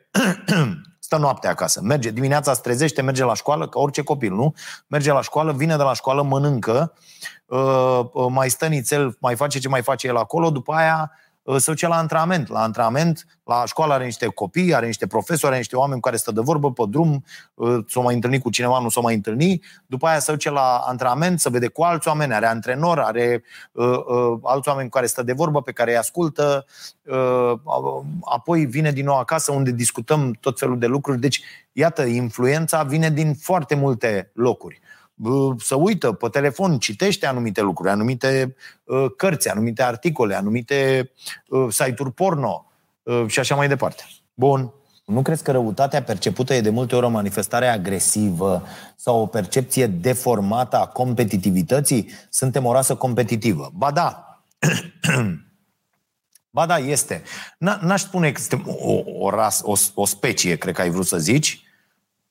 stă 0.99 1.17
noaptea 1.17 1.51
acasă. 1.51 1.81
Merge, 1.83 2.11
dimineața 2.11 2.55
se 2.55 2.61
trezește, 2.63 3.03
merge 3.03 3.25
la 3.25 3.35
școală, 3.35 3.69
ca 3.69 3.81
orice 3.81 4.03
copil, 4.03 4.35
nu? 4.35 4.55
Merge 4.87 5.13
la 5.13 5.23
școală, 5.23 5.53
vine 5.53 5.77
de 5.77 5.83
la 5.83 5.95
școală, 5.95 6.23
mănâncă, 6.23 6.93
mai 8.29 8.51
stă 8.51 8.67
nițel, 8.67 9.17
mai 9.21 9.37
face 9.37 9.59
ce 9.59 9.69
mai 9.69 9.83
face 9.83 10.07
el 10.07 10.17
acolo, 10.17 10.51
după 10.51 10.73
aia 10.73 11.11
se 11.59 11.71
duce 11.71 11.87
la 11.87 11.97
antrenament. 11.97 12.49
La 12.49 12.63
antrenament, 12.63 13.27
la 13.45 13.65
școală 13.67 13.93
are 13.93 14.05
niște 14.05 14.27
copii, 14.27 14.75
are 14.75 14.87
niște 14.87 15.07
profesori, 15.07 15.47
are 15.47 15.57
niște 15.57 15.77
oameni 15.77 16.01
care 16.01 16.17
stă 16.17 16.33
de 16.33 16.41
vorbă 16.41 16.73
pe 16.73 16.83
drum, 16.89 17.25
s-o 17.87 18.03
mai 18.03 18.15
întâlni 18.15 18.39
cu 18.39 18.51
cineva, 18.51 18.79
nu 18.79 18.89
s-o 18.89 19.01
mai 19.01 19.15
întâlni. 19.15 19.63
După 19.87 20.07
aia 20.07 20.19
se 20.19 20.33
duce 20.33 20.51
la 20.51 20.77
antrenament, 20.77 21.41
să 21.41 21.49
vede 21.49 21.69
cu 21.69 21.83
alți 21.83 22.09
oameni, 22.09 22.35
are 22.35 22.47
antrenor, 22.47 22.99
are 22.99 23.43
uh, 23.73 23.87
uh, 23.87 24.39
alți 24.43 24.69
oameni 24.69 24.89
cu 24.89 24.97
care 24.97 25.07
stă 25.07 25.23
de 25.23 25.33
vorbă, 25.33 25.63
pe 25.63 25.73
care 25.73 25.91
îi 25.91 25.97
ascultă. 25.97 26.67
Uh, 27.03 27.53
apoi 28.25 28.65
vine 28.65 28.93
din 28.93 29.05
nou 29.05 29.19
acasă 29.19 29.53
unde 29.53 29.71
discutăm 29.71 30.37
tot 30.41 30.59
felul 30.59 30.79
de 30.79 30.87
lucruri. 30.87 31.21
Deci, 31.21 31.43
iată, 31.73 32.03
influența 32.03 32.83
vine 32.83 33.11
din 33.11 33.35
foarte 33.35 33.75
multe 33.75 34.31
locuri 34.35 34.81
să 35.59 35.75
uită 35.75 36.13
pe 36.13 36.29
telefon, 36.29 36.79
citește 36.79 37.27
anumite 37.27 37.61
lucruri, 37.61 37.91
anumite 37.91 38.55
uh, 38.85 39.07
cărți, 39.17 39.51
anumite 39.51 39.83
articole, 39.83 40.35
anumite 40.35 41.11
uh, 41.49 41.67
site-uri 41.71 42.13
porno 42.13 42.67
uh, 43.03 43.25
și 43.27 43.39
așa 43.39 43.55
mai 43.55 43.69
departe. 43.69 44.05
Bun. 44.35 44.73
Nu 45.05 45.23
crezi 45.23 45.43
că 45.43 45.51
răutatea 45.51 46.03
percepută 46.03 46.55
e 46.55 46.61
de 46.61 46.71
multe 46.71 46.97
ori 46.97 47.07
o 47.07 47.09
manifestare 47.09 47.69
agresivă 47.69 48.63
sau 48.97 49.21
o 49.21 49.27
percepție 49.27 49.87
deformată 49.87 50.77
a 50.77 50.87
competitivității? 50.87 52.11
Suntem 52.31 52.65
o 52.65 52.73
rasă 52.73 52.95
competitivă. 52.95 53.71
Ba 53.75 53.91
da. 53.91 54.41
ba 56.57 56.67
da, 56.67 56.79
este. 56.79 57.23
N-aș 57.59 58.01
spune 58.01 58.33
că 58.33 58.41
suntem 58.41 58.77
o, 58.79 59.03
o, 59.19 59.31
ras, 59.31 59.61
o, 59.65 59.73
o 59.95 60.05
specie, 60.05 60.57
cred 60.57 60.75
că 60.75 60.81
ai 60.81 60.91
vrut 60.91 61.07
să 61.07 61.19
zici, 61.19 61.63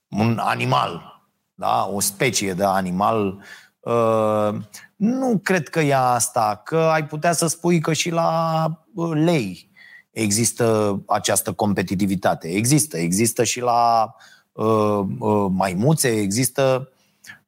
un 0.08 0.38
animal, 0.42 1.13
da? 1.54 1.90
o 1.94 2.00
specie 2.00 2.54
de 2.54 2.64
animal. 2.64 3.44
Uh, 3.80 4.56
nu 4.96 5.40
cred 5.44 5.70
că 5.70 5.80
e 5.80 5.96
asta, 5.96 6.62
că 6.66 6.78
ai 6.78 7.06
putea 7.06 7.32
să 7.32 7.48
spui 7.48 7.80
că 7.80 7.94
și 7.94 8.10
la 8.10 8.66
uh, 8.94 9.12
lei 9.14 9.72
există 10.12 11.00
această 11.08 11.52
competitivitate. 11.54 12.48
Există. 12.48 12.98
Există 12.98 13.44
și 13.44 13.62
la 13.62 14.16
uh, 14.52 15.06
uh, 15.20 15.46
maimuțe, 15.52 16.10
există 16.10 16.90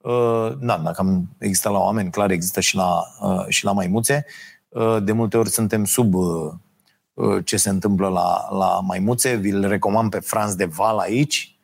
uh, 0.02 0.52
da, 0.60 0.78
dacă 0.78 1.02
am, 1.02 1.30
există 1.38 1.70
la 1.70 1.80
oameni, 1.80 2.12
clar 2.12 2.32
există 2.32 2.60
și 2.60 2.76
la, 2.76 3.04
uh, 3.22 3.46
și 3.48 3.66
la 3.66 3.72
maimuțe. 3.72 4.26
Uh, 4.70 4.98
de 5.04 5.12
multe 5.12 5.38
ori 5.38 5.50
suntem 5.50 5.86
sub 5.86 6.14
uh, 6.14 6.52
uh 7.14 7.46
ce 7.46 7.58
se 7.58 7.70
întâmplă 7.70 8.08
la, 8.08 8.48
la 8.50 8.80
maimuțe. 8.84 9.36
Vi-l 9.36 9.68
recomand 9.68 10.10
pe 10.10 10.20
Franz 10.20 10.56
de 10.56 10.66
Val 10.66 10.98
aici. 10.98 11.55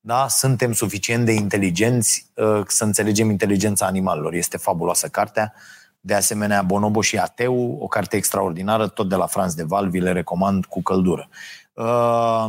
Da? 0.00 0.28
Suntem 0.28 0.72
suficient 0.72 1.24
de 1.24 1.32
inteligenți 1.32 2.26
uh, 2.34 2.60
să 2.66 2.84
înțelegem 2.84 3.30
inteligența 3.30 3.86
animalelor. 3.86 4.34
Este 4.34 4.56
fabuloasă 4.56 5.08
cartea. 5.08 5.54
Uh, 5.56 5.78
de 6.00 6.14
asemenea, 6.14 6.62
Bonobo 6.62 7.00
și 7.00 7.18
Ateu, 7.18 7.78
o 7.80 7.86
carte 7.86 8.16
extraordinară, 8.16 8.88
tot 8.88 9.08
de 9.08 9.14
la 9.14 9.26
Franz 9.26 9.54
de 9.54 9.62
Val, 9.62 9.88
vi 9.88 10.00
le 10.00 10.12
recomand 10.12 10.64
cu 10.64 10.82
căldură. 10.82 11.28
Uh, 11.72 12.44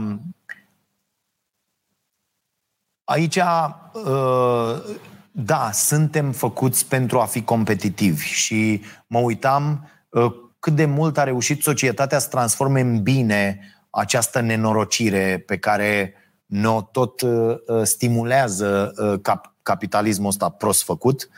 aici, 3.03 3.35
uh, 3.35 4.81
da, 5.31 5.71
suntem 5.71 6.31
făcuți 6.31 6.85
pentru 6.87 7.19
a 7.19 7.25
fi 7.25 7.43
competitivi 7.43 8.25
și 8.25 8.81
mă 9.07 9.19
uitam 9.19 9.89
uh, 10.09 10.33
cât 10.59 10.75
de 10.75 10.85
mult 10.85 11.17
a 11.17 11.23
reușit 11.23 11.63
societatea 11.63 12.19
să 12.19 12.27
transforme 12.29 12.79
în 12.81 13.03
bine 13.03 13.59
această 13.89 14.39
nenorocire 14.39 15.43
pe 15.45 15.57
care 15.57 16.13
ne 16.51 16.69
tot 16.91 17.21
stimulează 17.83 18.93
capitalismul 19.61 20.27
ăsta 20.27 20.49
prost 20.49 20.83
făcut 20.83 21.29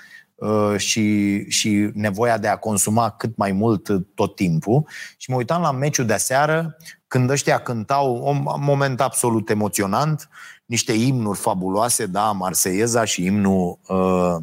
Uh, 0.43 0.77
și, 0.77 1.49
și 1.49 1.89
nevoia 1.93 2.37
de 2.37 2.47
a 2.47 2.55
consuma 2.55 3.09
cât 3.09 3.37
mai 3.37 3.51
mult 3.51 3.89
tot 4.15 4.35
timpul. 4.35 4.87
Și 5.17 5.29
mă 5.29 5.35
uitam 5.35 5.61
la 5.61 5.71
meciul 5.71 6.05
de 6.05 6.17
seară, 6.17 6.77
când 7.07 7.29
ăștia 7.29 7.59
cântau 7.59 8.27
un 8.27 8.43
moment 8.59 9.01
absolut 9.01 9.49
emoționant, 9.49 10.29
niște 10.65 10.93
imnuri 10.93 11.39
fabuloase, 11.39 12.05
da, 12.05 12.31
Marseieza 12.31 13.03
și 13.03 13.25
imnul 13.25 13.79
uh, 13.87 14.35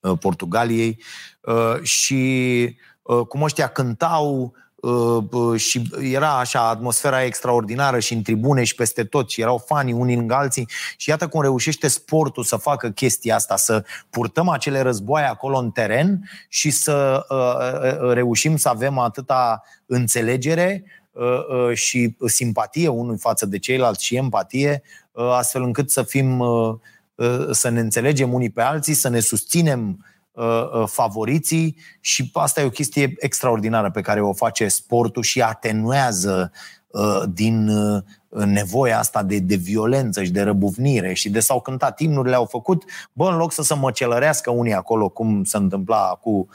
uh, 0.00 0.18
Portugaliei 0.18 1.02
uh, 1.40 1.82
și 1.82 2.76
uh, 3.02 3.26
cum 3.26 3.42
ăștia 3.42 3.66
cântau 3.66 4.52
Uh, 4.52 4.67
și 5.56 5.82
era 6.12 6.38
așa 6.38 6.68
atmosfera 6.68 7.24
extraordinară 7.24 7.98
și 7.98 8.14
în 8.14 8.22
tribune 8.22 8.64
și 8.64 8.74
peste 8.74 9.04
tot 9.04 9.30
și 9.30 9.40
erau 9.40 9.64
fanii 9.66 9.92
unii 9.92 10.14
în 10.14 10.30
alții. 10.30 10.68
Și 10.96 11.10
iată 11.10 11.28
cum 11.28 11.40
reușește 11.40 11.88
sportul 11.88 12.44
să 12.44 12.56
facă 12.56 12.90
chestia 12.90 13.34
asta, 13.34 13.56
să 13.56 13.84
purtăm 14.10 14.48
acele 14.48 14.80
războaie 14.80 15.26
acolo 15.26 15.58
în 15.58 15.70
teren 15.70 16.30
și 16.48 16.70
să 16.70 17.26
uh, 17.28 18.02
uh, 18.02 18.12
reușim 18.12 18.56
să 18.56 18.68
avem 18.68 18.98
atâta 18.98 19.62
înțelegere 19.86 20.84
și 21.74 22.16
simpatie 22.26 22.88
unul 22.88 23.18
față 23.18 23.46
de 23.46 23.58
ceilalți 23.58 24.04
și 24.04 24.16
empatie, 24.16 24.82
astfel 25.12 25.62
încât 25.62 25.90
să 25.90 26.02
fim 26.02 26.44
să 27.50 27.68
ne 27.68 27.80
înțelegem 27.80 28.32
unii 28.32 28.50
pe 28.50 28.62
alții, 28.62 28.94
să 28.94 29.08
ne 29.08 29.20
susținem 29.20 29.88
Uh, 29.88 29.96
uh, 29.98 30.17
favoriții 30.86 31.76
și 32.00 32.30
asta 32.32 32.60
e 32.60 32.64
o 32.64 32.70
chestie 32.70 33.14
extraordinară 33.18 33.90
pe 33.90 34.00
care 34.00 34.20
o 34.20 34.32
face 34.32 34.68
sportul 34.68 35.22
și 35.22 35.42
atenuează 35.42 36.52
uh, 36.86 37.22
din 37.28 37.70
nevoia 38.28 38.98
asta 38.98 39.22
de, 39.22 39.38
de 39.38 39.54
violență 39.54 40.22
și 40.22 40.30
de 40.30 40.42
răbuvnire 40.42 41.12
și 41.12 41.30
de 41.30 41.40
s-au 41.40 41.60
cântat 41.60 42.00
imnurile, 42.00 42.34
au 42.34 42.44
făcut, 42.44 42.84
bă, 43.12 43.28
în 43.28 43.36
loc 43.36 43.52
să 43.52 43.62
se 43.62 43.74
măcelărească 43.74 44.50
unii 44.50 44.74
acolo, 44.74 45.08
cum 45.08 45.44
se 45.44 45.56
întâmpla 45.56 46.18
cu 46.20 46.48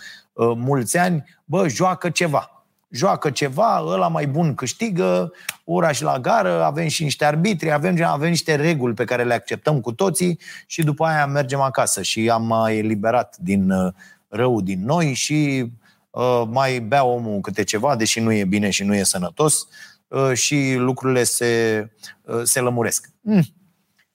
mulți 0.56 0.98
ani, 0.98 1.24
bă, 1.46 1.68
joacă 1.68 2.10
ceva 2.10 2.53
joacă 2.94 3.30
ceva, 3.30 3.84
ăla 3.86 4.08
mai 4.08 4.28
bun 4.28 4.56
câștigă, 4.56 5.32
ora 5.64 5.92
și 5.92 6.04
la 6.04 6.20
gară, 6.20 6.64
avem 6.64 6.88
și 6.88 7.04
niște 7.04 7.26
arbitri, 7.26 7.72
avem, 7.72 8.04
avem 8.04 8.30
niște 8.30 8.56
reguli 8.56 8.94
pe 8.94 9.04
care 9.04 9.24
le 9.24 9.34
acceptăm 9.34 9.82
cu 9.82 9.92
toții 9.92 10.40
și 10.68 10.84
după 10.84 11.06
aia 11.06 11.26
mergem 11.26 11.60
acasă 11.60 12.02
și 12.02 12.30
am 12.30 12.46
mai 12.46 12.78
eliberat 12.78 13.38
din 13.40 13.70
uh, 13.70 13.94
rău 14.28 14.62
din 14.62 14.86
noi 14.86 15.14
și 15.14 15.72
uh, 16.10 16.44
mai 16.50 16.80
bea 16.80 17.04
omul 17.04 17.40
câte 17.40 17.64
ceva, 17.64 17.96
deși 17.96 18.20
nu 18.20 18.32
e 18.32 18.46
bine 18.46 18.70
și 18.70 18.84
nu 18.84 18.96
e 18.96 19.04
sănătos 19.04 19.68
uh, 20.08 20.34
și 20.34 20.76
lucrurile 20.78 21.24
se, 21.24 21.84
uh, 22.22 22.42
se 22.44 22.60
lămuresc. 22.60 23.10
Mm 23.22 23.44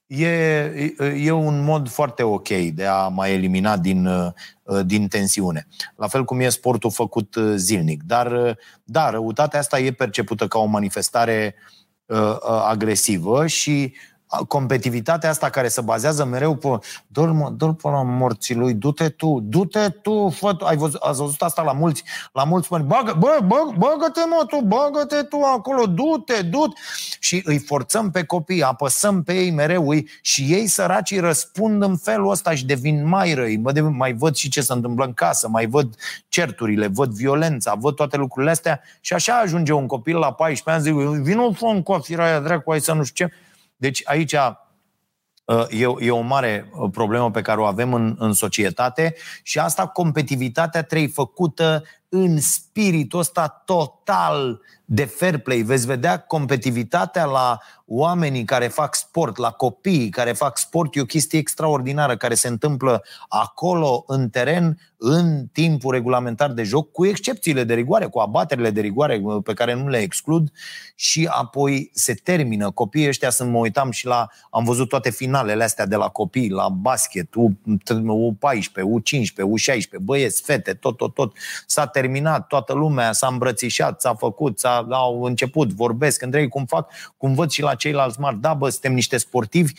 e, 0.08 0.94
e 1.16 1.30
un 1.30 1.64
mod 1.64 1.88
foarte 1.88 2.22
ok 2.22 2.48
de 2.48 2.86
a 2.86 3.08
mai 3.08 3.32
elimina 3.32 3.76
din, 3.76 4.06
uh, 4.06 4.32
din 4.84 5.08
tensiune. 5.08 5.66
La 5.96 6.06
fel 6.06 6.24
cum 6.24 6.40
e 6.40 6.48
sportul 6.48 6.90
făcut 6.90 7.34
uh, 7.34 7.52
zilnic. 7.56 8.02
Dar, 8.02 8.32
uh, 8.32 8.56
da, 8.84 9.10
răutatea 9.10 9.58
asta 9.58 9.78
e 9.78 9.92
percepută 9.92 10.46
ca 10.46 10.58
o 10.58 10.64
manifestare 10.64 11.54
agresivă 12.66 13.46
și 13.46 13.94
competitivitatea 14.48 15.30
asta 15.30 15.50
care 15.50 15.68
se 15.68 15.80
bazează 15.80 16.24
mereu 16.24 16.54
pe 16.54 16.68
dă-l, 17.06 17.32
mă, 17.32 17.50
dă 17.56 17.66
pe 17.66 17.88
la 17.88 18.02
morții 18.02 18.54
lui, 18.54 18.74
du-te 18.74 19.08
tu, 19.08 19.40
du-te 19.42 19.88
tu, 19.88 20.28
fă 20.28 20.54
tu. 20.54 20.64
Ai 20.64 20.76
văzut, 20.76 21.00
ați 21.00 21.18
văzut 21.18 21.42
asta 21.42 21.62
la 21.62 21.72
mulți, 21.72 22.02
la 22.32 22.44
mulți 22.44 22.66
spune, 22.66 22.82
bagă, 22.82 23.16
bă, 23.18 23.38
bă, 23.46 23.56
bagă-te 23.78 24.20
mă 24.28 24.44
tu, 24.48 24.60
bagă-te 24.60 25.22
tu 25.22 25.36
acolo, 25.56 25.86
du-te, 25.86 26.42
du 26.42 26.72
Și 27.20 27.42
îi 27.44 27.58
forțăm 27.58 28.10
pe 28.10 28.24
copii, 28.24 28.62
apăsăm 28.62 29.22
pe 29.22 29.32
ei 29.32 29.50
mereu 29.50 29.88
îi, 29.88 30.08
și 30.22 30.42
ei 30.42 30.66
săracii 30.66 31.18
răspund 31.18 31.82
în 31.82 31.96
felul 31.96 32.30
ăsta 32.30 32.54
și 32.54 32.66
devin 32.66 33.08
mai 33.08 33.34
răi, 33.34 33.56
bă, 33.56 33.80
mai 33.80 34.12
văd 34.12 34.34
și 34.34 34.48
ce 34.48 34.60
se 34.60 34.72
întâmplă 34.72 35.04
în 35.04 35.12
casă, 35.12 35.48
mai 35.48 35.66
văd 35.66 35.94
certurile, 36.28 36.86
văd 36.86 37.12
violența, 37.12 37.74
văd 37.74 37.94
toate 37.94 38.16
lucrurile 38.16 38.50
astea. 38.50 38.80
Și 39.00 39.12
așa 39.12 39.38
ajunge 39.38 39.72
un 39.72 39.86
copil 39.86 40.16
la 40.16 40.32
14 40.32 40.90
ani, 40.90 40.98
zic, 40.98 41.22
vină 41.22 41.50
fă 41.54 41.66
în 41.66 41.82
cofira 41.82 42.24
aia, 42.24 42.40
dracu, 42.40 42.70
hai 42.70 42.80
să 42.80 42.92
nu 42.92 43.02
știu 43.02 43.26
ce 43.26 43.32
deci 43.78 44.02
aici 44.04 44.32
uh, 44.32 45.66
E, 45.70 45.86
e 45.98 46.10
o 46.10 46.20
mare 46.20 46.70
uh, 46.72 46.90
problemă 46.92 47.30
pe 47.30 47.42
care 47.42 47.60
o 47.60 47.64
avem 47.64 47.94
în, 47.94 48.16
în 48.18 48.32
societate 48.32 49.14
și 49.42 49.58
asta, 49.58 49.86
competitivitatea 49.86 50.82
trebuie 50.82 51.08
făcută 51.08 51.84
în 52.08 52.40
spiritul 52.40 53.18
ăsta 53.18 53.62
total 53.64 54.60
de 54.84 55.04
fair 55.04 55.38
play. 55.38 55.60
Veți 55.60 55.86
vedea 55.86 56.18
competitivitatea 56.18 57.24
la 57.24 57.58
oamenii 57.86 58.44
care 58.44 58.68
fac 58.68 58.94
sport, 58.94 59.36
la 59.36 59.50
copiii 59.50 60.08
care 60.08 60.32
fac 60.32 60.58
sport, 60.58 60.96
e 60.96 61.00
o 61.00 61.04
chestie 61.04 61.38
extraordinară 61.38 62.16
care 62.16 62.34
se 62.34 62.48
întâmplă 62.48 63.04
acolo, 63.28 64.04
în 64.06 64.28
teren, 64.28 64.78
în 64.96 65.46
timpul 65.52 65.92
regulamentar 65.92 66.52
de 66.52 66.62
joc, 66.62 66.90
cu 66.90 67.06
excepțiile 67.06 67.64
de 67.64 67.74
rigoare, 67.74 68.06
cu 68.06 68.18
abaterile 68.18 68.70
de 68.70 68.80
rigoare 68.80 69.22
pe 69.44 69.54
care 69.54 69.74
nu 69.74 69.88
le 69.88 69.98
exclud 69.98 70.52
și 70.94 71.28
apoi 71.30 71.90
se 71.92 72.14
termină. 72.14 72.70
Copiii 72.70 73.08
ăștia 73.08 73.30
sunt, 73.30 73.50
mă 73.50 73.58
uitam 73.58 73.90
și 73.90 74.06
la, 74.06 74.28
am 74.50 74.64
văzut 74.64 74.88
toate 74.88 75.10
finalele 75.10 75.64
astea 75.64 75.86
de 75.86 75.96
la 75.96 76.08
copii, 76.08 76.50
la 76.50 76.68
basket, 76.68 77.28
U14, 77.28 78.80
U15, 78.80 79.42
U16, 79.44 80.00
băieți, 80.00 80.42
fete, 80.42 80.74
tot, 80.74 80.96
tot, 80.96 81.14
tot. 81.14 81.36
S-a 81.66 81.86
terminat, 82.00 82.46
toată 82.46 82.72
lumea 82.72 83.12
s-a 83.12 83.26
îmbrățișat, 83.26 84.00
s-a 84.00 84.14
făcut, 84.14 84.58
s-a, 84.58 84.86
au 84.90 85.22
început, 85.22 85.72
vorbesc 85.72 86.22
între 86.22 86.40
ei 86.40 86.48
cum 86.48 86.64
fac, 86.64 86.90
cum 87.16 87.34
văd 87.34 87.50
și 87.50 87.62
la 87.62 87.74
ceilalți 87.74 88.20
mari, 88.20 88.40
da, 88.40 88.54
bă, 88.54 88.68
suntem 88.68 88.92
niște 88.92 89.16
sportivi, 89.16 89.72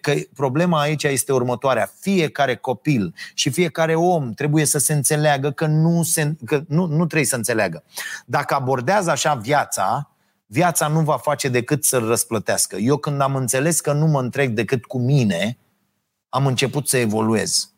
că 0.00 0.14
problema 0.34 0.80
aici 0.80 1.02
este 1.02 1.32
următoarea. 1.32 1.92
Fiecare 2.00 2.56
copil 2.56 3.14
și 3.34 3.50
fiecare 3.50 3.94
om 3.94 4.32
trebuie 4.32 4.64
să 4.64 4.78
se 4.78 4.92
înțeleagă 4.92 5.50
că 5.50 5.66
nu, 5.66 6.02
se, 6.02 6.36
că 6.44 6.62
nu, 6.68 6.86
nu 6.86 7.06
trebuie 7.06 7.24
să 7.24 7.36
înțeleagă. 7.36 7.82
Dacă 8.26 8.54
abordează 8.54 9.10
așa 9.10 9.34
viața, 9.34 10.10
viața 10.46 10.88
nu 10.88 11.00
va 11.00 11.16
face 11.16 11.48
decât 11.48 11.84
să-l 11.84 12.06
răsplătească. 12.06 12.76
Eu 12.76 12.96
când 12.96 13.20
am 13.20 13.36
înțeles 13.36 13.80
că 13.80 13.92
nu 13.92 14.06
mă 14.06 14.20
întreg 14.20 14.50
decât 14.50 14.84
cu 14.84 14.98
mine, 14.98 15.58
am 16.28 16.46
început 16.46 16.88
să 16.88 16.96
evoluez. 16.96 17.73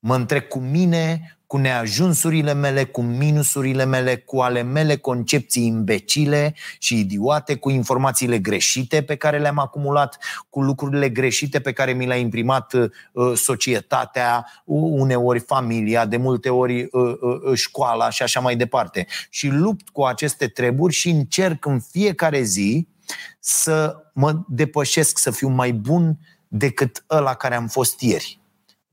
Mă 0.00 0.14
întreg 0.14 0.48
cu 0.48 0.58
mine, 0.58 1.38
cu 1.48 1.56
neajunsurile 1.56 2.52
mele, 2.52 2.84
cu 2.84 3.02
minusurile 3.02 3.84
mele, 3.84 4.16
cu 4.16 4.38
ale 4.38 4.62
mele 4.62 4.96
concepții 4.96 5.66
imbecile 5.66 6.54
și 6.78 6.98
idiote, 6.98 7.54
cu 7.54 7.70
informațiile 7.70 8.38
greșite 8.38 9.02
pe 9.02 9.16
care 9.16 9.38
le-am 9.38 9.58
acumulat, 9.58 10.18
cu 10.50 10.62
lucrurile 10.62 11.08
greșite 11.08 11.60
pe 11.60 11.72
care 11.72 11.92
mi 11.92 12.06
le-a 12.06 12.16
imprimat 12.16 12.72
uh, 12.72 13.32
societatea, 13.34 14.46
uneori 14.64 15.38
familia, 15.38 16.06
de 16.06 16.16
multe 16.16 16.48
ori 16.48 16.82
uh, 16.82 16.90
uh, 16.92 17.54
școala 17.54 18.10
și 18.10 18.22
așa 18.22 18.40
mai 18.40 18.56
departe. 18.56 19.06
Și 19.30 19.48
lupt 19.48 19.88
cu 19.88 20.02
aceste 20.02 20.46
treburi 20.46 20.94
și 20.94 21.08
încerc 21.08 21.66
în 21.66 21.80
fiecare 21.80 22.42
zi 22.42 22.88
să 23.40 23.96
mă 24.14 24.40
depășesc, 24.48 25.18
să 25.18 25.30
fiu 25.30 25.48
mai 25.48 25.72
bun 25.72 26.18
decât 26.48 27.04
ăla 27.10 27.34
care 27.34 27.54
am 27.54 27.66
fost 27.66 28.00
ieri. 28.00 28.40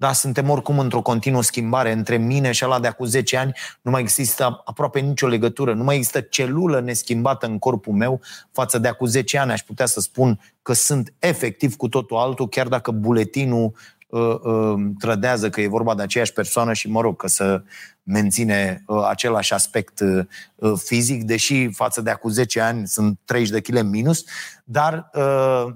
Da, 0.05 0.13
suntem 0.13 0.49
oricum 0.49 0.79
într-o 0.79 1.01
continuă 1.01 1.43
schimbare 1.43 1.91
între 1.91 2.17
mine 2.17 2.51
și 2.51 2.65
ăla 2.65 2.79
de 2.79 2.87
acum 2.87 3.05
10 3.05 3.37
ani. 3.37 3.51
Nu 3.81 3.91
mai 3.91 4.01
există 4.01 4.61
aproape 4.65 4.99
nicio 4.99 5.27
legătură, 5.27 5.73
nu 5.73 5.83
mai 5.83 5.95
există 5.95 6.21
celulă 6.21 6.79
neschimbată 6.79 7.45
în 7.45 7.59
corpul 7.59 7.93
meu 7.93 8.21
față 8.51 8.77
de 8.77 8.87
acum 8.87 9.07
10 9.07 9.37
ani. 9.37 9.51
Aș 9.51 9.61
putea 9.61 9.85
să 9.85 9.99
spun 9.99 10.39
că 10.61 10.73
sunt 10.73 11.13
efectiv 11.19 11.75
cu 11.75 11.87
totul 11.87 12.17
altul, 12.17 12.49
chiar 12.49 12.67
dacă 12.67 12.91
buletinul 12.91 13.73
uh, 14.07 14.39
uh, 14.43 14.73
trădează 14.99 15.49
că 15.49 15.61
e 15.61 15.67
vorba 15.67 15.95
de 15.95 16.01
aceeași 16.01 16.33
persoană 16.33 16.73
și, 16.73 16.89
mă 16.89 17.01
rog, 17.01 17.15
că 17.17 17.27
să 17.27 17.63
menține 18.03 18.83
uh, 18.87 19.05
același 19.09 19.53
aspect 19.53 19.99
uh, 19.99 20.25
uh 20.55 20.79
fizic, 20.83 21.23
deși 21.23 21.69
față 21.69 22.01
de 22.01 22.09
acum 22.09 22.29
10 22.29 22.61
ani 22.61 22.87
sunt 22.87 23.19
30 23.25 23.49
de 23.49 23.61
kg 23.61 23.81
minus, 23.81 24.23
dar 24.63 25.09
uh, 25.13 25.73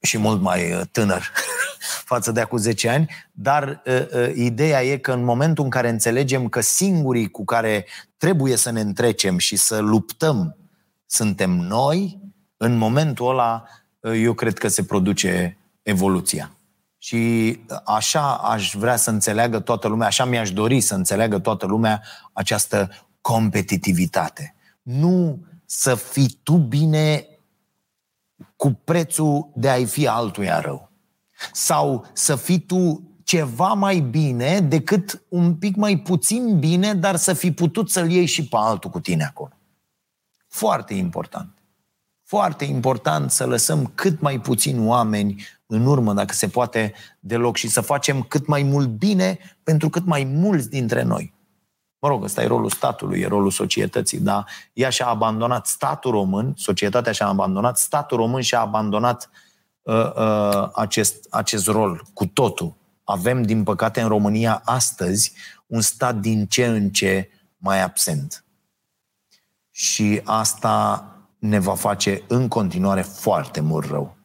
și 0.00 0.18
mult 0.18 0.40
mai 0.40 0.72
uh, 0.72 0.80
tânăr 0.90 1.22
față 2.12 2.32
de 2.32 2.40
acum 2.40 2.58
10 2.58 2.88
ani, 2.88 3.10
dar 3.32 3.82
uh, 3.86 4.06
uh, 4.14 4.32
ideea 4.34 4.84
e 4.84 4.96
că 4.96 5.12
în 5.12 5.24
momentul 5.24 5.64
în 5.64 5.70
care 5.70 5.88
înțelegem 5.88 6.48
că 6.48 6.60
singurii 6.60 7.30
cu 7.30 7.44
care 7.44 7.86
trebuie 8.16 8.56
să 8.56 8.70
ne 8.70 8.80
întrecem 8.80 9.38
și 9.38 9.56
să 9.56 9.78
luptăm 9.78 10.56
suntem 11.06 11.50
noi, 11.50 12.20
în 12.56 12.76
momentul 12.76 13.28
ăla 13.28 13.64
uh, 14.00 14.12
eu 14.22 14.32
cred 14.32 14.58
că 14.58 14.68
se 14.68 14.84
produce 14.84 15.58
evoluția. 15.82 16.56
Și 16.98 17.60
așa 17.84 18.34
aș 18.34 18.74
vrea 18.74 18.96
să 18.96 19.10
înțeleagă 19.10 19.60
toată 19.60 19.88
lumea, 19.88 20.06
așa 20.06 20.24
mi-aș 20.24 20.50
dori 20.50 20.80
să 20.80 20.94
înțeleagă 20.94 21.38
toată 21.38 21.66
lumea 21.66 22.02
această 22.32 22.90
competitivitate. 23.20 24.54
Nu 24.82 25.38
să 25.64 25.94
fii 25.94 26.40
tu 26.42 26.56
bine 26.56 27.26
cu 28.56 28.80
prețul 28.84 29.50
de 29.54 29.68
a-i 29.68 29.86
fi 29.86 30.06
altuia 30.06 30.60
rău. 30.60 30.91
Sau 31.52 32.06
să 32.12 32.36
fii 32.36 32.58
tu 32.60 33.12
ceva 33.24 33.72
mai 33.72 33.98
bine 34.00 34.60
decât 34.60 35.22
un 35.28 35.54
pic 35.54 35.76
mai 35.76 35.96
puțin 35.96 36.58
bine, 36.58 36.94
dar 36.94 37.16
să 37.16 37.32
fi 37.32 37.52
putut 37.52 37.90
să-l 37.90 38.10
iei 38.10 38.26
și 38.26 38.48
pe 38.48 38.56
altul 38.58 38.90
cu 38.90 39.00
tine 39.00 39.24
acolo. 39.24 39.52
Foarte 40.48 40.94
important. 40.94 41.56
Foarte 42.22 42.64
important 42.64 43.30
să 43.30 43.46
lăsăm 43.46 43.92
cât 43.94 44.20
mai 44.20 44.40
puțini 44.40 44.86
oameni 44.86 45.46
în 45.66 45.86
urmă, 45.86 46.12
dacă 46.12 46.34
se 46.34 46.48
poate, 46.48 46.92
deloc 47.20 47.56
și 47.56 47.68
să 47.68 47.80
facem 47.80 48.22
cât 48.22 48.46
mai 48.46 48.62
mult 48.62 48.88
bine 48.88 49.38
pentru 49.62 49.88
cât 49.88 50.06
mai 50.06 50.24
mulți 50.24 50.70
dintre 50.70 51.02
noi. 51.02 51.34
Mă 51.98 52.08
rog, 52.08 52.24
ăsta 52.24 52.42
e 52.42 52.46
rolul 52.46 52.70
statului, 52.70 53.20
e 53.20 53.26
rolul 53.26 53.50
societății, 53.50 54.20
dar 54.20 54.46
ea 54.72 54.88
și-a 54.88 55.06
abandonat 55.06 55.66
statul 55.66 56.10
român, 56.10 56.52
societatea 56.56 57.12
și-a 57.12 57.26
abandonat, 57.26 57.78
statul 57.78 58.16
român 58.16 58.40
și-a 58.40 58.60
abandonat 58.60 59.30
uh, 59.30 59.30
uh, 59.32 59.51
acest, 60.74 61.26
acest 61.30 61.66
rol 61.66 62.04
cu 62.14 62.26
totul. 62.26 62.74
Avem, 63.04 63.42
din 63.42 63.62
păcate, 63.62 64.00
în 64.00 64.08
România 64.08 64.62
astăzi 64.64 65.32
un 65.66 65.80
stat 65.80 66.16
din 66.16 66.46
ce 66.46 66.66
în 66.66 66.90
ce 66.90 67.30
mai 67.56 67.82
absent. 67.82 68.44
Și 69.70 70.20
asta 70.24 71.06
ne 71.38 71.58
va 71.58 71.74
face 71.74 72.22
în 72.28 72.48
continuare 72.48 73.02
foarte 73.02 73.60
mult 73.60 73.86
rău. 73.86 74.16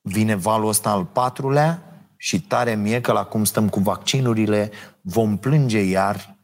Vine 0.00 0.34
valul 0.34 0.68
ăsta 0.68 0.90
al 0.90 1.04
patrulea 1.04 1.82
și 2.16 2.40
tare 2.40 2.74
mie 2.74 3.00
că 3.00 3.12
la 3.12 3.24
cum 3.24 3.44
stăm 3.44 3.68
cu 3.68 3.80
vaccinurile 3.80 4.70
vom 5.00 5.38
plânge 5.38 5.78
iar 5.78 6.36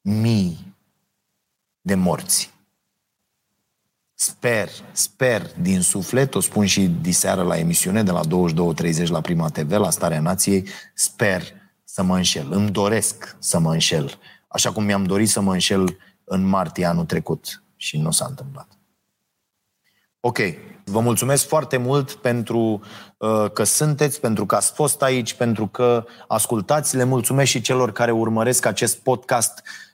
mii 0.00 0.74
de 1.80 1.94
morți. 1.94 2.53
Sper, 4.16 4.68
sper 4.92 5.50
din 5.60 5.80
suflet, 5.80 6.34
o 6.34 6.40
spun 6.40 6.66
și 6.66 6.80
diseară 6.80 7.42
la 7.42 7.58
emisiune 7.58 8.02
de 8.02 8.10
la 8.10 8.20
22.30 8.20 9.06
la 9.06 9.20
Prima 9.20 9.48
TV, 9.48 9.70
la 9.70 9.90
Starea 9.90 10.20
Nației, 10.20 10.68
sper 10.94 11.42
să 11.84 12.02
mă 12.02 12.16
înșel. 12.16 12.52
Îmi 12.52 12.70
doresc 12.70 13.36
să 13.38 13.58
mă 13.58 13.72
înșel. 13.72 14.18
Așa 14.48 14.72
cum 14.72 14.84
mi-am 14.84 15.04
dorit 15.04 15.28
să 15.28 15.40
mă 15.40 15.52
înșel 15.52 15.98
în 16.24 16.44
martie 16.44 16.84
anul 16.84 17.04
trecut 17.04 17.62
și 17.76 17.98
nu 17.98 18.10
s-a 18.10 18.26
întâmplat. 18.28 18.68
Ok, 20.20 20.38
vă 20.84 21.00
mulțumesc 21.00 21.46
foarte 21.46 21.76
mult 21.76 22.12
pentru 22.12 22.80
uh, 23.18 23.50
că 23.52 23.64
sunteți, 23.64 24.20
pentru 24.20 24.46
că 24.46 24.54
ați 24.54 24.72
fost 24.72 25.02
aici, 25.02 25.34
pentru 25.34 25.66
că 25.66 26.04
ascultați. 26.28 26.96
Le 26.96 27.04
mulțumesc 27.04 27.50
și 27.50 27.60
celor 27.60 27.92
care 27.92 28.10
urmăresc 28.10 28.64
acest 28.64 28.98
podcast 28.98 29.58
uh, 29.58 29.93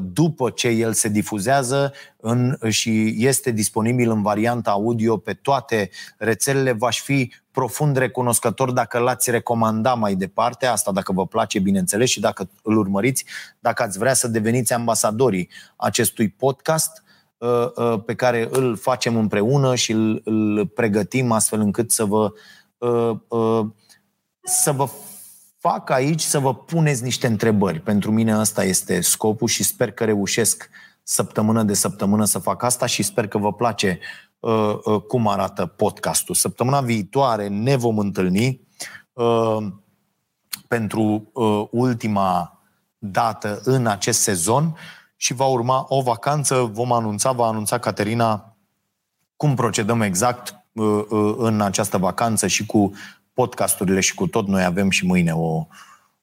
după 0.00 0.50
ce 0.50 0.68
el 0.68 0.92
se 0.92 1.08
difuzează 1.08 1.92
în, 2.16 2.58
și 2.68 3.14
este 3.18 3.50
disponibil 3.50 4.10
în 4.10 4.22
varianta 4.22 4.70
audio 4.70 5.16
pe 5.16 5.32
toate 5.32 5.90
rețelele. 6.18 6.72
V-aș 6.72 7.00
fi 7.00 7.32
profund 7.50 7.96
recunoscător 7.96 8.70
dacă 8.70 8.98
l-ați 8.98 9.30
recomanda 9.30 9.94
mai 9.94 10.14
departe, 10.14 10.66
asta 10.66 10.92
dacă 10.92 11.12
vă 11.12 11.26
place, 11.26 11.58
bineînțeles, 11.58 12.08
și 12.08 12.20
dacă 12.20 12.50
îl 12.62 12.76
urmăriți, 12.76 13.24
dacă 13.60 13.82
ați 13.82 13.98
vrea 13.98 14.14
să 14.14 14.28
deveniți 14.28 14.72
ambasadorii 14.72 15.48
acestui 15.76 16.28
podcast 16.28 17.02
Uh, 17.42 17.70
uh, 17.74 18.02
pe 18.06 18.14
care 18.14 18.48
îl 18.50 18.76
facem 18.76 19.16
împreună 19.16 19.74
și 19.74 19.92
îl, 19.92 20.20
îl 20.24 20.66
pregătim 20.66 21.32
astfel 21.32 21.60
încât 21.60 21.90
să 21.90 22.04
vă, 22.04 22.32
uh, 22.78 23.66
să 24.42 24.72
vă 24.72 24.88
fac 25.62 25.90
aici 25.90 26.20
să 26.20 26.38
vă 26.38 26.54
puneți 26.54 27.02
niște 27.02 27.26
întrebări. 27.26 27.80
Pentru 27.80 28.10
mine 28.10 28.32
asta 28.32 28.64
este 28.64 29.00
scopul 29.00 29.48
și 29.48 29.62
sper 29.62 29.90
că 29.90 30.04
reușesc 30.04 30.68
săptămână 31.02 31.62
de 31.62 31.74
săptămână 31.74 32.24
să 32.24 32.38
fac 32.38 32.62
asta 32.62 32.86
și 32.86 33.02
sper 33.02 33.28
că 33.28 33.38
vă 33.38 33.52
place 33.52 33.98
cum 35.08 35.28
arată 35.28 35.66
podcastul. 35.66 36.34
Săptămâna 36.34 36.80
viitoare 36.80 37.48
ne 37.48 37.76
vom 37.76 37.98
întâlni 37.98 38.60
pentru 40.68 41.30
ultima 41.70 42.60
dată 42.98 43.60
în 43.64 43.86
acest 43.86 44.20
sezon 44.20 44.76
și 45.16 45.34
va 45.34 45.44
urma 45.44 45.86
o 45.88 46.02
vacanță. 46.02 46.70
Vom 46.72 46.92
anunța, 46.92 47.32
va 47.32 47.46
anunța 47.46 47.78
Caterina 47.78 48.56
cum 49.36 49.54
procedăm 49.54 50.00
exact 50.00 50.54
uh, 50.72 51.04
uh, 51.08 51.34
în 51.36 51.60
această 51.60 51.98
vacanță 51.98 52.46
și 52.46 52.66
cu 52.66 52.92
podcasturile 53.34 54.00
și 54.00 54.14
cu 54.14 54.26
tot. 54.26 54.46
Noi 54.46 54.64
avem 54.64 54.90
și 54.90 55.06
mâine 55.06 55.32
o, 55.32 55.66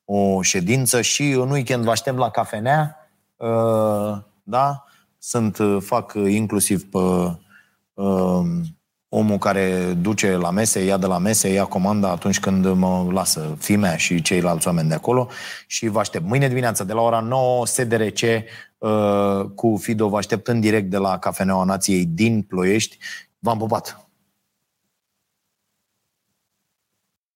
o 0.05 0.41
ședință 0.41 1.01
și 1.01 1.29
în 1.31 1.49
weekend 1.49 1.83
vă 1.83 1.91
aștept 1.91 2.17
la 2.17 2.29
cafenea. 2.29 3.09
Uh, 3.35 4.17
da? 4.43 4.83
Sunt, 5.17 5.57
fac 5.79 6.13
inclusiv 6.13 6.89
pe 6.89 6.99
omul 9.09 9.37
care 9.37 9.93
duce 10.01 10.35
la 10.35 10.51
mese, 10.51 10.83
ia 10.83 10.97
de 10.97 11.05
la 11.05 11.17
mese, 11.17 11.49
ia 11.49 11.65
comanda 11.65 12.09
atunci 12.09 12.39
când 12.39 12.65
mă 12.73 13.07
lasă 13.11 13.55
fimea 13.57 13.95
și 13.95 14.21
ceilalți 14.21 14.67
oameni 14.67 14.87
de 14.87 14.93
acolo 14.93 15.27
și 15.67 15.87
vă 15.87 15.99
aștept. 15.99 16.25
Mâine 16.25 16.47
dimineața 16.47 16.83
de 16.83 16.93
la 16.93 17.01
ora 17.01 17.19
9, 17.19 17.65
SDRC 17.65 18.21
uh, 18.77 19.45
cu 19.55 19.77
Fido 19.81 20.09
vă 20.09 20.17
aștept 20.17 20.47
în 20.47 20.59
direct 20.59 20.89
de 20.89 20.97
la 20.97 21.17
Cafeneaua 21.17 21.63
Nației 21.63 22.05
din 22.05 22.41
Ploiești. 22.41 22.97
V-am 23.39 23.57
pupat! 23.57 24.08